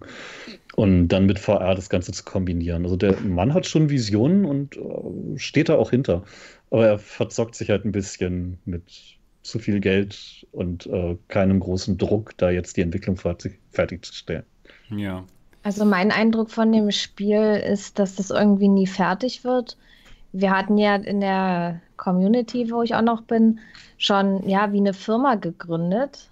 [0.76, 2.84] und dann mit VR das Ganze zu kombinieren.
[2.84, 6.24] Also der Mann hat schon Visionen und äh, steht da auch hinter.
[6.70, 8.82] Aber er verzockt sich halt ein bisschen mit
[9.42, 14.44] zu viel Geld und äh, keinem großen Druck, da jetzt die Entwicklung fertig, fertigzustellen.
[14.90, 15.24] Ja.
[15.62, 19.78] Also mein Eindruck von dem Spiel ist, dass das irgendwie nie fertig wird.
[20.36, 23.60] Wir hatten ja in der Community, wo ich auch noch bin,
[23.98, 26.28] schon ja wie eine Firma gegründet,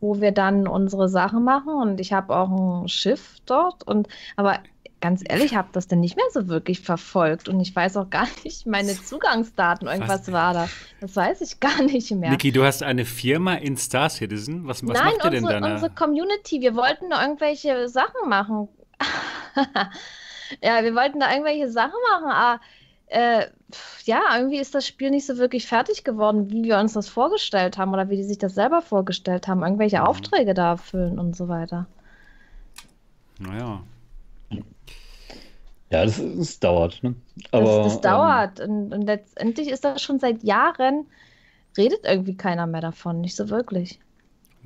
[0.00, 4.60] wo wir dann unsere Sachen machen und ich habe auch ein Schiff dort und aber
[5.00, 8.26] ganz ehrlich, habe das denn nicht mehr so wirklich verfolgt und ich weiß auch gar
[8.44, 10.32] nicht meine Zugangsdaten, irgendwas Was?
[10.32, 10.68] war da.
[11.00, 12.30] Das weiß ich gar nicht mehr.
[12.30, 14.66] Niki, du hast eine Firma in Star Citizen.
[14.66, 15.58] Was, was Nein, macht ihr denn da?
[15.58, 18.68] unsere Community, wir wollten da irgendwelche Sachen machen.
[20.62, 22.60] ja, wir wollten da irgendwelche Sachen machen, aber
[23.08, 23.46] äh,
[24.04, 27.78] ja, irgendwie ist das Spiel nicht so wirklich fertig geworden, wie wir uns das vorgestellt
[27.78, 30.04] haben oder wie die sich das selber vorgestellt haben, irgendwelche Mhm.
[30.04, 31.86] Aufträge da erfüllen und so weiter.
[33.38, 33.82] Naja.
[35.90, 37.02] Ja, das, das dauert.
[37.02, 37.14] Ne?
[37.50, 41.06] Das, Aber, das ähm, dauert und, und letztendlich ist das schon seit Jahren,
[41.76, 43.98] redet irgendwie keiner mehr davon, nicht so wirklich.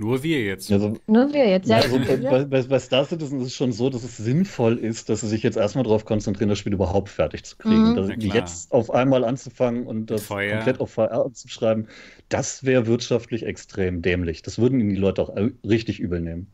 [0.03, 0.73] Nur wir jetzt.
[0.73, 1.69] also, Nur wir jetzt.
[1.69, 5.09] Ja, also bei, bei, bei- Star Citizen ist es schon so, dass es sinnvoll ist,
[5.09, 7.93] dass sie sich jetzt erstmal darauf konzentrieren, das Spiel überhaupt fertig zu kriegen.
[7.95, 8.15] Mhm.
[8.19, 10.57] Jetzt auf einmal anzufangen und das VR.
[10.57, 11.87] komplett auf VR anzuschreiben,
[12.29, 14.43] das wäre wirtschaftlich extrem dämlich.
[14.43, 16.49] Das würden ihnen die Leute auch äh, richtig übel nehmen.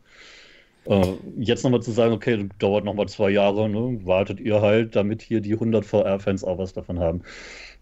[0.85, 1.07] Äh,
[1.39, 5.23] jetzt nochmal zu sagen, okay, das dauert nochmal zwei Jahre, ne, wartet ihr halt, damit
[5.23, 7.23] hier die 100 VR-Fans auch was davon haben.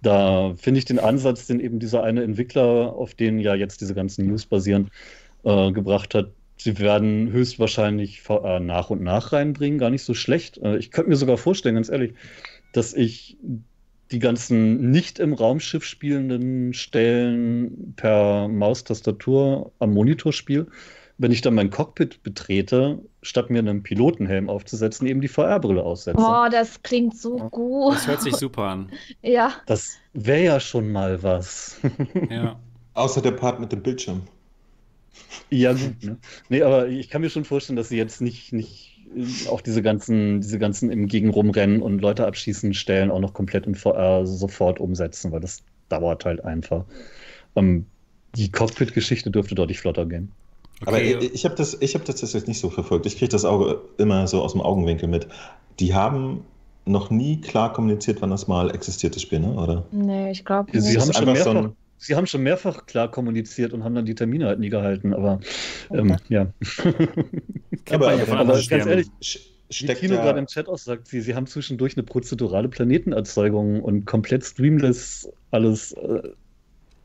[0.02, 3.96] Da finde ich den Ansatz, den eben dieser eine Entwickler, auf den ja jetzt diese
[3.96, 4.92] ganzen News basieren,
[5.44, 6.32] äh, gebracht hat.
[6.58, 10.58] Sie werden höchstwahrscheinlich VR nach und nach reinbringen, gar nicht so schlecht.
[10.58, 12.14] Äh, ich könnte mir sogar vorstellen, ganz ehrlich,
[12.74, 13.38] dass ich
[14.12, 20.68] die ganzen nicht im Raumschiff spielenden Stellen per Maustastatur am Monitor spiele.
[21.20, 26.20] Wenn ich dann mein Cockpit betrete, statt mir einen Pilotenhelm aufzusetzen, eben die VR-Brille aussetze.
[26.20, 27.96] Oh, das klingt so gut.
[27.96, 28.92] Das hört sich super an.
[29.24, 29.54] Ja.
[29.66, 31.80] Das wäre ja schon mal was.
[32.30, 32.60] Ja.
[32.94, 34.24] Außer der Part mit dem Bildschirm.
[35.50, 36.20] Ja, gut, ne?
[36.50, 39.82] Nee, aber ich kann mir schon vorstellen, dass sie jetzt nicht, nicht äh, auch diese
[39.82, 44.26] ganzen, diese ganzen im Gegen rumrennen und Leute abschießen Stellen auch noch komplett in VR
[44.26, 46.86] sofort umsetzen, weil das dauert halt einfach.
[47.56, 47.88] Ähm,
[48.36, 50.32] die Cockpit-Geschichte dürfte deutlich flotter gehen.
[50.82, 51.18] Aber Okay.
[51.20, 53.06] ich, ich habe das, ich hab das jetzt nicht so verfolgt.
[53.06, 55.28] Ich kriege das Auge immer so aus dem Augenwinkel mit.
[55.80, 56.46] Die haben
[56.86, 59.54] noch nie klar kommuniziert, wann das mal existiert, das Spiel, ne?
[59.54, 59.86] oder?
[59.92, 60.98] Nee, ich glaube Sie nicht.
[60.98, 64.06] Das haben, schon einfach so ein- sie haben schon mehrfach klar kommuniziert und haben dann
[64.06, 65.40] die Termine halt nie gehalten, aber
[65.92, 66.48] ähm, ja.
[67.90, 69.08] Man ja aber ganz ehrlich,
[69.70, 73.82] Wie Tino ja, gerade im Chat auch sagt, sie, sie haben zwischendurch eine prozedurale Planetenerzeugung
[73.82, 75.94] und komplett streamless alles.
[75.94, 76.30] Äh,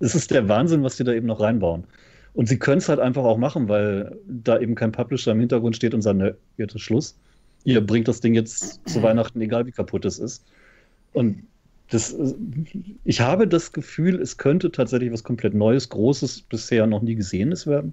[0.01, 1.85] es ist der Wahnsinn, was sie da eben noch reinbauen.
[2.35, 5.77] Und sie können es halt einfach auch machen, weil da eben kein Publisher im Hintergrund
[5.77, 7.17] steht und sagt, nö, jetzt ist Schluss.
[7.65, 10.45] Ihr bringt das Ding jetzt zu Weihnachten, egal wie kaputt es ist.
[11.13, 11.45] Und
[11.93, 12.17] das,
[13.05, 17.67] ich habe das Gefühl, es könnte tatsächlich was komplett Neues, Großes, bisher noch nie Gesehenes
[17.67, 17.93] werden.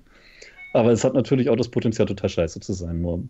[0.74, 3.02] Aber es hat natürlich auch das Potenzial, total scheiße zu sein.
[3.02, 3.24] Nur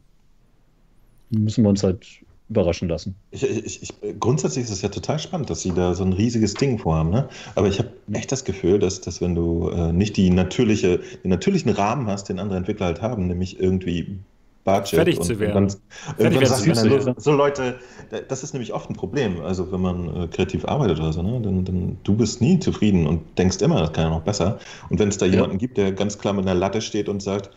[1.32, 2.06] müssen wir uns halt
[2.50, 3.16] überraschen lassen.
[3.32, 6.54] Ich, ich, ich, grundsätzlich ist es ja total spannend, dass sie da so ein riesiges
[6.54, 7.10] Ding vorhaben.
[7.10, 7.30] Ne?
[7.56, 11.30] Aber ich habe echt das Gefühl, dass, dass wenn du äh, nicht die natürliche, den
[11.30, 14.20] natürlichen Rahmen hast, den andere Entwickler halt haben, nämlich irgendwie
[14.72, 15.68] Budget Fertig und zu werden.
[16.18, 17.80] Irgendwann, irgendwann werden sagt man dann, so, so Leute,
[18.28, 19.42] das ist nämlich oft ein Problem.
[19.42, 21.42] Also wenn man äh, kreativ arbeitet oder so, ne?
[21.42, 24.60] dann, dann du bist nie zufrieden und denkst immer, das kann ja noch besser.
[24.90, 25.32] Und wenn es da Ja.
[25.34, 27.52] jemanden gibt, der ganz klar mit einer Latte steht und sagt,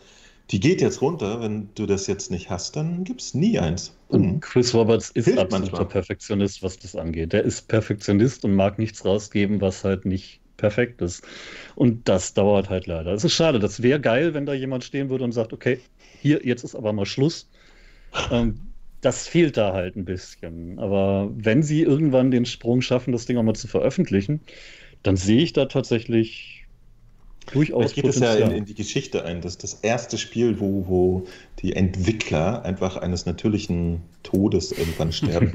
[0.51, 3.97] die geht jetzt runter, wenn du das jetzt nicht hast, dann gibt es nie eins.
[4.07, 5.85] Und Chris Roberts ist Hilft absoluter manchmal.
[5.85, 7.33] Perfektionist, was das angeht.
[7.33, 11.25] Der ist Perfektionist und mag nichts rausgeben, was halt nicht perfekt ist.
[11.75, 13.11] Und das dauert halt leider.
[13.13, 13.59] Es ist schade.
[13.59, 15.79] Das wäre geil, wenn da jemand stehen würde und sagt, okay,
[16.23, 17.49] hier, jetzt ist aber mal Schluss.
[18.31, 18.59] Ähm,
[19.01, 20.79] das fehlt da halt ein bisschen.
[20.79, 24.41] Aber wenn sie irgendwann den Sprung schaffen, das Ding auch mal zu veröffentlichen,
[25.03, 26.65] dann sehe ich da tatsächlich
[27.51, 29.41] durchaus Vielleicht geht es ja in, in die Geschichte ein.
[29.41, 31.27] Das ist das erste Spiel, wo, wo
[31.59, 35.51] die Entwickler einfach eines natürlichen Todes irgendwann sterben.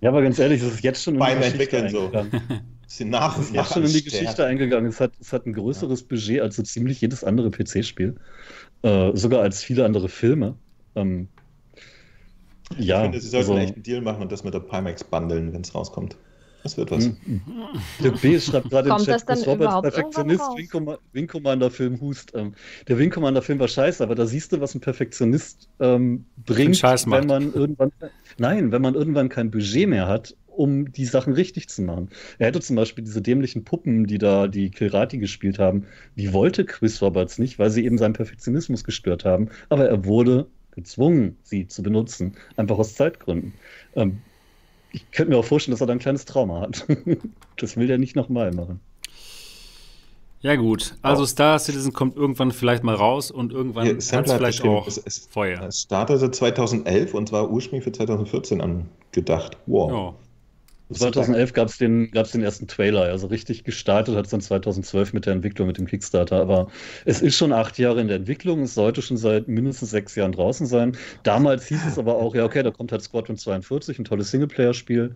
[0.00, 2.18] Ja, aber ganz ehrlich, es ist jetzt schon in Beim die Geschichte Entwickeln so.
[2.18, 2.62] eingegangen.
[2.88, 4.02] Sie nach Es ist jetzt schon in die.
[4.02, 4.90] Geschichte eingegangen.
[4.90, 8.16] Es hat, es hat ein größeres Budget als so ziemlich jedes andere PC-Spiel.
[8.82, 10.54] Äh, sogar als viele andere Filme.
[10.94, 11.28] Ähm,
[12.78, 15.04] ja, ich finde, sie sollten also- echt einen Deal machen und das mit der Pimax
[15.04, 16.16] bundeln, wenn es rauskommt.
[16.62, 17.06] Das wird was.
[17.06, 17.40] Mhm.
[18.02, 18.38] Dirk B.
[18.38, 20.42] schreibt gerade im Chat, Chris Roberts Perfektionist?
[20.56, 22.32] Wing, Comma- Wing Commander-Film Hust.
[22.34, 22.52] Ähm,
[22.86, 27.26] der Wing Commander-Film war scheiße, aber da siehst du, was ein Perfektionist ähm, bringt, wenn
[27.26, 27.92] man irgendwann,
[28.36, 32.10] nein, wenn man irgendwann kein Budget mehr hat, um die Sachen richtig zu machen.
[32.38, 35.86] Er hätte zum Beispiel diese dämlichen Puppen, die da die Kilrati gespielt haben,
[36.16, 40.46] die wollte Chris Roberts nicht, weil sie eben seinen Perfektionismus gestört haben, aber er wurde
[40.72, 43.54] gezwungen, sie zu benutzen, einfach aus Zeitgründen.
[43.96, 44.18] Ähm,
[44.92, 46.86] ich könnte mir auch vorstellen, dass er da ein kleines Trauma hat.
[47.56, 48.80] das will er nicht nochmal machen.
[50.42, 50.94] Ja, gut.
[51.02, 54.86] Also, Star Citizen kommt irgendwann vielleicht mal raus und irgendwann Hier, hat es vielleicht auch
[54.86, 55.62] es, es, Feuer.
[55.62, 59.58] es startete 2011 und war ursprünglich für 2014 angedacht.
[59.66, 59.90] Wow.
[59.90, 60.14] Ja.
[60.92, 65.12] 2011 gab es den, gab's den ersten Trailer, also richtig gestartet hat es dann 2012
[65.12, 66.40] mit der Entwicklung, mit dem Kickstarter.
[66.40, 66.68] Aber
[67.04, 70.32] es ist schon acht Jahre in der Entwicklung, es sollte schon seit mindestens sechs Jahren
[70.32, 70.96] draußen sein.
[71.22, 75.14] Damals hieß es aber auch, ja, okay, da kommt halt Squadron 42, ein tolles Singleplayer-Spiel.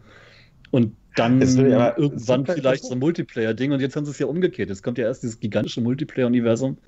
[0.71, 3.71] Und dann Es will aber irgendwann vielleicht so ein Multiplayer-Ding.
[3.71, 4.69] Und jetzt haben sie es ja umgekehrt.
[4.69, 6.79] Jetzt kommt ja erst dieses gigantische Multiplayer-Universum,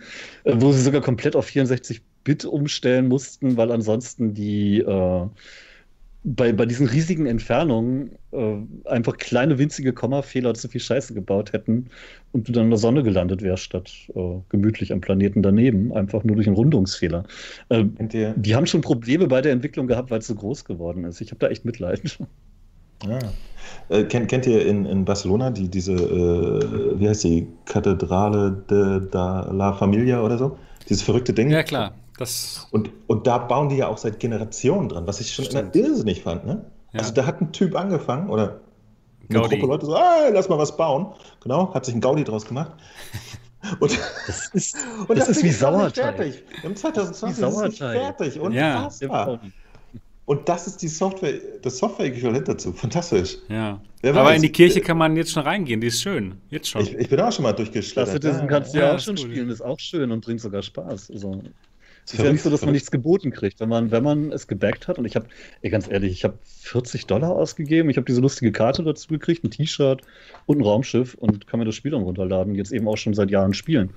[0.44, 5.26] äh, wo sie sogar komplett auf 64-Bit umstellen mussten, weil ansonsten die äh,
[6.28, 8.56] bei, bei diesen riesigen Entfernungen äh,
[8.86, 11.86] einfach kleine winzige Kommafehler zu viel Scheiße gebaut hätten
[12.32, 16.24] und du dann in der Sonne gelandet wärst, statt äh, gemütlich am Planeten daneben, einfach
[16.24, 17.24] nur durch einen Rundungsfehler.
[17.68, 17.84] Äh,
[18.36, 21.20] die haben schon Probleme bei der Entwicklung gehabt, weil es so groß geworden ist.
[21.20, 22.18] Ich habe da echt Mitleid.
[23.04, 23.18] ah.
[23.88, 29.08] äh, kennt, kennt ihr in, in Barcelona die, diese, äh, wie heißt die, Kathedrale de,
[29.12, 30.58] da la Familia oder so?
[30.88, 31.50] Dieses verrückte Ding?
[31.50, 31.94] ja, klar.
[32.18, 35.68] Das, Und, und da bauen die ja auch seit Generationen dran, was ich schon immer
[35.68, 35.76] Stimmt.
[35.76, 36.46] irrsinnig fand.
[36.46, 36.64] Ne?
[36.92, 37.00] Ja.
[37.00, 38.60] Also da hat ein Typ angefangen oder
[39.28, 39.56] eine Gaudi.
[39.58, 41.08] Gruppe Leute so, ah, lass mal was bauen.
[41.42, 42.72] Genau, hat sich ein Gaudi draus gemacht.
[43.80, 43.98] Und,
[44.28, 44.76] Das ist,
[45.08, 46.16] und Das ist Ding wie Sauerteig.
[46.16, 46.44] fertig.
[46.62, 47.78] Im 2020 Wie ist Sauerteig.
[48.00, 48.34] fertig.
[48.36, 48.76] Ja.
[48.84, 49.40] Unfassbar.
[50.26, 52.72] Und das ist die Software, das Software-Äquivalent dazu.
[52.72, 53.38] Fantastisch.
[53.48, 53.80] ja.
[54.04, 54.36] Aber weiß.
[54.36, 56.36] in die Kirche kann man jetzt schon reingehen, die ist schön.
[56.50, 56.82] Jetzt schon.
[56.82, 58.22] Ich, ich bin auch schon mal Das durchgeschlittert.
[58.22, 59.24] Citizen kannst du ja, ja, auch ist schon gut.
[59.24, 61.10] spielen, ist auch schön und bringt sogar Spaß.
[61.10, 61.42] Also,
[62.06, 63.58] es ist ja nicht so, dass man nichts geboten kriegt.
[63.58, 65.26] Wenn man, wenn man es gebackt hat, und ich habe,
[65.68, 69.50] ganz ehrlich, ich habe 40 Dollar ausgegeben, ich habe diese lustige Karte dazu gekriegt, ein
[69.50, 70.02] T-Shirt
[70.46, 73.30] und ein Raumschiff und kann mir das Spiel dann runterladen, jetzt eben auch schon seit
[73.30, 73.90] Jahren spielen.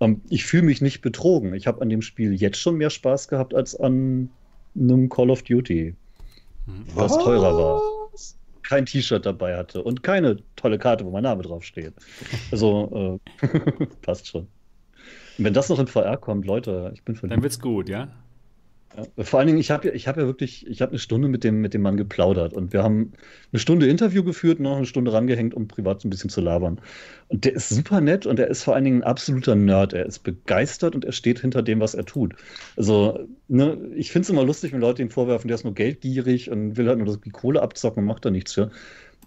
[0.00, 1.54] Ähm, ich fühle mich nicht betrogen.
[1.54, 4.30] Ich habe an dem Spiel jetzt schon mehr Spaß gehabt als an
[4.78, 5.94] einem Call of Duty,
[6.94, 7.82] was teurer war
[8.68, 11.94] kein T-Shirt dabei hatte und keine tolle Karte, wo mein Name drauf steht.
[12.50, 14.48] Also äh, passt schon.
[15.38, 17.42] Wenn das noch in VR kommt, Leute, ich bin Dann verliebt.
[17.42, 18.08] wird's gut, ja?
[18.96, 19.24] Ja.
[19.24, 21.44] Vor allen Dingen, ich habe ja, ich hab ja wirklich, ich habe eine Stunde mit
[21.44, 23.12] dem, mit dem Mann geplaudert und wir haben
[23.52, 26.40] eine Stunde Interview geführt und noch eine Stunde rangehängt, um privat so ein bisschen zu
[26.40, 26.80] labern.
[27.28, 29.92] Und der ist super nett und er ist vor allen Dingen ein absoluter Nerd.
[29.92, 32.34] Er ist begeistert und er steht hinter dem, was er tut.
[32.76, 36.50] Also, ne, ich finde es immer lustig, wenn Leute ihm vorwerfen, der ist nur geldgierig
[36.50, 38.70] und will halt nur die Kohle abzocken und macht da nichts für.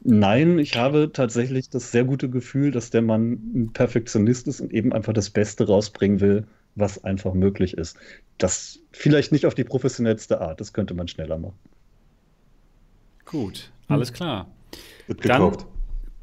[0.02, 4.74] Nein, ich habe tatsächlich das sehr gute Gefühl, dass der Mann ein Perfektionist ist und
[4.74, 7.98] eben einfach das Beste rausbringen will, was einfach möglich ist.
[8.38, 11.58] Das vielleicht nicht auf die professionellste Art, das könnte man schneller machen.
[13.26, 14.48] Gut, alles klar.
[15.08, 15.68] Wird Dann gekauft.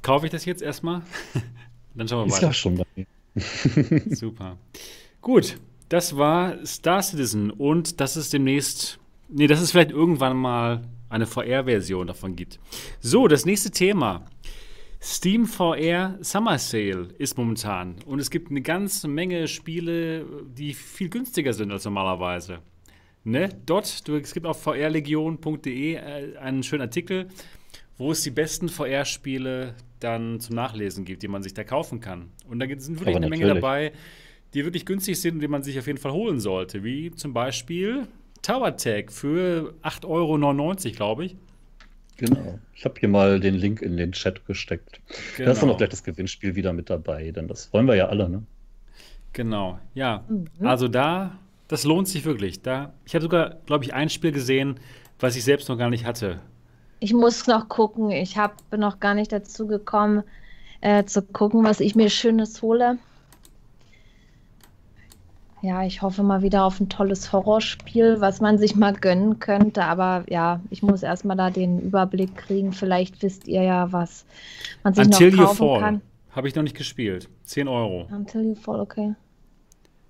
[0.03, 1.03] kaufe ich das jetzt erstmal.
[1.95, 2.47] Dann schauen wir Ist weiter.
[2.47, 3.07] ja schon bei mir.
[4.17, 4.57] Super.
[5.21, 5.59] Gut,
[5.89, 8.99] das war Star Citizen und dass es demnächst,
[9.29, 12.59] nee, dass es vielleicht irgendwann mal eine VR-Version davon gibt.
[13.01, 14.25] So, das nächste Thema.
[15.01, 21.09] Steam VR Summer Sale ist momentan und es gibt eine ganze Menge Spiele, die viel
[21.09, 22.61] günstiger sind als normalerweise.
[23.23, 23.51] Ne?
[23.67, 27.29] Dort, du, es gibt auf vrlegion.de äh, einen schönen Artikel,
[27.99, 32.31] wo es die besten VR-Spiele dann zum Nachlesen gibt, die man sich da kaufen kann.
[32.49, 33.63] Und da sind wirklich Aber eine Menge natürlich.
[33.63, 33.93] dabei,
[34.55, 36.85] die wirklich günstig sind und die man sich auf jeden Fall holen sollte.
[36.85, 38.07] Wie zum Beispiel
[38.43, 41.37] Tower Tag für 8,99 Euro, glaube ich.
[42.17, 42.59] Genau.
[42.75, 45.01] Ich habe hier mal den Link in den Chat gesteckt.
[45.37, 45.73] Da ist dann Genau.
[45.75, 48.43] auch gleich das Gewinnspiel wieder mit dabei, denn das wollen wir ja alle, ne?
[49.33, 50.25] Genau, ja.
[50.29, 50.47] Mhm.
[50.67, 51.39] Also da,
[51.69, 52.63] das lohnt sich wirklich.
[52.63, 54.81] Da, ich habe sogar, glaube ich, ein Spiel gesehen,
[55.21, 56.41] was ich selbst noch gar nicht hatte.
[57.01, 58.11] Ich muss noch gucken.
[58.11, 60.23] Ich hab, bin noch gar nicht dazu gekommen,
[60.81, 62.99] äh, zu gucken, was ich mir Schönes hole.
[65.63, 69.85] Ja, ich hoffe mal wieder auf ein tolles Horrorspiel, was man sich mal gönnen könnte.
[69.85, 72.73] Aber ja, ich muss erstmal da den Überblick kriegen.
[72.73, 74.27] Vielleicht wisst ihr ja, was
[74.85, 76.03] man sich Until noch You kaufen Fall kann.
[76.31, 77.29] habe ich noch nicht gespielt.
[77.45, 78.07] 10 Euro.
[78.11, 79.15] Until You Fall, okay.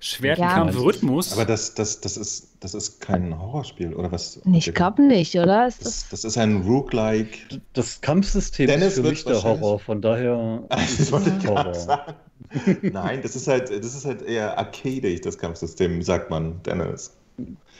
[0.00, 1.32] Schwertkampf-Rhythmus.
[1.32, 4.40] Aber das, das, das, ist, das ist kein Horrorspiel, oder was?
[4.52, 5.66] Ich glaube nicht, oder?
[5.66, 7.60] Ist Das, das, das ist ein Roguelike.
[7.72, 10.62] Das Kampfsystem Dennis ist für wird mich der Horror, von daher.
[10.68, 11.74] Das wollte ich Horror.
[11.74, 12.14] sagen.
[12.82, 17.16] Nein, das ist halt, das ist halt eher arcadisch, das Kampfsystem, sagt man, Dennis.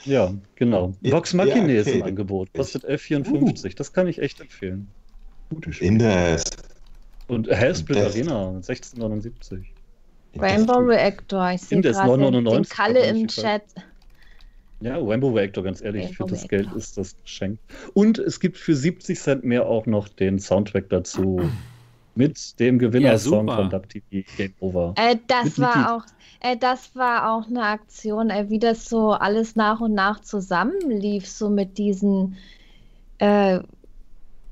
[0.05, 0.95] Ja, genau.
[1.03, 2.09] Ja, Vox Machina ja, ist im okay.
[2.11, 2.53] Angebot.
[2.55, 3.77] Kostet 11,54.
[3.77, 4.89] Das kann ich echt empfehlen.
[5.51, 6.45] Gute Indes.
[7.29, 9.65] Und Hellsplit Arena 16,79.
[10.41, 11.53] Rainbow Reactor.
[11.53, 13.63] Ich sehe gerade den, den 9,99, Kalle im Chat.
[14.81, 16.59] Ja, Rainbow Reactor, ganz ehrlich, für Rainbow das Reactor.
[16.59, 17.59] Geld ist das Geschenk.
[17.95, 21.41] Und es gibt für 70 Cent mehr auch noch den Soundtrack dazu.
[22.19, 23.57] Mit dem Gewinnersong super.
[23.57, 24.95] von Dub TV Game Over.
[24.97, 25.67] Äh, das Mit Lied.
[25.67, 26.05] war auch,
[26.41, 31.29] äh, das war auch eine Aktion, äh, wie das so alles nach und nach zusammenlief,
[31.29, 32.39] so mit diesen
[33.19, 33.61] äh,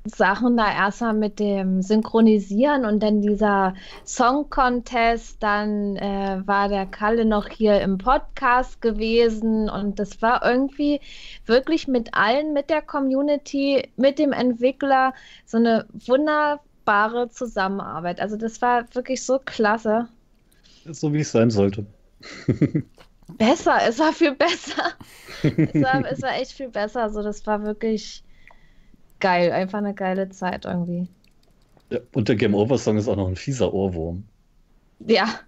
[0.05, 3.73] Sachen da erstmal mit dem Synchronisieren und dann dieser
[4.05, 10.45] Song Contest, dann äh, war der Kalle noch hier im Podcast gewesen und das war
[10.45, 11.01] irgendwie
[11.45, 15.13] wirklich mit allen, mit der Community, mit dem Entwickler
[15.45, 18.19] so eine wunderbare Zusammenarbeit.
[18.19, 20.07] Also das war wirklich so klasse.
[20.85, 21.87] So wie es sein sollte.
[23.39, 24.91] Besser, es war viel besser.
[25.41, 27.01] es, war, es war echt viel besser.
[27.01, 28.23] Also das war wirklich
[29.19, 31.07] geil, einfach eine geile Zeit irgendwie.
[31.91, 34.29] Ja, und der Game Over Song ist auch noch ein fieser Ohrwurm.
[34.99, 35.45] Ja.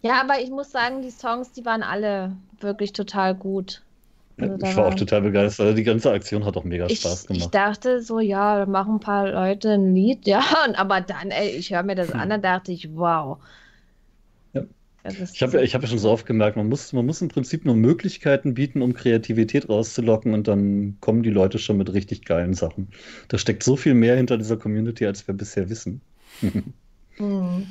[0.00, 3.82] Ja, aber ich muss sagen, die Songs, die waren alle wirklich total gut.
[4.38, 5.76] Also ich war auch total begeistert.
[5.78, 7.50] Die ganze Aktion hat auch mega Ich, Spaß ich gemacht.
[7.50, 11.50] dachte so, ja, da machen ein paar Leute ein Lied, ja, und, aber dann, ey,
[11.50, 12.20] ich höre mir das Hm.
[12.20, 13.38] an, dann dachte ich, wow.
[15.32, 17.28] Ich habe ja, ich hab ja schon so oft gemerkt, man muss, man muss im
[17.28, 22.24] Prinzip nur Möglichkeiten bieten, um Kreativität rauszulocken und dann kommen die Leute schon mit richtig
[22.24, 22.88] geilen Sachen.
[23.28, 26.00] Da steckt so viel mehr hinter dieser Community, als wir bisher wissen.
[27.18, 27.66] Hm.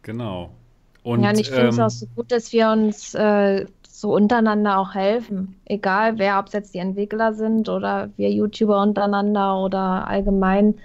[0.00, 0.54] Genau.
[1.02, 4.14] Und, ja, und ich finde es ähm, auch so gut, dass wir uns äh, so
[4.14, 5.56] untereinander auch helfen.
[5.66, 10.76] Egal wer, ob es jetzt die Entwickler sind oder wir YouTuber untereinander oder allgemein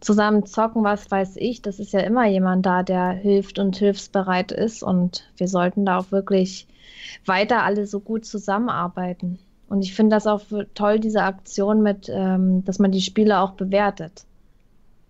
[0.00, 1.62] zusammen zocken, was weiß ich.
[1.62, 4.82] Das ist ja immer jemand da, der hilft und hilfsbereit ist.
[4.82, 6.66] Und wir sollten da auch wirklich
[7.26, 9.38] weiter alle so gut zusammenarbeiten.
[9.68, 10.42] Und ich finde das auch
[10.74, 14.24] toll, diese Aktion mit, ähm, dass man die Spiele auch bewertet.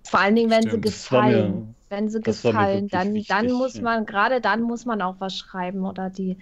[0.04, 0.86] Vor allen Dingen, wenn sie Stimmt.
[0.86, 1.74] Das war mir- gefallen.
[1.90, 3.82] Wenn sie gefallen, dann, dann muss ja.
[3.82, 6.36] man, gerade dann muss man auch was schreiben oder die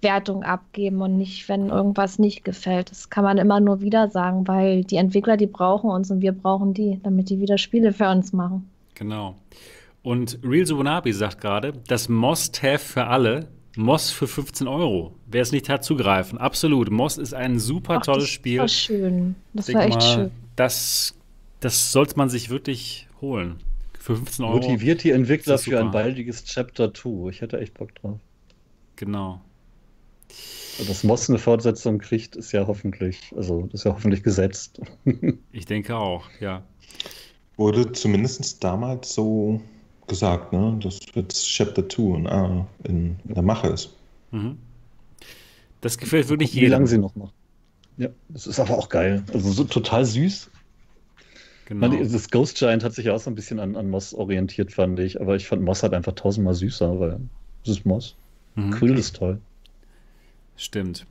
[0.00, 2.90] Wertung abgeben und nicht, wenn irgendwas nicht gefällt.
[2.90, 6.32] Das kann man immer nur wieder sagen, weil die Entwickler, die brauchen uns und wir
[6.32, 8.68] brauchen die, damit die wieder Spiele für uns machen.
[8.94, 9.36] Genau.
[10.02, 15.14] Und Real Subunabi sagt gerade, das Must-Have für alle, Moss für 15 Euro.
[15.26, 16.38] Wer es nicht hat, zugreifen.
[16.38, 16.90] Absolut.
[16.90, 18.60] Moss ist ein super Ach, tolles das Spiel.
[18.60, 19.34] war schön.
[19.52, 20.30] Das Denk war echt mal, schön.
[20.56, 21.18] Das,
[21.60, 23.56] das sollte man sich wirklich holen.
[23.98, 24.56] Für 15 Euro.
[24.56, 27.30] Motiviert die Entwickler Das für ein baldiges Chapter 2.
[27.30, 28.18] Ich hätte echt Bock drauf.
[28.96, 29.40] Genau.
[30.88, 34.80] Dass Moss eine Fortsetzung kriegt, ist ja hoffentlich, also das ist ja hoffentlich gesetzt.
[35.52, 36.64] Ich denke auch, ja.
[37.56, 39.60] Wurde zumindest damals so
[40.08, 40.76] gesagt, ne?
[40.82, 43.94] dass jetzt Chapter 2 in, ah, in, in der Mache ist.
[44.32, 44.58] Mhm.
[45.80, 46.86] Das gefällt wirklich Wie lange jedem.
[46.86, 47.32] sie noch machen.
[47.96, 49.22] Ja, das ist aber auch geil.
[49.32, 50.50] Also so total süß.
[51.66, 51.88] Genau.
[51.88, 54.72] Man, das Ghost Giant hat sich ja auch so ein bisschen an, an Moss orientiert,
[54.72, 55.20] fand ich.
[55.20, 57.20] Aber ich fand Moss halt einfach tausendmal süßer, weil
[57.64, 58.16] Das ist Moss.
[58.56, 58.70] Mhm.
[58.72, 59.40] Quill ist toll.
[60.56, 61.06] Stimmt.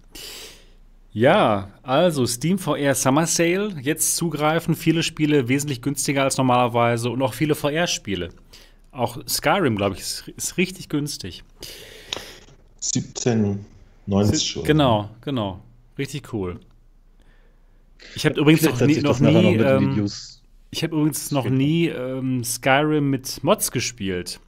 [1.11, 7.21] Ja, also Steam VR Summer Sale, jetzt zugreifen, viele Spiele wesentlich günstiger als normalerweise und
[7.21, 8.29] auch viele VR-Spiele.
[8.91, 11.43] Auch Skyrim, glaube ich, ist, ist, richtig günstig.
[12.81, 15.61] 17,90 Genau, genau.
[15.97, 16.59] Richtig cool.
[18.15, 20.07] Ich habe übrigens noch nie, noch nie ähm,
[20.71, 24.39] ich habe übrigens noch nie ähm, Skyrim mit Mods gespielt.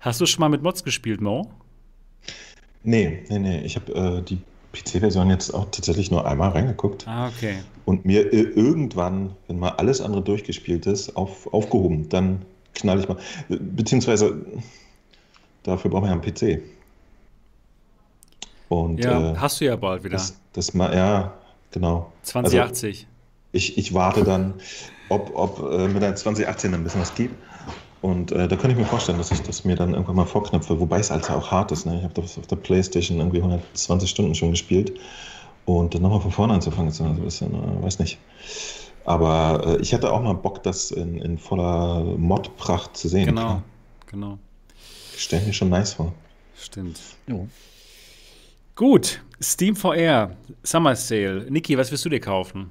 [0.00, 1.50] Hast du schon mal mit Mods gespielt, Mo?
[2.82, 3.60] Nee, nee, nee.
[3.60, 4.38] Ich habe äh, die
[4.72, 7.06] PC-Version jetzt auch tatsächlich nur einmal reingeguckt.
[7.06, 7.56] Ah, okay.
[7.84, 12.08] Und mir irgendwann, wenn mal alles andere durchgespielt ist, auf, aufgehoben.
[12.08, 12.42] Dann
[12.74, 13.16] knall ich mal.
[13.48, 14.44] Beziehungsweise
[15.62, 16.22] dafür braucht man ja einen
[16.60, 16.62] PC.
[18.68, 20.12] Und, ja, äh, hast du ja bald wieder.
[20.12, 21.32] Das, das mal, ja,
[21.70, 22.12] genau.
[22.22, 22.98] 2080.
[22.98, 23.06] Also,
[23.52, 24.54] ich, ich warte dann,
[25.08, 27.34] ob, ob äh, mit der 2018 ein bisschen was gibt.
[28.00, 30.78] Und äh, da könnte ich mir vorstellen, dass ich das mir dann irgendwann mal vorknöpfe,
[30.78, 31.84] wobei es also auch hart ist.
[31.84, 31.96] Ne?
[31.98, 34.98] Ich habe das auf der Playstation irgendwie 120 Stunden schon gespielt.
[35.64, 38.18] Und dann nochmal von vorne anzufangen, ist ein bisschen, äh, weiß nicht.
[39.04, 43.26] Aber äh, ich hätte auch mal Bock, das in, in voller Mod-Pracht zu sehen.
[43.26, 43.62] Genau, klar.
[44.06, 44.38] genau.
[45.16, 46.12] Stell mir schon nice vor.
[46.56, 47.00] Stimmt.
[47.26, 47.48] Jo.
[48.74, 51.46] Gut, Steam VR, Summer Sale.
[51.50, 52.70] Niki, was wirst du dir kaufen?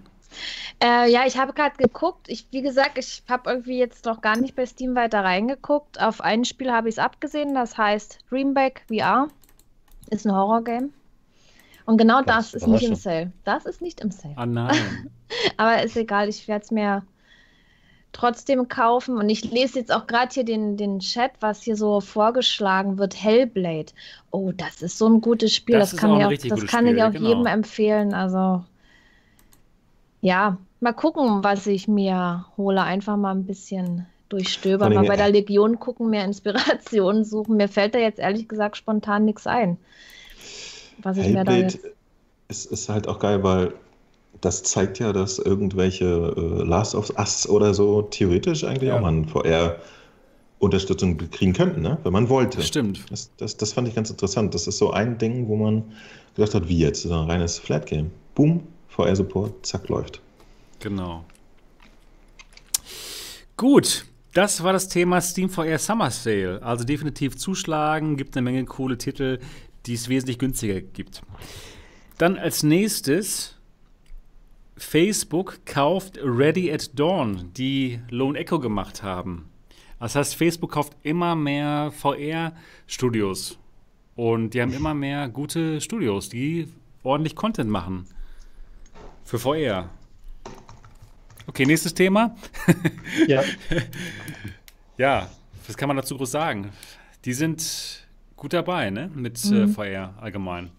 [0.84, 2.28] Äh, ja, ich habe gerade geguckt.
[2.30, 6.02] Ich, wie gesagt, ich habe irgendwie jetzt noch gar nicht bei Steam weiter reingeguckt.
[6.02, 9.28] Auf ein Spiel habe ich es abgesehen, das heißt Dreamback VR.
[10.10, 10.94] Ist ein Horror-Game.
[11.86, 13.32] Und genau das, das ist nicht im Sale.
[13.46, 14.34] Das ist nicht im Sale.
[14.36, 15.10] Ah nein.
[15.58, 17.04] Aber ist egal, ich werde es mir
[18.12, 19.18] trotzdem kaufen.
[19.18, 23.16] Und ich lese jetzt auch gerade hier den, den Chat, was hier so vorgeschlagen wird.
[23.22, 23.94] Hellblade.
[24.32, 25.80] Oh, das ist so ein gutes Spiel.
[25.80, 27.30] Das, das kann, ich auch, das kann Spiel, ich auch genau.
[27.30, 28.14] jedem empfehlen.
[28.14, 28.64] Also,
[30.28, 32.84] ja, mal gucken, was ich mir hole.
[32.84, 37.56] Einfach mal ein bisschen durchstöbern, mal bei der Legion gucken, mehr Inspirationen suchen.
[37.56, 39.78] Mir fällt da jetzt ehrlich gesagt spontan nichts ein.
[41.02, 41.80] Was ich mir da jetzt...
[42.50, 43.74] ist, ist halt auch geil, weil
[44.42, 48.98] das zeigt ja, dass irgendwelche äh, Last of Us oder so theoretisch eigentlich ja.
[48.98, 49.78] auch mal ein VR
[50.60, 51.98] Unterstützung kriegen könnten, ne?
[52.04, 52.62] wenn man wollte.
[52.62, 53.06] Stimmt.
[53.10, 54.54] Das, das, das fand ich ganz interessant.
[54.54, 55.84] Das ist so ein Ding, wo man
[56.36, 57.04] gedacht hat, wie jetzt?
[57.04, 58.12] So ein reines Flat-Game.
[58.36, 58.64] Boom,
[58.98, 60.22] VR-Support, zack, läuft.
[60.80, 61.24] Genau.
[63.56, 66.62] Gut, das war das Thema Steam VR Summer Sale.
[66.64, 69.40] Also definitiv zuschlagen, gibt eine Menge coole Titel,
[69.86, 71.22] die es wesentlich günstiger gibt.
[72.18, 73.56] Dann als nächstes
[74.76, 79.50] Facebook kauft Ready at Dawn, die Lone Echo gemacht haben.
[80.00, 83.58] Das heißt, Facebook kauft immer mehr VR-Studios.
[84.16, 86.68] Und die haben immer mehr gute Studios, die
[87.04, 88.08] ordentlich Content machen.
[89.28, 89.90] Für VR.
[91.48, 92.36] Okay, nächstes Thema.
[93.28, 93.44] Ja.
[94.98, 95.28] ja,
[95.66, 96.72] was kann man dazu groß sagen?
[97.26, 99.12] Die sind gut dabei, ne?
[99.14, 99.64] Mit äh, mhm.
[99.64, 100.70] äh, VR allgemein.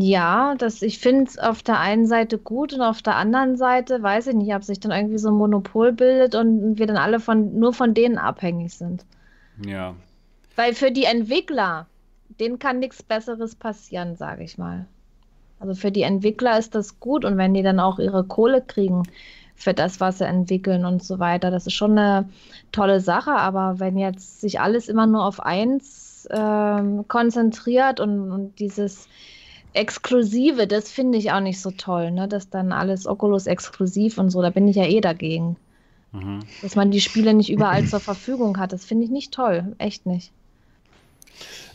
[0.00, 4.02] Ja, das, ich finde es auf der einen Seite gut und auf der anderen Seite
[4.02, 7.20] weiß ich nicht, ob sich dann irgendwie so ein Monopol bildet und wir dann alle
[7.20, 9.06] von, nur von denen abhängig sind.
[9.64, 9.94] Ja.
[10.56, 11.86] Weil für die Entwickler,
[12.38, 14.86] denen kann nichts Besseres passieren, sage ich mal.
[15.64, 19.04] Also für die Entwickler ist das gut und wenn die dann auch ihre Kohle kriegen,
[19.54, 21.50] für das, was sie entwickeln und so weiter.
[21.50, 22.28] Das ist schon eine
[22.70, 28.58] tolle Sache, aber wenn jetzt sich alles immer nur auf eins ähm, konzentriert und, und,
[28.58, 29.08] dieses
[29.72, 32.28] Exklusive, das finde ich auch nicht so toll, ne?
[32.28, 35.56] dass dann alles Oculus exklusiv und so, da bin ich ja eh dagegen.
[36.12, 36.40] Mhm.
[36.60, 40.04] Dass man die Spiele nicht überall zur Verfügung hat, das finde ich nicht toll, echt
[40.04, 40.30] nicht.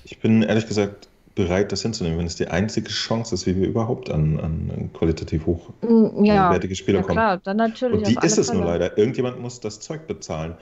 [0.03, 1.08] Ich bin ehrlich gesagt
[1.39, 5.45] bereit, das hinzunehmen, wenn es die einzige Chance ist, wie wir überhaupt an, an qualitativ
[5.45, 7.15] hochwertige ja, Spiele ja, kommen.
[7.15, 7.99] Klar, dann natürlich.
[7.99, 8.59] Und die ist es Fälle.
[8.59, 8.97] nur leider.
[8.97, 10.55] Irgendjemand muss das Zeug bezahlen.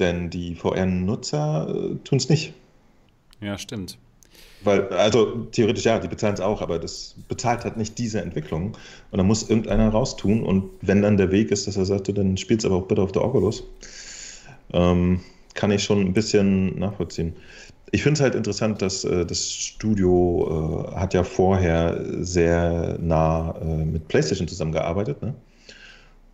[0.00, 2.54] Denn die VR-Nutzer äh, tun es nicht.
[3.40, 3.98] Ja, stimmt.
[4.64, 8.76] Weil, also theoretisch ja, die bezahlen es auch, aber das bezahlt halt nicht diese Entwicklung.
[9.12, 10.42] Und da muss irgendeiner raustun.
[10.42, 13.02] Und wenn dann der Weg ist, dass er sagt, dann spielt es aber auch bitte
[13.02, 13.62] auf der Oculus,
[14.72, 15.20] ähm,
[15.54, 17.36] kann ich schon ein bisschen nachvollziehen.
[17.92, 23.54] Ich finde es halt interessant, dass äh, das Studio äh, hat ja vorher sehr nah
[23.60, 25.34] äh, mit PlayStation zusammengearbeitet ne?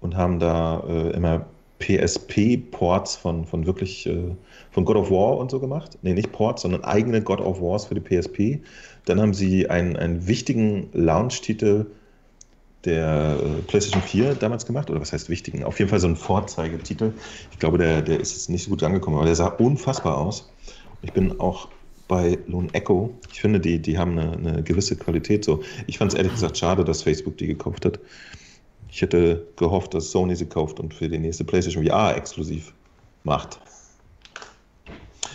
[0.01, 1.47] und haben da äh, immer
[1.79, 4.35] PSP-Ports von, von wirklich äh,
[4.71, 5.99] von God of War und so gemacht.
[6.03, 8.63] Nee, nicht Ports, sondern eigene God of Wars für die PSP.
[9.05, 11.87] Dann haben sie einen, einen wichtigen Launch-Titel
[12.85, 15.65] der äh, PlayStation 4 damals gemacht, oder was heißt wichtigen?
[15.65, 17.13] Auf jeden Fall so ein Vorzeigetitel.
[17.51, 20.53] Ich glaube, der, der ist jetzt nicht so gut angekommen, aber der sah unfassbar aus.
[21.03, 21.69] Ich bin auch
[22.09, 23.13] bei Lone Echo.
[23.33, 25.45] Ich finde, die, die haben eine, eine gewisse Qualität.
[25.45, 25.63] So.
[25.87, 27.99] Ich fand es ehrlich gesagt schade, dass Facebook die gekauft hat.
[28.89, 32.73] Ich hätte gehofft, dass Sony sie kauft und für die nächste PlayStation VR exklusiv
[33.25, 33.61] macht.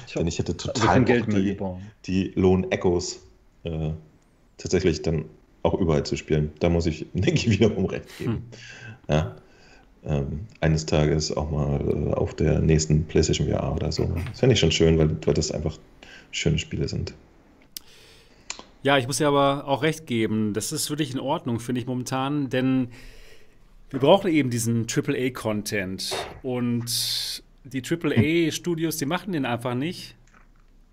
[0.08, 1.58] Ich Denn ich hätte also total also die,
[2.06, 3.22] die Lone Echoes
[3.64, 3.92] äh,
[4.58, 5.26] tatsächlich dann
[5.64, 6.52] auch überall zu spielen.
[6.60, 8.32] Da muss ich, ich, wiederum recht geben.
[8.34, 8.44] Hm.
[9.10, 9.36] Ja.
[10.04, 14.12] Ähm, eines Tages auch mal äh, auf der nächsten PlayStation VR oder so.
[14.32, 15.78] Das fände ich schon schön, weil, weil das einfach
[16.32, 17.14] schöne Spiele sind.
[18.84, 20.54] Ja, ich muss dir aber auch recht geben.
[20.54, 22.88] Das ist wirklich in Ordnung, finde ich momentan, denn
[23.92, 26.16] wir brauchen eben diesen AAA-Content.
[26.42, 30.16] Und die AAA-Studios, die machen den einfach nicht.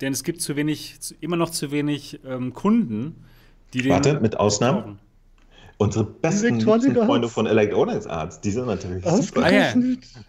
[0.00, 3.24] Denn es gibt zu wenig, immer noch zu wenig ähm, Kunden,
[3.72, 3.92] die den.
[3.92, 4.98] Warte, mit Ausnahmen?
[5.80, 9.44] Unsere besten Freunde von Electronics Arts, die sind natürlich super.
[9.44, 9.72] Ah, ja.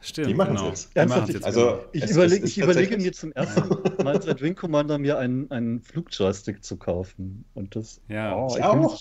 [0.01, 0.69] Stimmt, die machen genau.
[0.69, 1.29] es jetzt.
[1.29, 1.43] jetzt.
[1.43, 5.17] Also, ich, es, überleg, es ich überlege mir zum ersten Mal seit Wing Commander mir
[5.17, 7.45] einen, einen Flugjoystick zu kaufen.
[7.55, 7.99] Und das.
[8.09, 8.99] Ja, oh, ich auch.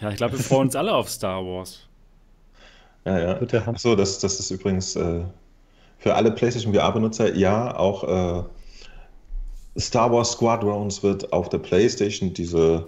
[0.00, 1.88] Ja, ich glaube, wir freuen uns alle auf Star Wars.
[3.04, 3.66] Ja, ja.
[3.66, 5.24] Achso, das, das ist übrigens äh,
[5.98, 12.86] für alle PlayStation VR-Benutzer, ja, auch äh, Star Wars Squadrons wird auf der PlayStation diese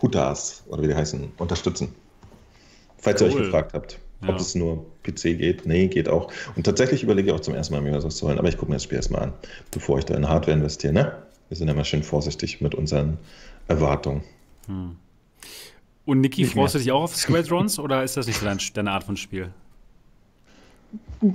[0.00, 1.94] Hutas, oder wie die heißen, unterstützen.
[2.98, 3.28] Falls cool.
[3.28, 4.36] ihr euch gefragt habt, ob ja.
[4.36, 5.66] es nur PC geht.
[5.66, 6.32] Nee, geht auch.
[6.56, 8.38] Und tatsächlich überlege ich auch zum ersten Mal, mir was zu holen.
[8.38, 9.32] Aber ich gucke mir das Spiel erstmal an,
[9.70, 10.92] bevor ich da in Hardware investiere.
[10.92, 11.12] Ne?
[11.48, 13.18] Wir sind ja mal schön vorsichtig mit unseren
[13.68, 14.22] Erwartungen.
[14.66, 14.96] Hm.
[16.04, 19.04] Und Niki, freust du dich auch auf Squadrons oder ist das nicht so deine Art
[19.04, 19.52] von Spiel?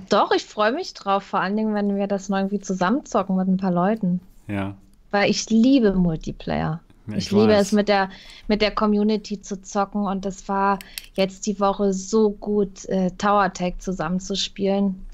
[0.09, 1.23] Doch, ich freue mich drauf.
[1.23, 4.21] Vor allen Dingen, wenn wir das noch irgendwie zusammenzocken mit ein paar Leuten.
[4.47, 4.75] Ja.
[5.11, 6.81] Weil ich liebe Multiplayer.
[7.13, 8.09] Ich, ich liebe es, mit der,
[8.47, 10.79] mit der Community zu zocken und es war
[11.13, 15.05] jetzt die Woche so gut, äh, Tower Tag zusammenzuspielen.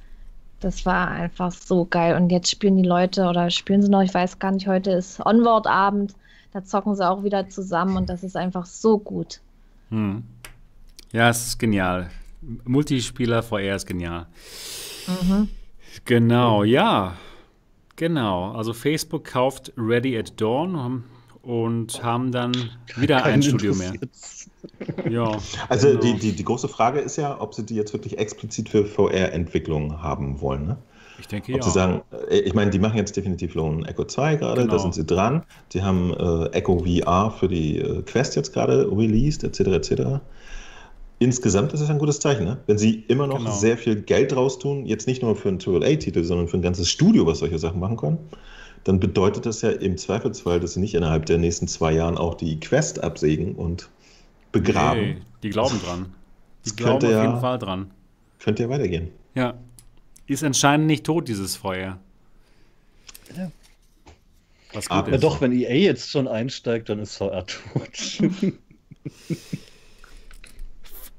[0.60, 2.16] Das war einfach so geil.
[2.16, 5.24] Und jetzt spielen die Leute oder spielen sie noch, ich weiß gar nicht, heute ist
[5.26, 6.14] Onward-Abend.
[6.54, 9.40] Da zocken sie auch wieder zusammen und das ist einfach so gut.
[9.90, 10.24] Hm.
[11.12, 12.10] Ja, es ist genial.
[12.66, 14.28] Multispieler VR ist genial.
[15.08, 15.50] Mhm.
[16.06, 17.16] Genau, ja.
[17.96, 18.52] Genau.
[18.52, 20.76] Also Facebook kauft Ready at Dawn
[21.48, 22.52] und haben dann
[22.98, 23.94] wieder Kein ein Studio mehr.
[25.10, 25.38] Ja.
[25.70, 26.02] Also genau.
[26.02, 30.02] die, die, die große Frage ist ja, ob sie die jetzt wirklich explizit für VR-Entwicklung
[30.02, 30.68] haben wollen.
[30.68, 30.78] Ne?
[31.20, 31.64] Ich denke Ob ja.
[31.64, 34.74] Sie sagen, äh, ich meine, die machen jetzt definitiv Lone Echo 2 gerade, genau.
[34.74, 35.44] da sind sie dran.
[35.72, 39.60] Die haben äh, Echo VR für die äh, Quest jetzt gerade released, etc.
[39.62, 40.02] etc.
[41.20, 42.58] Insgesamt ist es ein gutes Zeichen, ne?
[42.68, 43.52] wenn sie immer noch genau.
[43.52, 46.90] sehr viel Geld draus tun, jetzt nicht nur für einen AAA-Titel, sondern für ein ganzes
[46.90, 48.18] Studio, was solche Sachen machen kann,
[48.88, 52.36] dann bedeutet das ja im Zweifelsfall, dass sie nicht innerhalb der nächsten zwei Jahren auch
[52.36, 53.90] die Quest absägen und
[54.54, 55.02] begraben.
[55.02, 56.06] Nee, die glauben dran.
[56.64, 57.92] Die das glauben auf jeden Fall dran.
[58.40, 59.10] Könnte ja weitergehen.
[59.36, 59.56] Ja,
[60.26, 62.00] ist anscheinend nicht tot, dieses Feuer.
[63.36, 63.52] Ja.
[64.72, 65.12] Was gut ah, ist.
[65.12, 68.22] Ja, doch, wenn EA jetzt schon einsteigt, dann ist VR tot.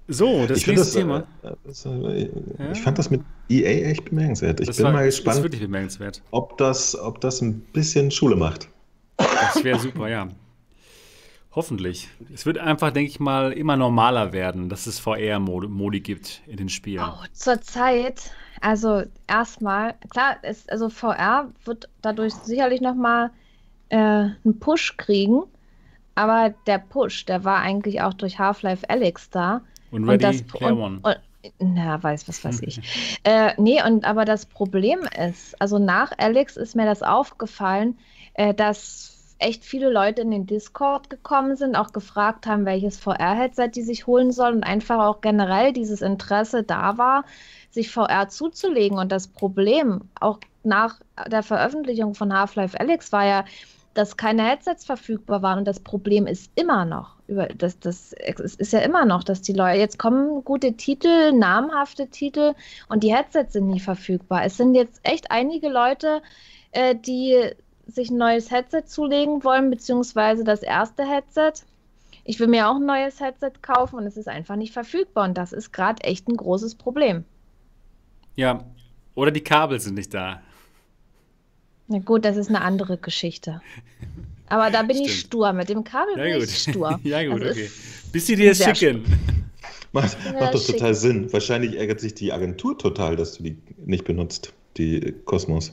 [0.08, 1.18] so, das ich nächste das, Thema.
[1.42, 2.72] Äh, das, äh, ja.
[2.72, 4.60] Ich fand das mit EA echt bemerkenswert.
[4.60, 6.22] Ich das bin war, mal gespannt, wirklich bemerkenswert.
[6.30, 8.68] Ob, das, ob das ein bisschen Schule macht.
[9.16, 10.28] Das wäre super, ja.
[11.52, 12.08] Hoffentlich.
[12.32, 16.68] Es wird einfach, denke ich mal, immer normaler werden, dass es VR-Modi gibt in den
[16.68, 17.04] Spielen.
[17.04, 23.30] Oh, zurzeit also erstmal, klar, ist, also VR wird dadurch sicherlich nochmal
[23.88, 25.42] äh, einen Push kriegen,
[26.14, 29.62] aber der Push, der war eigentlich auch durch Half-Life Alyx da.
[29.90, 31.00] Und Ready und das, Player und, One.
[31.02, 31.16] Und,
[31.60, 32.80] na, weiß, was weiß ich.
[33.24, 37.98] äh, nee, und aber das Problem ist, also nach Alex ist mir das aufgefallen,
[38.34, 43.70] äh, dass echt viele Leute in den Discord gekommen sind, auch gefragt haben, welches VR-Headset
[43.74, 47.24] die sich holen sollen und einfach auch generell dieses Interesse da war,
[47.70, 48.98] sich VR zuzulegen.
[48.98, 51.00] Und das Problem, auch nach
[51.30, 53.44] der Veröffentlichung von Half-Life Alyx, war ja,
[53.94, 55.60] dass keine Headsets verfügbar waren.
[55.60, 59.78] Und das Problem ist immer noch, das, das ist ja immer noch, dass die Leute,
[59.78, 62.54] jetzt kommen gute Titel, namhafte Titel
[62.88, 64.44] und die Headsets sind nie verfügbar.
[64.44, 66.22] Es sind jetzt echt einige Leute,
[66.72, 67.50] äh, die
[67.86, 71.52] sich ein neues Headset zulegen wollen, beziehungsweise das erste Headset.
[72.24, 75.24] Ich will mir auch ein neues Headset kaufen und es ist einfach nicht verfügbar.
[75.24, 77.24] Und das ist gerade echt ein großes Problem.
[78.36, 78.64] Ja,
[79.14, 80.40] oder die Kabel sind nicht da.
[81.88, 83.60] Na gut, das ist eine andere Geschichte.
[84.48, 85.10] Aber da bin Stimmt.
[85.10, 85.52] ich stur.
[85.52, 86.44] Mit dem Kabel ja, bin gut.
[86.44, 87.00] ich stur.
[87.02, 87.70] ja, gut, also okay.
[88.12, 89.04] Bis sie dir es schicken.
[89.92, 91.32] Macht, macht doch total Sinn.
[91.32, 95.72] Wahrscheinlich ärgert sich die Agentur total, dass du die nicht benutzt, die Kosmos.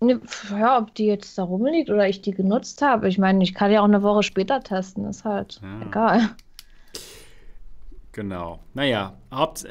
[0.00, 3.08] Ja, ob die jetzt da rumliegt oder ich die genutzt habe.
[3.08, 5.86] Ich meine, ich kann ja auch eine Woche später testen, ist halt ja.
[5.86, 6.30] egal.
[8.12, 8.60] Genau.
[8.74, 9.70] Naja, Haupt, äh,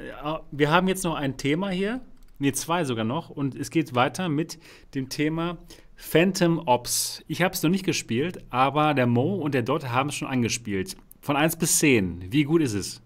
[0.51, 2.01] wir haben jetzt noch ein Thema hier.
[2.39, 3.29] Ne, zwei sogar noch.
[3.29, 4.59] Und es geht weiter mit
[4.95, 5.57] dem Thema
[5.97, 7.23] Phantom Ops.
[7.27, 10.27] Ich habe es noch nicht gespielt, aber der Mo und der Dot haben es schon
[10.27, 10.95] angespielt.
[11.19, 12.31] Von 1 bis 10.
[12.31, 13.01] Wie gut ist es?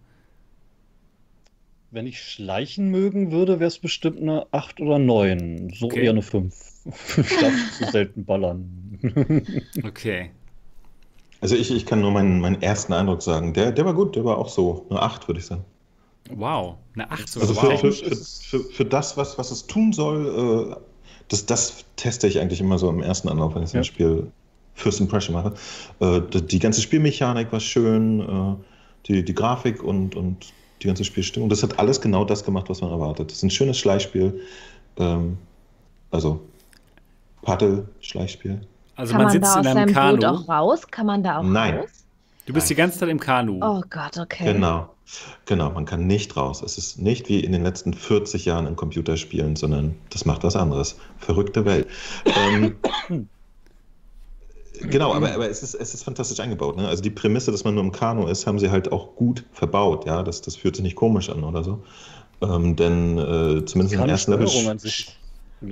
[1.90, 5.74] Wenn ich schleichen mögen würde, wäre es bestimmt eine 8 oder 9.
[5.74, 6.04] So Okay.
[6.04, 6.54] eher eine 5.
[6.86, 9.00] Ich darf zu selten ballern.
[9.84, 10.30] Okay.
[11.40, 13.54] Also ich, ich kann nur meinen, meinen ersten Eindruck sagen.
[13.54, 15.66] Der, der war gut, der war auch so eine 8, würde ich sagen.
[16.30, 16.76] Wow.
[16.94, 17.50] Eine 8 sogar.
[17.50, 17.80] Also für, wow.
[17.80, 20.91] für, für, für, für das, was, was es tun soll, äh,
[21.32, 23.84] das, das teste ich eigentlich immer so im ersten Anlauf, wenn ich so ein Ja.
[23.84, 24.32] Spiel
[24.74, 25.54] First Impression mache.
[26.00, 28.56] Äh, die, ganze Spielmechanik war schön, äh,
[29.08, 31.50] die, die Grafik und, und die ganze Spielstimmung.
[31.50, 33.30] Das hat alles genau das gemacht, was man erwartet.
[33.30, 34.42] Das ist ein schönes Schleichspiel.
[34.98, 35.38] Ähm,
[36.10, 36.42] also
[37.44, 38.62] Paddel-Schleichspiel.
[38.96, 40.38] Also Kann man man, sitzt da in aus einem seinem Boot Kanu.
[40.38, 40.88] auch raus?
[40.90, 41.78] Kann man da auch Nein.
[41.80, 41.90] raus?
[42.46, 43.60] Du bist die ganze Zeit im Kanu.
[43.62, 44.54] Oh Gott, okay.
[44.54, 44.90] Genau.
[45.46, 46.62] Genau, man kann nicht raus.
[46.64, 50.56] Es ist nicht wie in den letzten 40 Jahren in Computerspielen, sondern das macht was
[50.56, 50.98] anderes.
[51.20, 51.88] Verrückte Welt.
[52.26, 52.76] ähm,
[54.80, 56.78] genau, aber, aber es, ist, es ist fantastisch eingebaut.
[56.78, 56.88] Ne?
[56.88, 60.06] Also die Prämisse, dass man nur im Kanu ist, haben sie halt auch gut verbaut.
[60.06, 60.24] Ja?
[60.24, 61.84] Das, das fühlt sich nicht komisch an oder so.
[62.42, 64.50] Ähm, denn äh, zumindest im ersten Level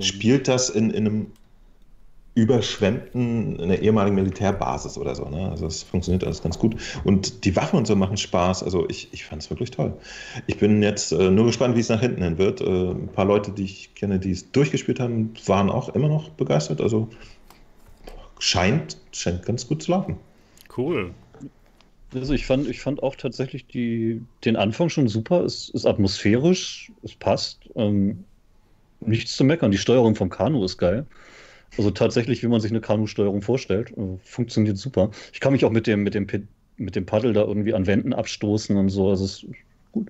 [0.00, 1.26] spielt das in, in einem
[2.40, 5.28] überschwemmten, in einer ehemaligen Militärbasis oder so.
[5.28, 5.50] Ne?
[5.50, 6.76] Also es funktioniert alles ganz gut.
[7.04, 8.62] Und die Waffen und so machen Spaß.
[8.62, 9.92] Also ich, ich fand es wirklich toll.
[10.46, 12.60] Ich bin jetzt äh, nur gespannt, wie es nach hinten hin wird.
[12.60, 16.30] Äh, ein paar Leute, die ich kenne, die es durchgespielt haben, waren auch immer noch
[16.30, 16.80] begeistert.
[16.80, 17.08] Also
[18.38, 20.16] scheint, scheint ganz gut zu laufen.
[20.76, 21.10] Cool.
[22.14, 25.44] Also ich fand, ich fand auch tatsächlich die, den Anfang schon super.
[25.44, 27.68] Es ist atmosphärisch, es passt.
[27.76, 28.24] Ähm,
[29.00, 29.70] nichts zu meckern.
[29.70, 31.06] Die Steuerung vom Kanu ist geil.
[31.76, 35.10] Also tatsächlich, wie man sich eine Kanu-Steuerung vorstellt, äh, funktioniert super.
[35.32, 36.26] Ich kann mich auch mit dem, mit dem,
[36.76, 39.08] mit dem Paddel da irgendwie an Wänden abstoßen und so.
[39.08, 39.46] Also es ist
[39.92, 40.08] gut.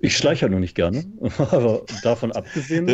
[0.00, 1.04] Ich schleiche halt nur nicht gerne.
[1.38, 2.88] Aber davon abgesehen.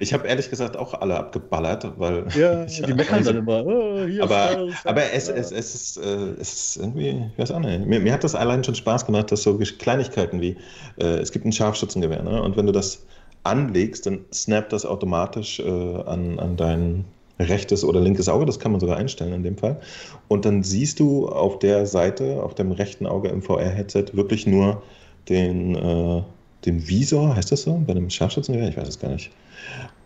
[0.00, 2.26] Ich habe ehrlich gesagt auch alle abgeballert, weil.
[2.34, 3.64] Ja, die meckern dann immer.
[3.64, 7.86] Oh, aber aber es, es, es, ist, äh, es ist irgendwie, ich weiß auch nicht.
[7.86, 10.56] Mir, mir hat das allein schon Spaß gemacht, dass so Kleinigkeiten wie,
[10.98, 12.42] äh, es gibt ein Scharfschützengewehr, ne?
[12.42, 13.06] und wenn du das
[13.44, 17.04] anlegst, dann snappt das automatisch äh, an, an dein
[17.38, 19.80] rechtes oder linkes Auge, das kann man sogar einstellen in dem Fall.
[20.28, 24.82] Und dann siehst du auf der Seite, auf dem rechten Auge im VR-Headset wirklich nur
[25.28, 26.22] den, äh,
[26.64, 28.68] den Visor, heißt das so, bei einem Scharfschützengewehr?
[28.68, 29.30] Ich weiß es gar nicht.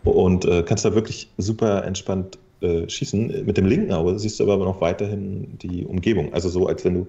[0.05, 3.45] Und äh, kannst da wirklich super entspannt äh, schießen.
[3.45, 6.33] Mit dem linken Auge siehst du aber noch weiterhin die Umgebung.
[6.33, 7.07] Also so, als wenn du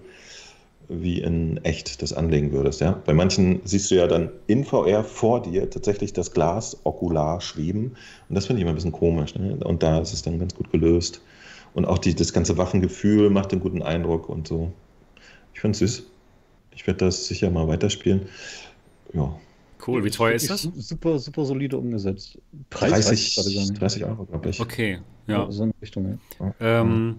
[0.89, 2.79] wie in echt das anlegen würdest.
[2.81, 3.01] Ja?
[3.05, 7.95] Bei manchen siehst du ja dann in VR vor dir tatsächlich das Glas okular schweben.
[8.29, 9.35] Und das finde ich immer ein bisschen komisch.
[9.35, 9.57] Ne?
[9.63, 11.21] Und da ist es dann ganz gut gelöst.
[11.73, 14.71] Und auch die, das ganze Waffengefühl macht einen guten Eindruck und so.
[15.53, 16.03] Ich finde es süß.
[16.73, 18.27] Ich werde das sicher mal weiterspielen.
[19.13, 19.35] Ja,
[19.85, 20.03] Cool.
[20.03, 20.63] Wie teuer ist das?
[20.63, 22.37] Su- Super, super solide umgesetzt.
[22.69, 23.81] Preis weiß ich 30, gerade gar nicht.
[23.81, 24.59] 30 Euro, glaube ich.
[24.59, 24.99] Okay.
[25.27, 25.49] Ja.
[25.51, 26.53] So in Richtung, ja.
[26.59, 27.17] Ähm,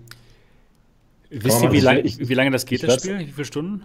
[1.30, 3.18] wisst ihr, wie, ich- lang, ich- wie lange das geht, ich das weiß- Spiel?
[3.26, 3.84] Wie viele Stunden?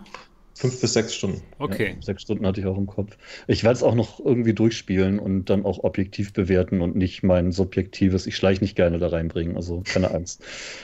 [0.55, 1.41] Fünf bis sechs Stunden.
[1.57, 1.95] Okay.
[1.95, 3.17] Ja, sechs Stunden hatte ich auch im Kopf.
[3.47, 7.51] Ich werde es auch noch irgendwie durchspielen und dann auch objektiv bewerten und nicht mein
[7.51, 10.43] subjektives, ich schleich nicht gerne da reinbringen, also keine Angst.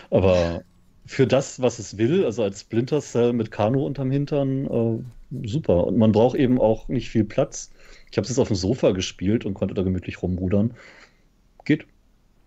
[0.09, 0.63] Aber
[1.05, 5.85] für das, was es will, also als Splinter Cell mit Kanu unterm Hintern, äh, super.
[5.85, 7.71] Und man braucht eben auch nicht viel Platz.
[8.11, 10.73] Ich habe es jetzt auf dem Sofa gespielt und konnte da gemütlich rumrudern.
[11.63, 11.85] Geht.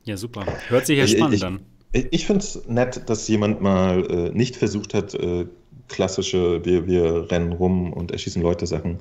[0.04, 0.44] Ja, super.
[0.68, 1.60] Hört sich ja Ich- spannend ich- an.
[1.92, 5.46] Ich, finde es nett, dass jemand mal äh, nicht versucht hat, äh,
[5.88, 8.98] klassische, wir, wir rennen rum und erschießen Leute Sachen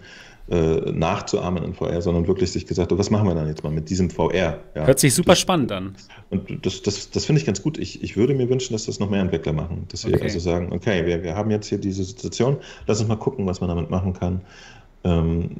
[0.49, 3.71] äh, nachzuahmen in VR, sondern wirklich sich gesagt hat, was machen wir dann jetzt mal
[3.71, 4.59] mit diesem VR?
[4.75, 4.85] Ja.
[4.85, 5.95] Hört sich super spannend an.
[6.29, 7.77] Und das, das, das finde ich ganz gut.
[7.77, 9.85] Ich, ich würde mir wünschen, dass das noch mehr Entwickler machen.
[9.89, 10.23] Dass wir Okay.
[10.23, 12.57] also sagen, okay, wir, wir haben jetzt hier diese Situation,
[12.87, 14.41] lass uns mal gucken, was man damit machen kann.
[15.05, 15.51] Ähm,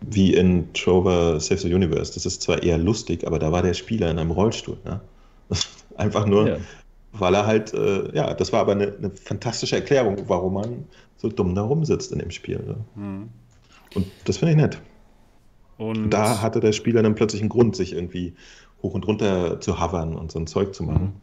[0.00, 2.14] wie in Trover Save the Universe.
[2.14, 4.78] Das ist zwar eher lustig, aber da war der Spieler in einem Rollstuhl.
[4.84, 5.00] Ne?
[6.00, 6.56] Einfach nur, Ja.
[7.12, 10.84] weil er halt, äh, ja, das war aber eine, eine fantastische Erklärung, warum man
[11.16, 12.58] so dumm da rumsitzt in dem Spiel.
[12.58, 12.76] Ne?
[12.94, 13.28] Hm.
[13.94, 14.80] Und das finde ich nett.
[15.78, 18.34] Und da hatte der Spieler dann plötzlich einen Grund, sich irgendwie
[18.82, 21.20] hoch und runter zu hovern und so ein Zeug zu machen.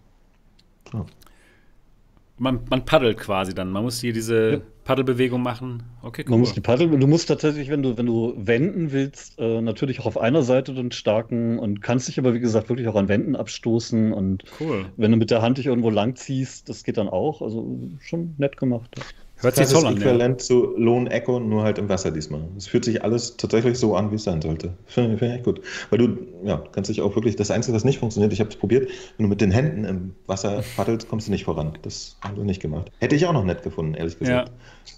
[2.37, 3.71] Man, man paddelt quasi dann.
[3.71, 4.59] Man muss hier diese Ja.
[4.83, 5.83] Paddelbewegung machen.
[6.01, 6.31] Okay, cool.
[6.31, 9.99] Man muss die Paddel, du musst tatsächlich, wenn du, wenn du wenden willst, äh, natürlich
[9.99, 13.09] auch auf einer Seite den starken und kannst dich aber, wie gesagt, wirklich auch an
[13.09, 14.85] Wänden abstoßen und cool.
[14.95, 17.41] wenn du mit der Hand dich irgendwo lang ziehst, das geht dann auch.
[17.41, 18.95] Also schon nett gemacht.
[19.39, 19.93] Hört sich das toll ist an.
[19.97, 20.01] Ja.
[20.01, 22.41] äquivalent zu Lone Echo, nur halt im Wasser diesmal.
[22.57, 24.73] Es fühlt sich alles tatsächlich so an, wie es sein sollte.
[24.85, 25.61] Finde find ich echt gut.
[25.89, 28.55] Weil du, ja, kannst dich auch wirklich, das Einzige, was nicht funktioniert, ich habe es
[28.55, 31.77] probiert, wenn du mit den Händen im Wasser paddelst, kommst du nicht voran.
[31.83, 32.91] Das haben wir nicht gemacht.
[32.99, 34.51] Hätte ich auch noch nett gefunden, ehrlich gesagt.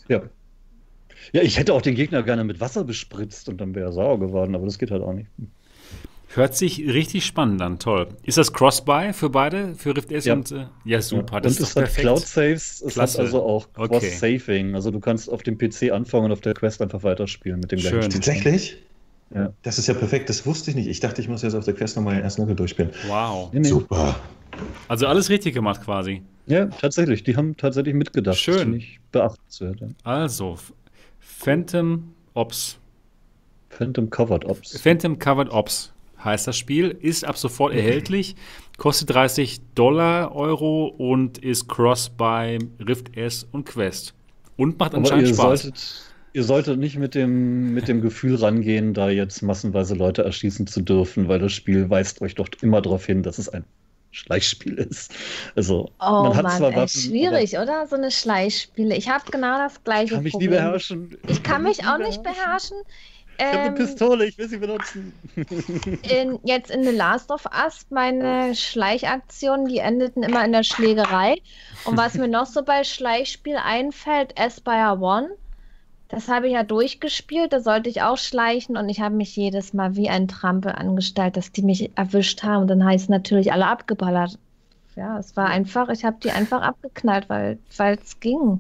[0.08, 0.22] Ja.
[1.32, 4.20] Ja, ich hätte auch den Gegner gerne mit Wasser bespritzt und dann wäre er sauer
[4.20, 5.30] geworden, aber das geht halt auch nicht.
[6.36, 8.08] Hört sich richtig spannend an, toll.
[8.24, 10.34] Ist das Cross-Buy für beide, für Rift S Ja.
[10.36, 12.02] und äh, ja super, das und ist es doch hat perfekt.
[12.06, 13.18] Cloud Saves, es Klasse.
[13.18, 14.00] hat also auch Okay.
[14.00, 14.76] Cross-Saving.
[14.76, 17.80] Also du kannst auf dem PC anfangen und auf der Quest einfach weiterspielen mit dem
[17.80, 17.92] Schön.
[17.92, 18.22] gleichen Spiel.
[18.22, 18.78] Tatsächlich?
[19.34, 19.54] Ja.
[19.64, 20.88] Das ist ja perfekt, das wusste ich nicht.
[20.88, 22.92] Ich dachte, ich muss jetzt auf der Quest nochmal den ersten Level durchspielen.
[23.08, 23.50] Wow.
[23.52, 23.68] Nee, nee.
[23.68, 24.20] Super.
[24.88, 26.22] Also alles richtig gemacht quasi.
[26.46, 27.24] Ja, tatsächlich.
[27.24, 28.38] Die haben tatsächlich mitgedacht.
[28.38, 28.74] Schön.
[28.74, 29.80] Das ich beachtenswert.
[29.82, 29.88] Ja.
[30.04, 30.58] Also
[31.20, 32.78] Phantom Ops.
[33.70, 34.80] Phantom Covered Ops.
[34.80, 35.94] Phantom Covered Ops
[36.24, 38.36] heißt das Spiel, ist ab sofort erhältlich,
[38.78, 44.14] kostet 30 Dollar, Euro und ist Cross bei Rift S und Quest.
[44.56, 45.64] Und macht Aber anscheinend ihr Spaß.
[45.64, 50.68] solltet, ihr solltet nicht mit dem, mit dem Gefühl rangehen, da jetzt massenweise Leute erschießen
[50.68, 53.66] zu dürfen, weil das Spiel weist euch doch immer darauf hin, dass es ein
[54.12, 55.14] Schleichspiel ist.
[55.56, 57.88] Also, Oh man hat Mann, zwar ey, Waffen, schwierig, oder?
[57.88, 58.96] So eine Schleichspiele.
[58.98, 60.50] Ich habe genau das gleiche kann mich nie Problem.
[60.50, 61.18] beherrschen.
[61.28, 62.78] Ich kann mich auch nicht beherrschen.
[63.40, 65.14] Ich habe eine Ähm, Pistole, ich will sie benutzen.
[65.36, 71.42] in, jetzt in The Last of Us, meine Schleichaktionen, die endeten immer in der Schlägerei.
[71.86, 75.30] Und was mir noch so bei Schleichspiel einfällt, Aspire One,
[76.10, 79.74] das habe ich ja durchgespielt, da sollte ich auch schleichen und ich habe mich jedes
[79.74, 82.64] Mal wie ein Trampel angestellt, dass die mich erwischt haben.
[82.64, 84.38] Und dann heißt natürlich alle abgeballert.
[84.96, 88.60] Ja, es war einfach, ich habe die einfach abgeknallt, weil es ging.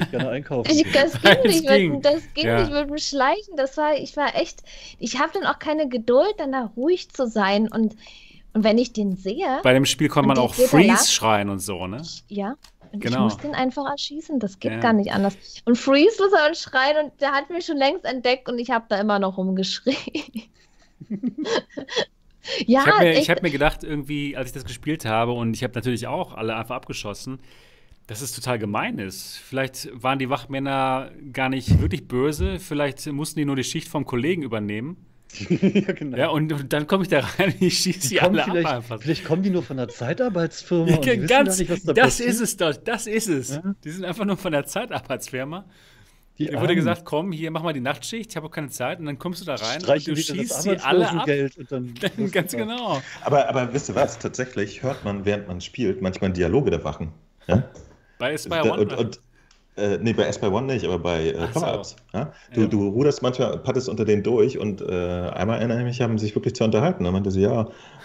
[0.00, 0.70] Ich gerne einkaufen.
[0.70, 1.92] Ich, das ging nicht ging.
[1.92, 2.60] mit, das ging Ja.
[2.60, 3.56] nicht mit dem Schleichen.
[3.56, 4.62] Das war, ich war echt,
[4.98, 7.68] ich habe dann auch keine Geduld, dann da ruhig zu sein.
[7.68, 7.96] Und,
[8.52, 10.54] und wenn ich den sehe, Bei dem Spiel konnte man auch?
[10.54, 12.02] Freeze schreien und so, ne?
[12.28, 12.56] ja,
[12.92, 13.16] und Genau.
[13.28, 14.40] ich muss den einfach erschießen.
[14.40, 14.80] Das geht Ja.
[14.80, 15.36] gar nicht anders.
[15.64, 18.70] Und Freeze muss er und schreien und der hat mich schon längst entdeckt und ich
[18.70, 19.96] habe da immer noch rumgeschrien.
[22.66, 25.54] ja, ich habe mir, ich hab mir gedacht, irgendwie, als ich das gespielt habe, und
[25.54, 27.40] ich habe natürlich auch alle einfach abgeschossen,
[28.10, 29.36] dass es total gemein ist.
[29.38, 34.04] Vielleicht waren die Wachmänner gar nicht wirklich böse, vielleicht mussten die nur die Schicht vom
[34.04, 34.96] Kollegen übernehmen.
[35.48, 36.16] ja, genau.
[36.16, 38.42] Ja, und, und dann komme ich da rein und ich schieße Die sie kommen alle
[38.42, 39.00] ab vielleicht, einfach.
[39.00, 41.82] vielleicht kommen die nur von der Zeitarbeitsfirma Ja, und die wissen ganz, gar nicht, was
[41.84, 42.28] da das passiert.
[42.30, 43.50] ist es doch, das ist es.
[43.50, 43.74] Ja.
[43.84, 45.66] Die sind einfach nur von der Zeitarbeitsfirma.
[46.38, 48.98] Die Mir wurde gesagt, komm, hier, mach mal die Nachtschicht, ich habe auch keine Zeit.
[48.98, 51.14] Und dann kommst du da rein Streichen und du schießt sie alle ab.
[51.28, 53.00] Arbeitslosengeld und dann, Dann, ganz genau.
[53.22, 54.18] Aber, aber wisst ihr was?
[54.18, 57.12] Tatsächlich hört man, während man spielt, manchmal Dialoge der Wachen.
[57.46, 57.70] Ja?
[58.20, 58.80] Bei Aspire One.
[58.82, 59.20] und, und,
[59.76, 61.96] äh, nee, bei Aspire One nicht, aber bei äh, Ach so.
[62.12, 62.32] Ja?
[62.54, 62.66] Du, Ja.
[62.68, 64.84] du ruderst manchmal, paddest unter denen durch und äh,
[65.34, 67.02] einmal erinnere ich mich, haben sich wirklich zu unterhalten.
[67.04, 67.62] Da meinte sie, ja,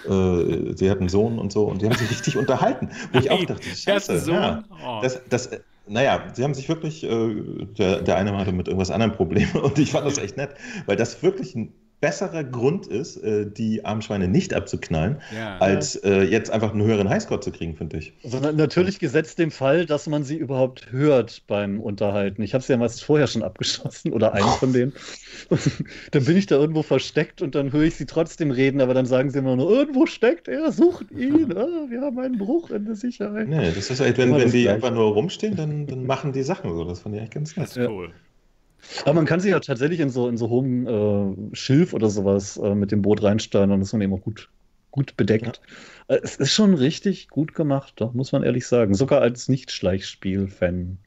[0.08, 2.90] äh, sie hat einen Sohn und so und die haben sich richtig unterhalten.
[3.12, 4.32] Wo ich auch dachte, scheiße.
[4.32, 4.64] Ja.
[4.86, 5.00] Oh.
[5.02, 5.50] Das, das,
[5.88, 7.36] naja, sie haben sich wirklich, äh,
[7.78, 10.52] der, der eine hatte mit irgendwas anderem Probleme und ich fand das echt nett,
[10.86, 11.74] weil das wirklich ein
[12.06, 15.58] besserer Grund ist, äh, die armen Schweine nicht abzuknallen, ja.
[15.58, 18.14] als äh, jetzt einfach einen höheren Highscore zu kriegen, finde ich.
[18.24, 22.44] Sondern natürlich gesetzt dem Fall, dass man sie überhaupt hört beim Unterhalten.
[22.44, 24.94] Ich habe sie ja meist vorher schon abgeschossen oder einen von denen.
[26.12, 29.08] dann bin ich da irgendwo versteckt und dann höre ich sie trotzdem reden, aber dann
[29.08, 32.86] sagen sie immer nur, irgendwo steckt er, sucht ihn, ah, wir haben einen Bruch in
[32.86, 33.48] der Sicherheit.
[33.48, 34.76] Nee, das ist halt, wenn, wenn die Gleiche.
[34.76, 36.84] einfach nur rumstehen, dann, dann machen die Sachen so.
[36.84, 37.90] Das fand ich echt ganz das ist nett.
[37.90, 38.12] Cool.
[39.04, 42.58] Aber man kann sich ja tatsächlich in so, in so hohem äh, Schilf oder sowas
[42.58, 44.50] äh, mit dem Boot reinsteuern und ist man eben auch gut,
[44.92, 45.62] gut bedeckt.
[46.08, 48.94] Äh, es ist schon richtig gut gemacht, doch, muss man ehrlich sagen.
[48.94, 50.98] Sogar als Nicht-Schleichspiel-Fan.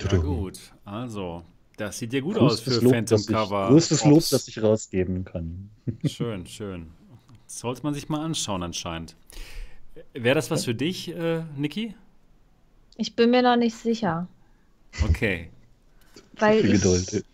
[0.00, 0.58] Ja, gut.
[0.84, 1.44] Also,
[1.76, 3.68] das sieht ja gut Größtes aus für Lob, Phantom das ich, Cover.
[3.68, 4.30] größtes Lob, Ops.
[4.30, 5.70] das ich rausgeben kann.
[6.04, 6.88] Schön, schön.
[7.46, 9.14] Das sollte man sich mal anschauen, anscheinend.
[10.14, 11.94] Wäre das was für dich, äh, Niki?
[12.96, 14.28] ich bin mir noch nicht sicher.
[15.04, 15.50] Okay.
[16.38, 17.24] Weil Viel ich, Geduld.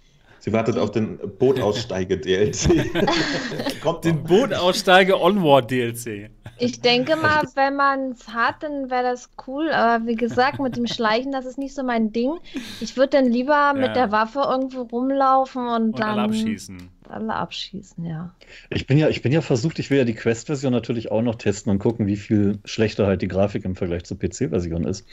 [0.41, 2.93] Sie wartet auf den Bootaussteige-DLC.
[3.83, 4.29] Kommt Den noch.
[4.29, 6.31] Bootaussteige Onward DLC.
[6.61, 9.71] Ich denke mal, wenn man es hat, dann wäre das cool.
[9.71, 12.33] Aber wie gesagt, mit dem Schleichen, das ist nicht so mein Ding.
[12.81, 13.73] Ich würde dann lieber Ja.
[13.75, 16.89] mit der Waffe irgendwo rumlaufen und, Und dann alle abschießen.
[17.11, 18.35] Alle abschießen, ja.
[18.71, 21.37] Ich bin ja, ich bin ja versucht, ich will ja die Quest-Version natürlich auch noch
[21.37, 25.07] testen und gucken, wie viel schlechter halt die Grafik im Vergleich zur PC-Version ist.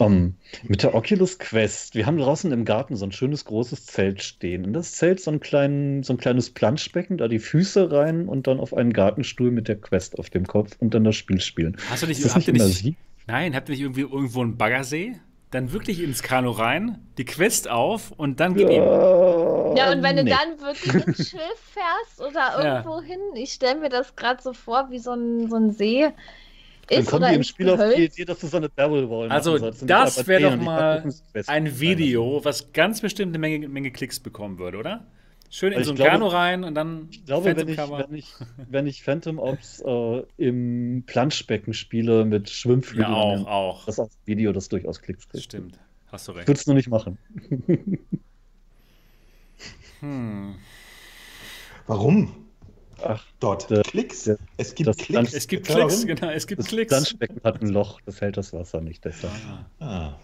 [0.00, 4.22] Ähm, mit der Oculus Quest, wir haben draußen im Garten so ein schönes großes Zelt
[4.22, 4.64] stehen.
[4.64, 8.46] In das Zelt so ein, kleinen, so ein kleines Planschbecken, da die Füße rein und
[8.46, 11.76] dann auf einen Gartenstuhl mit der Quest auf dem Kopf und dann das Spiel spielen.
[11.90, 12.96] Hast du nicht, Ist das habt nicht ihr nicht,
[13.26, 15.16] nein, habt ihr nicht irgendwie irgendwo einen Baggersee?
[15.54, 18.82] Dann wirklich ins Kanu rein, die Quest auf und dann gib ihm.
[19.76, 20.30] Ja, und wenn du nee.
[20.30, 22.76] dann wirklich ins Schiff fährst oder Ja.
[22.82, 26.12] irgendwo hin, ich stelle mir das gerade so vor, wie so ein, so ein See
[26.90, 28.06] Dann ist kommen oder die im Spiel auf die.
[28.06, 29.80] Idee, dass du so eine Barrel Wall Also, das
[30.16, 31.04] nicht wär einfach doch mal
[31.46, 35.06] Ein Video, was ganz bestimmt eine Menge, Menge Klicks bekommen würde, oder?
[35.56, 37.98] Schön in Also so ein glaube- rein und dann Ich glaube, wenn Phantom ich, Cover.
[38.08, 38.32] wenn, ich,
[38.70, 43.84] wenn ich Phantom Ops äh, im Planschbecken spiele mit Schwimmflügeln, Ja, auch, auch.
[43.86, 45.44] das ein Video, das durchaus Klicks Das kriegt.
[45.44, 45.78] stimmt.
[46.10, 46.48] Hast du Ich recht.
[46.48, 47.18] würde es nur nicht machen.
[50.00, 50.56] Hm.
[51.86, 52.46] Warum?
[53.02, 53.70] Ach, dort.
[53.70, 54.24] Der- Klicks.
[54.24, 55.32] der- es gibt das Klicks.
[55.34, 55.66] Es gibt?
[55.66, 56.88] Klicks, genau, es gibt Das Klicks.
[56.88, 59.04] Planschbecken hat ein Loch, das hält das Wasser nicht.
[59.04, 59.32] Deshalb.
[59.78, 59.84] Ah.
[59.84, 60.18] Ah,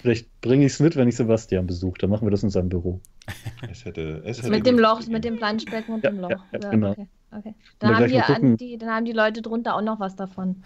[0.00, 1.98] Vielleicht bringe ich es mit, wenn ich Sebastian besuche.
[1.98, 3.00] Dann machen wir das in seinem Büro.
[3.70, 6.30] es hätte, es hätte Mit dem Loch, mit dem Planschbecken und Ja, dem Loch.
[6.30, 6.90] ja, ja, genau.
[6.92, 7.06] okay.
[7.36, 7.54] okay.
[7.78, 10.62] Dann, haben die, an- die, dann haben die Leute drunter auch noch was davon.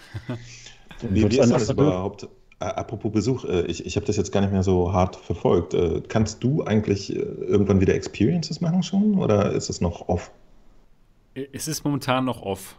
[1.03, 2.29] Wie, wie ist das überhaupt?
[2.61, 5.75] Apropos Besuch, äh, ich, ich habe das jetzt gar nicht mehr so hart verfolgt.
[5.75, 10.31] Äh, kannst du eigentlich äh, irgendwann wieder Experiences machen schon oder ist es noch off?
[11.53, 12.79] Es ist momentan noch off.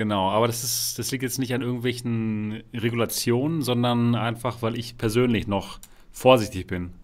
[0.00, 4.96] Genau, aber das, ist, das liegt jetzt nicht an irgendwelchen Regulationen, sondern einfach, weil ich
[4.96, 5.78] persönlich noch
[6.10, 6.94] vorsichtig bin.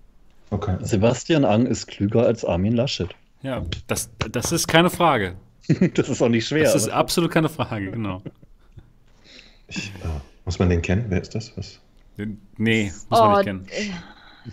[0.48, 0.78] Okay.
[0.81, 3.14] Sebastian Ang ist klüger als Armin Laschet.
[3.43, 5.36] Ja, das, das ist keine Frage.
[5.93, 6.62] das ist auch nicht schwer.
[6.64, 8.23] Das ist aber- absolut keine Frage, genau.
[9.68, 10.09] Ich, äh,
[10.47, 11.05] muss man den kennen?
[11.10, 11.55] Wer ist das?
[11.59, 11.78] Was?
[12.56, 13.66] Nee, muss man Oh, nicht kennen.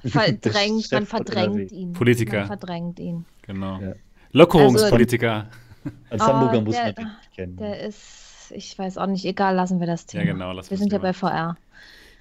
[0.04, 1.94] äh, verdrängt, man verdrängt ihn.
[1.94, 2.40] Politiker.
[2.40, 3.24] Man verdrängt ihn.
[3.44, 3.80] Genau.
[3.80, 3.94] Ja.
[4.34, 5.48] Lockerungspolitiker.
[6.10, 7.56] Als Oh, Hamburger muss der- man den nicht kennen.
[7.56, 8.23] Der ist,
[8.56, 10.24] ich weiß auch nicht, egal, lassen wir das Thema.
[10.24, 11.58] Ja, genau, lassen wir wir sind ja bei VR.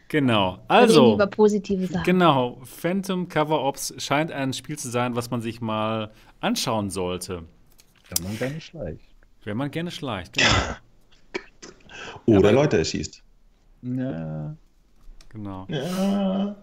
[0.09, 0.59] Genau.
[0.69, 2.05] Also, über positive Sachen.
[2.05, 2.59] genau.
[2.65, 6.11] Phantom Cover Ops scheint ein Spiel zu sein, was man sich mal
[6.41, 7.45] anschauen sollte,
[8.11, 9.01] Kann man nicht schleicht.
[9.45, 10.37] wenn man gerne schleicht.
[10.37, 10.77] Genau.
[12.27, 13.23] Oder aber- Leute erschießt.
[13.83, 14.55] Ja.
[15.31, 15.67] genau.
[15.69, 16.57] Ja.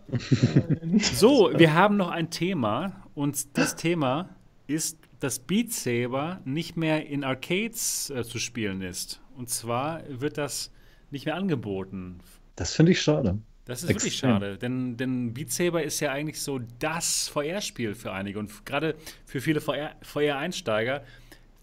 [1.14, 4.30] So, wir haben noch ein Thema und das Thema
[4.68, 9.20] ist, dass Beat Saber nicht mehr in Arcades äh, zu spielen ist.
[9.40, 10.70] Und zwar wird das
[11.12, 12.20] nicht mehr angeboten.
[12.58, 13.38] Das finde ich schade.
[13.64, 14.32] Das ist wirklich Extrem.
[14.32, 18.96] schade, denn, denn Beat Saber ist ja eigentlich so das VR-Spiel für einige und gerade
[19.26, 21.04] für viele VR VR-Einsteiger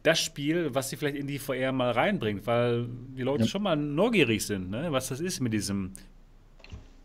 [0.04, 3.48] das Spiel, was sie vielleicht in die VR mal reinbringt, weil die Leute Ja.
[3.50, 4.86] schon mal neugierig sind, ne?
[4.90, 5.92] was das ist mit diesem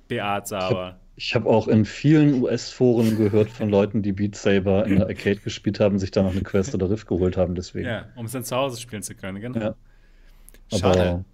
[0.07, 0.99] Beat Saber.
[1.17, 5.41] Ich habe auch in vielen US-Foren gehört von Leuten, die Beat Saber in der Arcade
[5.41, 7.55] gespielt haben, sich dann noch eine Quest oder Rift geholt haben.
[7.55, 7.87] Deswegen.
[7.87, 9.59] Ja, um es dann zu Hause spielen zu können, genau.
[9.59, 9.75] Ja.
[10.79, 11.01] Schade.
[11.01, 11.25] Aber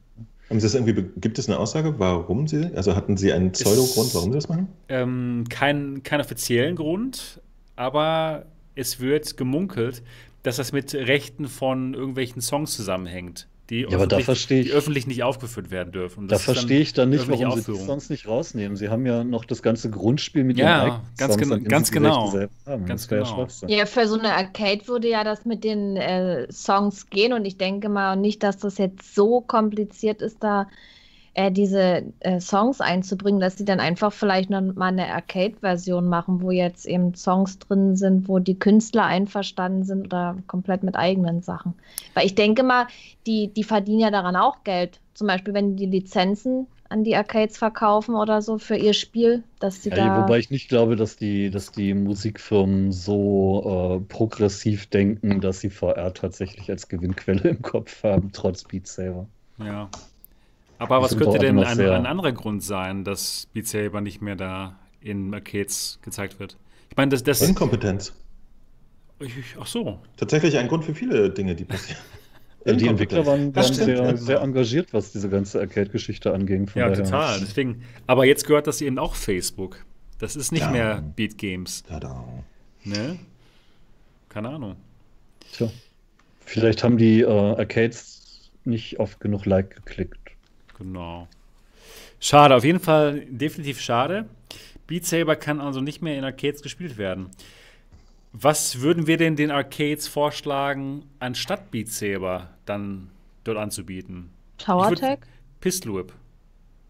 [0.49, 3.51] Haben Sie das irgendwie, be- gibt es eine Aussage, warum Sie, also hatten Sie einen
[3.51, 4.67] Pseudogrund, warum Sie das machen?
[4.89, 7.41] Ähm, kein, keinen offiziellen Grund,
[7.75, 8.45] aber
[8.75, 10.03] es wird gemunkelt,
[10.43, 14.67] dass das mit Rechten von irgendwelchen Songs zusammenhängt, die, Ja, aber da öffentlich- verstehe ich-
[14.67, 16.19] die öffentlich nicht aufgeführt werden dürfen.
[16.21, 17.85] Und da verstehe ich dann nicht, warum sie die Aufführung.
[17.85, 18.77] Songs nicht rausnehmen.
[18.77, 22.33] Sie haben ja noch das ganze Grundspiel mit Ja, ihren ganz Songs, gen- ganz genau.
[22.65, 22.85] Haben.
[22.85, 23.47] Ganz genau.
[23.67, 27.57] Ja, für so eine Arcade würde ja das mit den äh, Songs gehen und ich
[27.57, 30.67] denke mal nicht, dass das jetzt so kompliziert ist, da
[31.37, 36.41] äh, diese äh, Songs einzubringen, dass sie dann einfach vielleicht noch mal eine Arcade-Version machen,
[36.41, 41.43] wo jetzt eben Songs drin sind, wo die Künstler einverstanden sind oder komplett mit eigenen
[41.43, 41.75] Sachen.
[42.15, 42.87] Weil ich denke mal,
[43.27, 44.99] die, die verdienen ja daran auch Geld.
[45.13, 49.83] Zum Beispiel, wenn die Lizenzen an die Arcades verkaufen oder so für ihr Spiel, dass
[49.83, 50.23] sie Ja, da.
[50.23, 55.69] wobei ich nicht glaube, dass die, dass die Musikfirmen so äh, progressiv denken, dass sie
[55.69, 59.27] VR tatsächlich als Gewinnquelle im Kopf haben, trotz Beat Saber.
[59.59, 59.87] Ja.
[60.79, 64.79] Aber was könnte denn ein, ein anderer Grund sein, dass Beat Saber nicht mehr da
[65.01, 66.57] in Arcades gezeigt wird?
[66.89, 68.13] Ich meine, das, das Inkompetenz.
[69.19, 69.99] ich, ach so.
[70.17, 71.99] Tatsächlich ein Grund für viele Dinge, die passieren.
[72.65, 72.85] Die.
[72.87, 76.67] Entwickler waren, waren sehr, sehr engagiert, was diese ganze Arcade-Geschichte anging.
[76.67, 77.39] Von Ja, daher- total.
[77.39, 79.85] Deswegen, aber jetzt gehört das eben auch Facebook.
[80.19, 80.71] Das ist nicht Ja.
[80.71, 81.83] mehr Beat Games.
[81.83, 82.25] Tada.
[82.83, 83.19] Ne?
[84.27, 84.75] Keine Ahnung.
[85.53, 85.69] Tja.
[86.41, 90.26] Vielleicht haben die äh, Arcades nicht oft genug Like geklickt.
[90.77, 91.27] Genau.
[92.19, 94.25] Schade, auf jeden Fall definitiv schade.
[94.87, 97.29] Beat Saber kann also nicht mehr in Arcades gespielt werden.
[98.31, 103.09] Was würden wir denn den Arcades vorschlagen, anstatt Beat Saber dann
[103.43, 104.29] dort anzubieten?
[104.57, 105.27] Tower Tag?
[105.59, 106.13] Pistol Whip.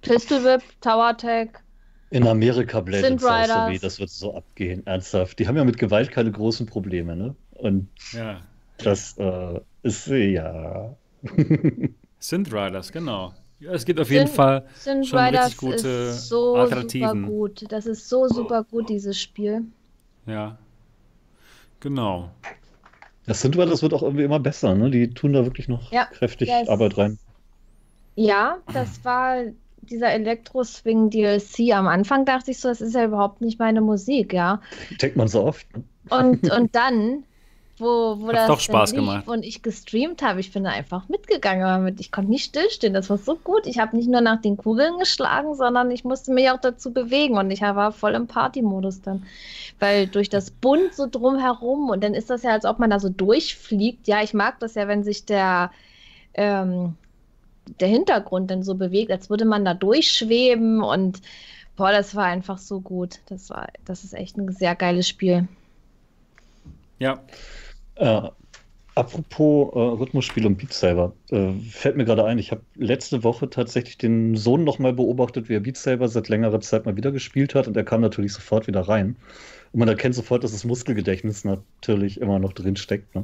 [0.01, 1.63] Pistol Whip, Tower Tag.
[2.09, 3.47] In Amerika Sind Blended Riders.
[3.47, 5.39] Sorcery, das wird so abgehen, ernsthaft.
[5.39, 7.35] Die haben ja mit Gewalt keine großen Probleme, ne?
[7.51, 8.41] Und Ja.
[8.77, 10.95] das äh, ist, ja.
[12.19, 13.33] Synth Riders, genau.
[13.59, 17.09] Ja, es gibt auf jeden Synth- Fall Synth schon Riders richtig gute ist so Alternativen.
[17.21, 17.65] super gut.
[17.69, 19.63] Das ist so super gut, dieses Spiel.
[20.27, 20.57] Ja.
[21.79, 22.29] Genau.
[23.25, 24.89] Das sind das wird auch irgendwie immer besser, ne?
[24.89, 27.17] Die tun da wirklich noch Ja, kräftig das- Arbeit rein.
[28.15, 29.43] Ja, das war
[29.81, 31.71] dieser Elektro-Swing DLC.
[31.73, 34.61] Am Anfang dachte ich so, das ist ja überhaupt nicht meine Musik, ja.
[35.01, 35.65] Denkt man so oft.
[35.75, 35.83] Ne?
[36.09, 37.23] Und, und dann,
[37.79, 39.27] wo, wo Hat's das doch Spaß gemacht.
[39.27, 41.99] und ich gestreamt habe, ich bin da einfach mitgegangen damit.
[41.99, 42.93] Ich konnte nicht stillstehen.
[42.93, 43.67] Das war so gut.
[43.67, 47.37] Ich habe nicht nur nach den Kugeln geschlagen, sondern ich musste mich auch dazu bewegen
[47.37, 49.25] und ich war voll im Party-Modus dann.
[49.79, 52.99] Weil durch das Bunt so drumherum und dann ist das ja, als ob man da
[52.99, 54.07] so durchfliegt.
[54.07, 55.71] Ja, ich mag das ja, wenn sich der,
[56.33, 56.95] ähm,
[57.79, 61.21] der Hintergrund dann so bewegt, als würde man da durchschweben und
[61.75, 63.19] boah, das war einfach so gut.
[63.27, 65.47] Das war, das ist echt ein sehr geiles Spiel.
[66.99, 67.19] Ja.
[67.99, 68.29] Äh,
[68.97, 73.47] Apropos äh, Rhythmusspiel und Beat Saber, äh, fällt mir gerade ein, ich habe letzte Woche
[73.47, 77.53] tatsächlich den Sohn nochmal beobachtet, wie er Beat Saber seit längerer Zeit mal wieder gespielt
[77.53, 79.15] hat und er kam natürlich sofort wieder rein.
[79.71, 83.13] Und man erkennt sofort, dass das Muskelgedächtnis natürlich immer noch drin steckt.
[83.13, 83.23] Ne?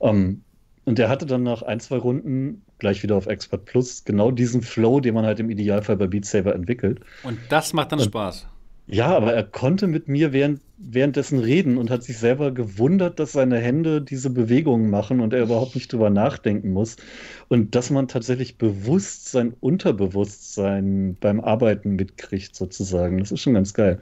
[0.00, 0.40] Ähm,
[0.86, 4.62] und der hatte dann nach ein, zwei Runden gleich wieder auf Expert Plus genau diesen
[4.62, 7.00] Flow, den man halt im Idealfall bei Beat Saber entwickelt.
[7.24, 8.46] Und das macht dann Und- Spaß.
[8.92, 13.30] Ja, aber er konnte mit mir während, währenddessen reden und hat sich selber gewundert, dass
[13.32, 16.96] seine Hände diese Bewegungen machen und er überhaupt nicht drüber nachdenken muss.
[17.48, 23.18] Und dass man tatsächlich bewusst sein Unterbewusstsein beim Arbeiten mitkriegt, sozusagen.
[23.18, 24.00] Das ist schon ganz geil.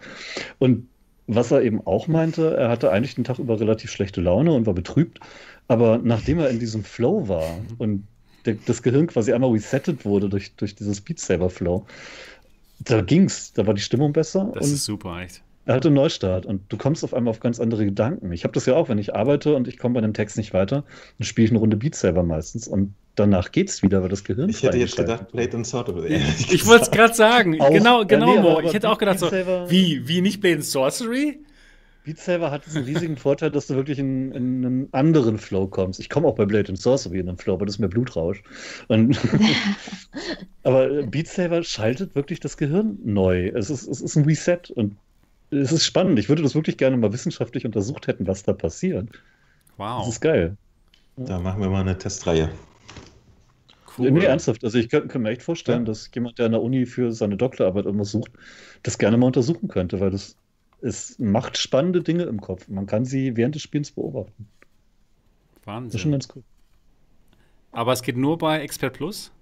[0.58, 0.88] Und
[1.26, 4.64] was er eben auch meinte, er hatte eigentlich den Tag über relativ schlechte Laune und
[4.64, 5.20] war betrübt.
[5.66, 8.04] Aber nachdem er in diesem Flow war und
[8.64, 11.84] das Gehirn quasi einmal resettet wurde durch, durch dieses Beat Saber Flow,
[12.80, 15.42] da ging's, da war die Stimmung besser Das und ist super, echt.
[15.66, 18.32] er hatte einen Neustart und du kommst auf einmal auf ganz andere Gedanken.
[18.32, 20.54] Ich habe das ja auch, wenn ich arbeite und ich komme bei einem Text nicht
[20.54, 20.84] weiter,
[21.18, 24.48] dann spiele ich eine Runde Beat Saber meistens und danach geht's wieder, weil das Gehirn
[24.48, 26.14] Ich hätte jetzt gedacht, Blade and Sorcery.
[26.38, 27.60] Ich, ich wollte es gerade sagen.
[27.60, 28.50] Auch- genau, Ja, genau, nee, Mo.
[28.58, 31.40] aber Ich hätte auch gedacht, so, wie, wie nicht Blade and Sorcery?
[32.08, 36.00] Beat Saber hat diesen riesigen Vorteil, dass du wirklich in, in einen anderen Flow kommst.
[36.00, 38.42] Ich komme auch bei Blade and Sorcery in einen Flow, aber das ist mehr Blutrausch.
[38.88, 39.18] Und
[40.62, 43.48] aber Beat Saber schaltet wirklich das Gehirn neu.
[43.48, 44.96] Es ist, es ist ein Reset und
[45.50, 46.18] es ist spannend.
[46.18, 49.10] Ich würde das wirklich gerne mal wissenschaftlich untersucht hätten, was da passiert.
[49.10, 49.20] Das
[49.76, 50.08] Wow.
[50.08, 50.56] ist geil.
[51.18, 52.48] Da machen wir mal eine Testreihe.
[53.98, 54.12] Cool.
[54.12, 54.64] Nee, ernsthaft.
[54.64, 55.84] Also ich könnte mir echt vorstellen, Ja.
[55.84, 58.30] dass jemand, der an der Uni für seine Doktorarbeit irgendwas sucht,
[58.82, 60.36] das gerne mal untersuchen könnte, weil das
[60.80, 62.68] es macht spannende Dinge im Kopf.
[62.68, 64.48] Man kann sie während des Spiels beobachten.
[65.64, 66.12] Das ist schon Wahnsinn.
[66.12, 66.42] ganz cool.
[67.72, 69.32] Aber es geht nur bei Expert Plus?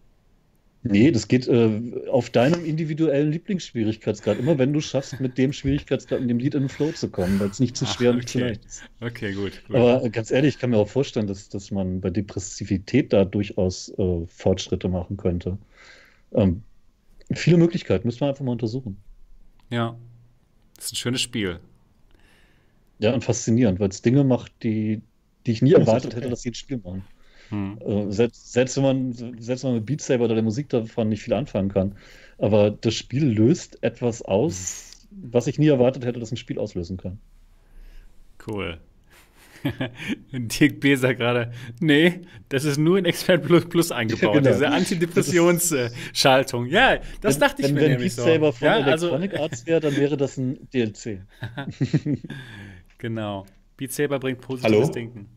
[0.82, 1.80] Nee, das geht äh,
[2.10, 4.38] auf deinem individuellen Lieblingsschwierigkeitsgrad.
[4.38, 7.40] Immer wenn du schaffst, mit dem Schwierigkeitsgrad, mit dem Lied in den Flow zu kommen,
[7.40, 8.48] weil es nicht zu Ach, schwer und nicht zu okay.
[8.48, 8.82] leicht ist.
[9.00, 9.62] Okay, gut.
[9.66, 9.76] gut.
[9.76, 13.24] Aber äh, ganz ehrlich, ich kann mir auch vorstellen, dass, dass man bei Depressivität da
[13.24, 15.58] durchaus äh, Fortschritte machen könnte.
[16.32, 16.62] Ähm,
[17.32, 18.96] viele Möglichkeiten, müssen wir einfach mal untersuchen.
[19.70, 19.96] ja.
[20.76, 21.60] Das ist ein schönes Spiel.
[22.98, 25.02] Ja, und faszinierend, weil es Dinge macht, die,
[25.46, 26.20] die ich nie Das erwartet okay.
[26.20, 27.04] hätte, dass sie ins Spiel machen.
[27.50, 27.78] Hm.
[27.80, 31.08] Äh, selbst, selbst, wenn man, selbst wenn man mit Beat Saber oder der Musik davon
[31.08, 31.94] nicht viel anfangen kann.
[32.38, 36.96] Aber das Spiel löst etwas aus, was ich nie erwartet hätte, dass ein Spiel auslösen
[36.96, 37.18] kann.
[38.46, 38.78] Cool.
[40.32, 40.94] Und Dirk B.
[40.96, 44.52] sagt gerade, nee, das ist nur in Expert Plus, Plus eingebaut, Ja, genau.
[44.52, 46.66] diese Antidepressionsschaltung.
[46.66, 48.30] Ja, das wenn, dachte ich wenn, mir wenn nämlich Beat so.
[48.32, 51.20] Saber von ja, also, Electronic Arts wäre, dann wäre das ein DLC.
[52.98, 53.46] genau.
[53.76, 54.90] Beat Saber bringt positives Hallo?
[54.92, 55.28] Denken.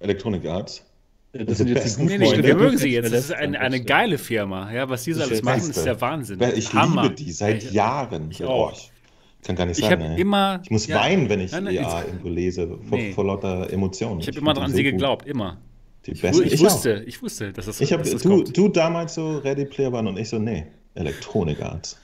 [0.00, 0.84] Electronic Arts.
[1.32, 2.44] Das Das sind ist jetzt die Nee, guten nee, Freunde.
[2.48, 3.12] wir mögen sie jetzt.
[3.12, 4.70] Das ist Verletzt eine, geile Firma.
[4.72, 6.40] Ja, was die so alles machen, ist der Wahnsinn.
[6.54, 7.04] Ich Hammer.
[7.04, 8.30] liebe die seit Jahren.
[8.30, 8.70] ich auch.
[8.70, 8.91] Oh, ich
[9.42, 10.02] kann gar nicht Ich sagen.
[10.02, 10.20] habe ey.
[10.20, 10.60] immer.
[10.62, 13.12] ich muss ja, weinen, wenn ich Nein, nein, EA ich- irgendwo lese, vor, Nee.
[13.12, 14.20] vor lauter Emotionen.
[14.20, 14.92] Ich habe immer die an so sie gut.
[14.92, 15.58] geglaubt, immer.
[16.06, 16.64] Die Ich, ich auch.
[16.64, 18.56] wusste, ich wusste, dass das, Ich habe dass das du, kommt.
[18.56, 21.96] du damals so Ready Player One und ich so, nee, Electronic Arts.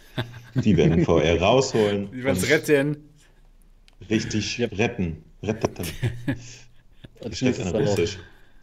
[0.55, 2.09] Die werden VR rausholen.
[2.13, 2.97] Die werden es retten.
[4.11, 5.23] Richtig retten.
[5.43, 5.71] Retten.
[7.25, 8.19] Als nächstes, noch,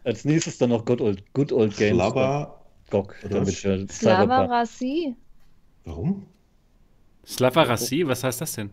[0.05, 1.95] als nächstes dann noch Good Old, Good Old Games.
[1.95, 2.61] Slava.
[2.89, 4.51] GOG, Oder damit wir Slava Cyberpunk.
[4.51, 5.15] Rassi.
[5.83, 6.25] Warum?
[7.25, 8.69] Slava Rassi, was heißt das denn?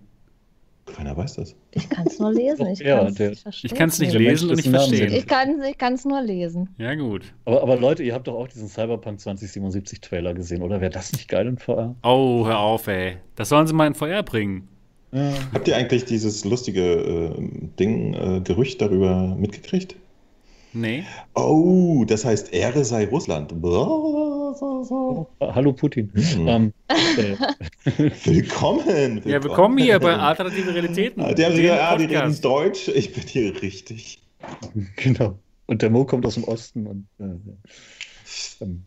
[0.86, 1.54] Keiner weiß das.
[1.70, 2.66] Ich kann es nur lesen.
[2.66, 3.70] Ich Ja, kann es nicht verstehen.
[3.70, 5.12] Ich kann es nicht lesen und nicht verstehen.
[5.12, 6.68] Ich kann kann's nur lesen.
[6.76, 7.32] Ja, gut.
[7.44, 10.80] Aber, aber Leute, ihr habt doch auch diesen Cyberpunk 2077 Trailer gesehen, oder?
[10.80, 11.94] Wäre das nicht geil in VR?
[12.02, 13.16] Oh, hör auf, ey.
[13.36, 14.68] Das sollen sie mal in VR bringen.
[15.12, 15.32] Ja.
[15.52, 17.30] Habt ihr eigentlich dieses lustige äh,
[17.78, 19.94] Ding, äh, Gerücht darüber mitgekriegt?
[20.72, 21.04] Nee.
[21.34, 23.60] Oh, das heißt, Ehre sei Russland.
[23.60, 25.28] Blah, so, so.
[25.40, 26.10] Hallo Putin.
[26.14, 26.48] Hm.
[26.48, 27.36] Ähm, äh,
[28.24, 29.22] Willkommen, willkommen.
[29.28, 31.20] Ja, willkommen hier bei Alternative Realitäten.
[31.34, 32.40] Die haben gesagt, ah, die reden.
[32.40, 32.88] Deutsch.
[32.88, 34.22] Ich bin hier richtig.
[34.96, 35.38] genau.
[35.66, 37.24] Und der Mo kommt aus dem Osten und äh,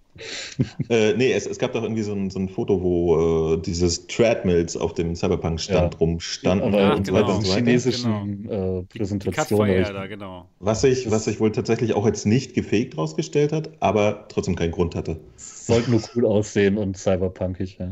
[0.88, 4.08] Äh, nee, es, es gab doch irgendwie so ein, so ein Foto, wo äh, dieses
[4.08, 6.00] Treadmills auf dem Cyberpunk-Stand Ja.
[6.00, 7.26] rumstanden Ja, und und so genau.
[7.28, 7.66] weiter und diesen so weiter.
[7.66, 9.82] chinesischen äh, Die Präsentationen.
[9.82, 10.46] Ich- VR da, genau.
[10.62, 14.56] Was sich, Das- was sich wohl tatsächlich auch jetzt nicht gefaked rausgestellt hat, aber trotzdem
[14.56, 15.20] keinen Grund hatte.
[15.36, 17.90] Sollten nur cool aussehen und cyberpunkig, ja.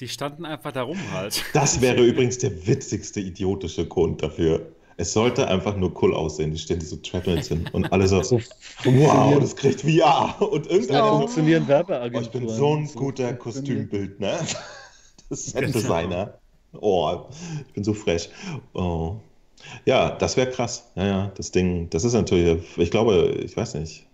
[0.00, 1.44] Die standen einfach da rum halt.
[1.52, 4.72] Das wäre übrigens der witzigste idiotische Grund dafür.
[4.96, 6.52] Es sollte einfach nur cool aussehen.
[6.52, 8.40] Die stellen diese Treadmills hin und alle so, So
[8.84, 10.34] wow, das kriegt VR.
[10.40, 12.24] Und so irgendeiner so, funktionieren oh, Werbeagenturen.
[12.24, 14.38] ich bin so ein So guter Kostümbildner.
[15.28, 16.40] Das ist ein Designer.
[16.80, 17.20] Oh,
[17.68, 18.28] ich bin so fresh.
[18.74, 19.14] Oh.
[19.84, 20.90] Ja, das wäre krass.
[20.96, 24.06] Ja, ja, das Ding, das ist natürlich, ich glaube, ich weiß nicht,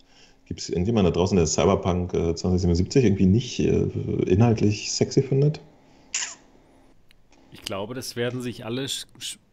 [0.47, 3.89] gibt es irgendjemand da draußen, der Cyberpunk äh, 2077 irgendwie nicht äh,
[4.27, 5.61] inhaltlich sexy findet?
[7.66, 8.86] Ich glaube, das werden sich alle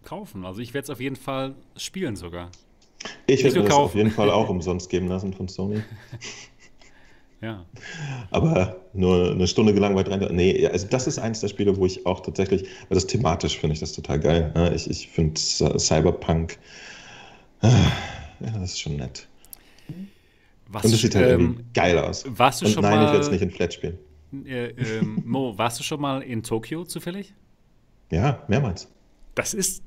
[0.03, 0.45] kaufen.
[0.45, 2.51] Also ich werde es auf jeden Fall spielen sogar.
[3.25, 5.81] Ich nur das auf jeden Fall auch umsonst geben lassen von Sony.
[7.41, 7.65] Ja.
[8.29, 10.27] Aber nur eine Stunde gelangweilt rein.
[10.29, 13.73] Nee, also das ist eins der Spiele, wo ich auch tatsächlich, weil das thematisch finde
[13.73, 14.51] ich das total geil.
[14.53, 14.75] ne?
[14.75, 16.59] Ich, ich finde Cyberpunk,
[17.63, 17.67] äh,
[18.41, 19.27] ja, das ist schon nett.
[20.67, 22.25] Warst Und du es sieht halt ähm, irgendwie geil aus.
[22.27, 23.97] warst du Und schon nein, mal- ich werde es nicht in Flat spielen.
[24.45, 24.67] Äh,
[24.99, 27.33] ähm, Mo, warst du schon mal in Tokio zufällig?
[28.11, 28.87] Ja, mehrmals.
[29.35, 29.83] Das ist,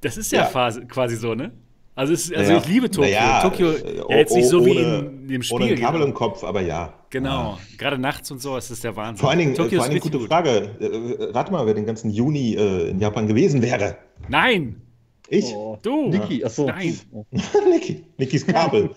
[0.00, 0.70] das ist ja, Ja.
[0.88, 1.52] Quasi, so, ne?
[1.94, 2.58] Also, es, also Ja.
[2.58, 3.10] ich liebe Tokio.
[3.10, 5.56] Naja, Tokio, äh, ja, jetzt nicht so wie ohne- in dem Spiel.
[5.56, 6.06] Ohne Kabel genau.
[6.06, 6.94] im Kopf, aber ja.
[7.10, 9.20] Genau, gerade nachts und so ist das der Wahnsinn.
[9.20, 10.28] Vor allen Dingen, äh, Tokio vor allen Dingen gute gut.
[10.28, 10.70] Frage.
[10.80, 13.96] Äh, Rat mal, wer den ganzen Juni äh, in Japan gewesen wäre.
[14.28, 14.80] Nein,
[15.28, 15.54] Ich?
[15.54, 15.78] Oh.
[15.80, 16.08] du.
[16.10, 16.66] Niki, achso.
[16.66, 16.98] Nein.
[17.12, 17.24] Oh.
[17.70, 18.02] Niki.
[18.18, 18.90] Nikis Kabel.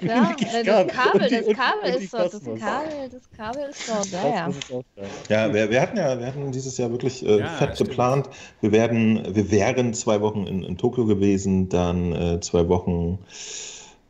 [0.00, 0.64] Ja, Nikis Kabel.
[0.64, 2.32] das Kabel, die- das Kabel ist dort.
[2.34, 2.42] Das.
[2.42, 4.28] Kabel, das Kabel ist dort, ja,
[5.28, 5.46] ja.
[5.48, 7.90] Ja, wir, wir hatten ja, wir hatten dieses Jahr wirklich äh, Ja, fett stimmt.
[7.90, 8.28] geplant.
[8.60, 13.18] Wir werden, wir wären zwei Wochen in, in Tokio gewesen, dann äh, zwei Wochen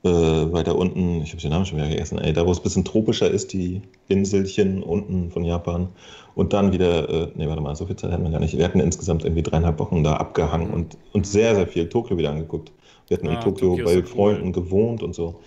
[0.04, 2.62] äh, weiter unten, ich habe den Namen schon wieder vergessen, ey, da wo es ein
[2.64, 5.88] bisschen tropischer ist, die Inselchen unten von Japan.
[6.34, 8.56] Und dann wieder, äh, nee, warte mal, so viel Zeit hatten wir gar nicht.
[8.56, 12.30] Wir hatten insgesamt irgendwie dreieinhalb Wochen da abgehangen und, und sehr, sehr viel Tokio wieder
[12.30, 12.72] angeguckt.
[13.08, 14.06] Wir hatten in Ah, Tokio Tokio ist bei so cool.
[14.06, 15.40] Freunden gewohnt und so.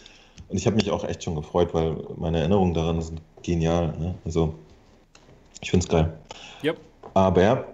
[0.50, 3.94] Und ich habe mich auch echt schon gefreut, weil meine Erinnerungen daran sind genial.
[3.98, 4.16] Ne?
[4.26, 4.54] Also,
[5.62, 6.14] ich finde es geil.
[6.64, 6.78] Yep.
[7.16, 7.66] Aber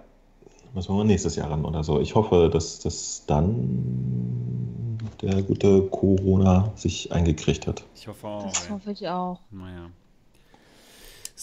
[0.73, 1.99] müssen wir mal nächstes Jahr ran oder so.
[1.99, 7.83] Ich hoffe, dass das dann der gute Corona sich eingekriegt hat.
[7.95, 8.47] Ich hoffe auch.
[8.47, 9.39] Das hoffe ich auch.
[9.51, 9.89] Naja.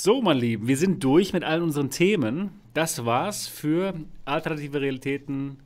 [0.00, 2.52] So, mein Lieben, wir sind durch mit all unseren Themen.
[2.72, 3.94] Das war's für
[4.24, 5.58] Alternative Realitäten,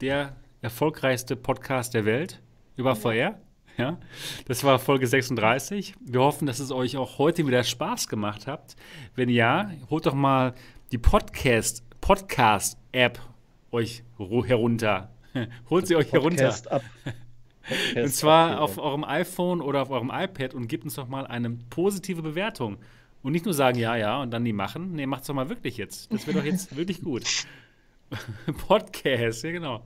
[0.00, 2.40] der erfolgreichste Podcast der Welt
[2.76, 3.40] über VR.
[3.76, 3.98] Ja,
[4.46, 5.94] das war Folge 36.
[6.00, 8.76] Wir hoffen, dass es euch auch heute wieder Spaß gemacht hat.
[9.16, 10.54] Wenn ja, holt doch mal
[10.92, 13.18] die Podcast Podcast App
[13.72, 15.10] euch ru- herunter.
[15.70, 16.54] Holt sie euch herunter.
[16.70, 16.84] Ab.
[17.66, 21.26] Podcast Und zwar auf eurem iPhone oder auf eurem iPad und gebt uns doch mal
[21.26, 22.78] eine positive Bewertung.
[23.22, 24.92] Und nicht nur sagen, ja, ja, und dann die machen.
[24.92, 26.12] Nee, macht's doch mal wirklich jetzt.
[26.12, 27.24] Das wird doch jetzt wirklich gut.
[28.68, 29.82] Podcast, ja, genau.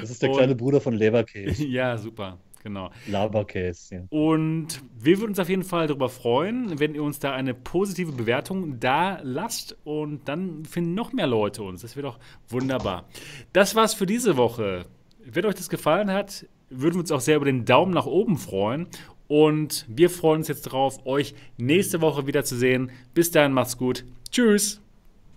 [0.00, 1.64] Das ist der Und- kleine Bruder von Leberkäse.
[1.68, 2.90] Ja, super, genau.
[3.06, 4.02] Laberkäse, ja.
[4.10, 8.12] Und wir würden uns auf jeden Fall darüber freuen, wenn ihr uns da eine positive
[8.12, 11.82] Bewertung da lasst und dann finden noch mehr Leute uns.
[11.82, 12.18] Das wäre doch
[12.48, 13.06] wunderbar.
[13.52, 14.86] Das war's für diese Woche.
[15.24, 18.38] Wenn euch das gefallen hat, würden wir uns auch sehr über den Daumen nach oben
[18.38, 18.88] freuen.
[19.28, 22.90] Und wir freuen uns jetzt darauf, euch nächste Woche wiederzusehen.
[23.14, 24.04] Bis dahin, macht's gut.
[24.30, 24.80] Tschüss.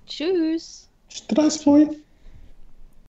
[0.07, 0.89] Tschüss.
[1.09, 1.97] Stressvoll.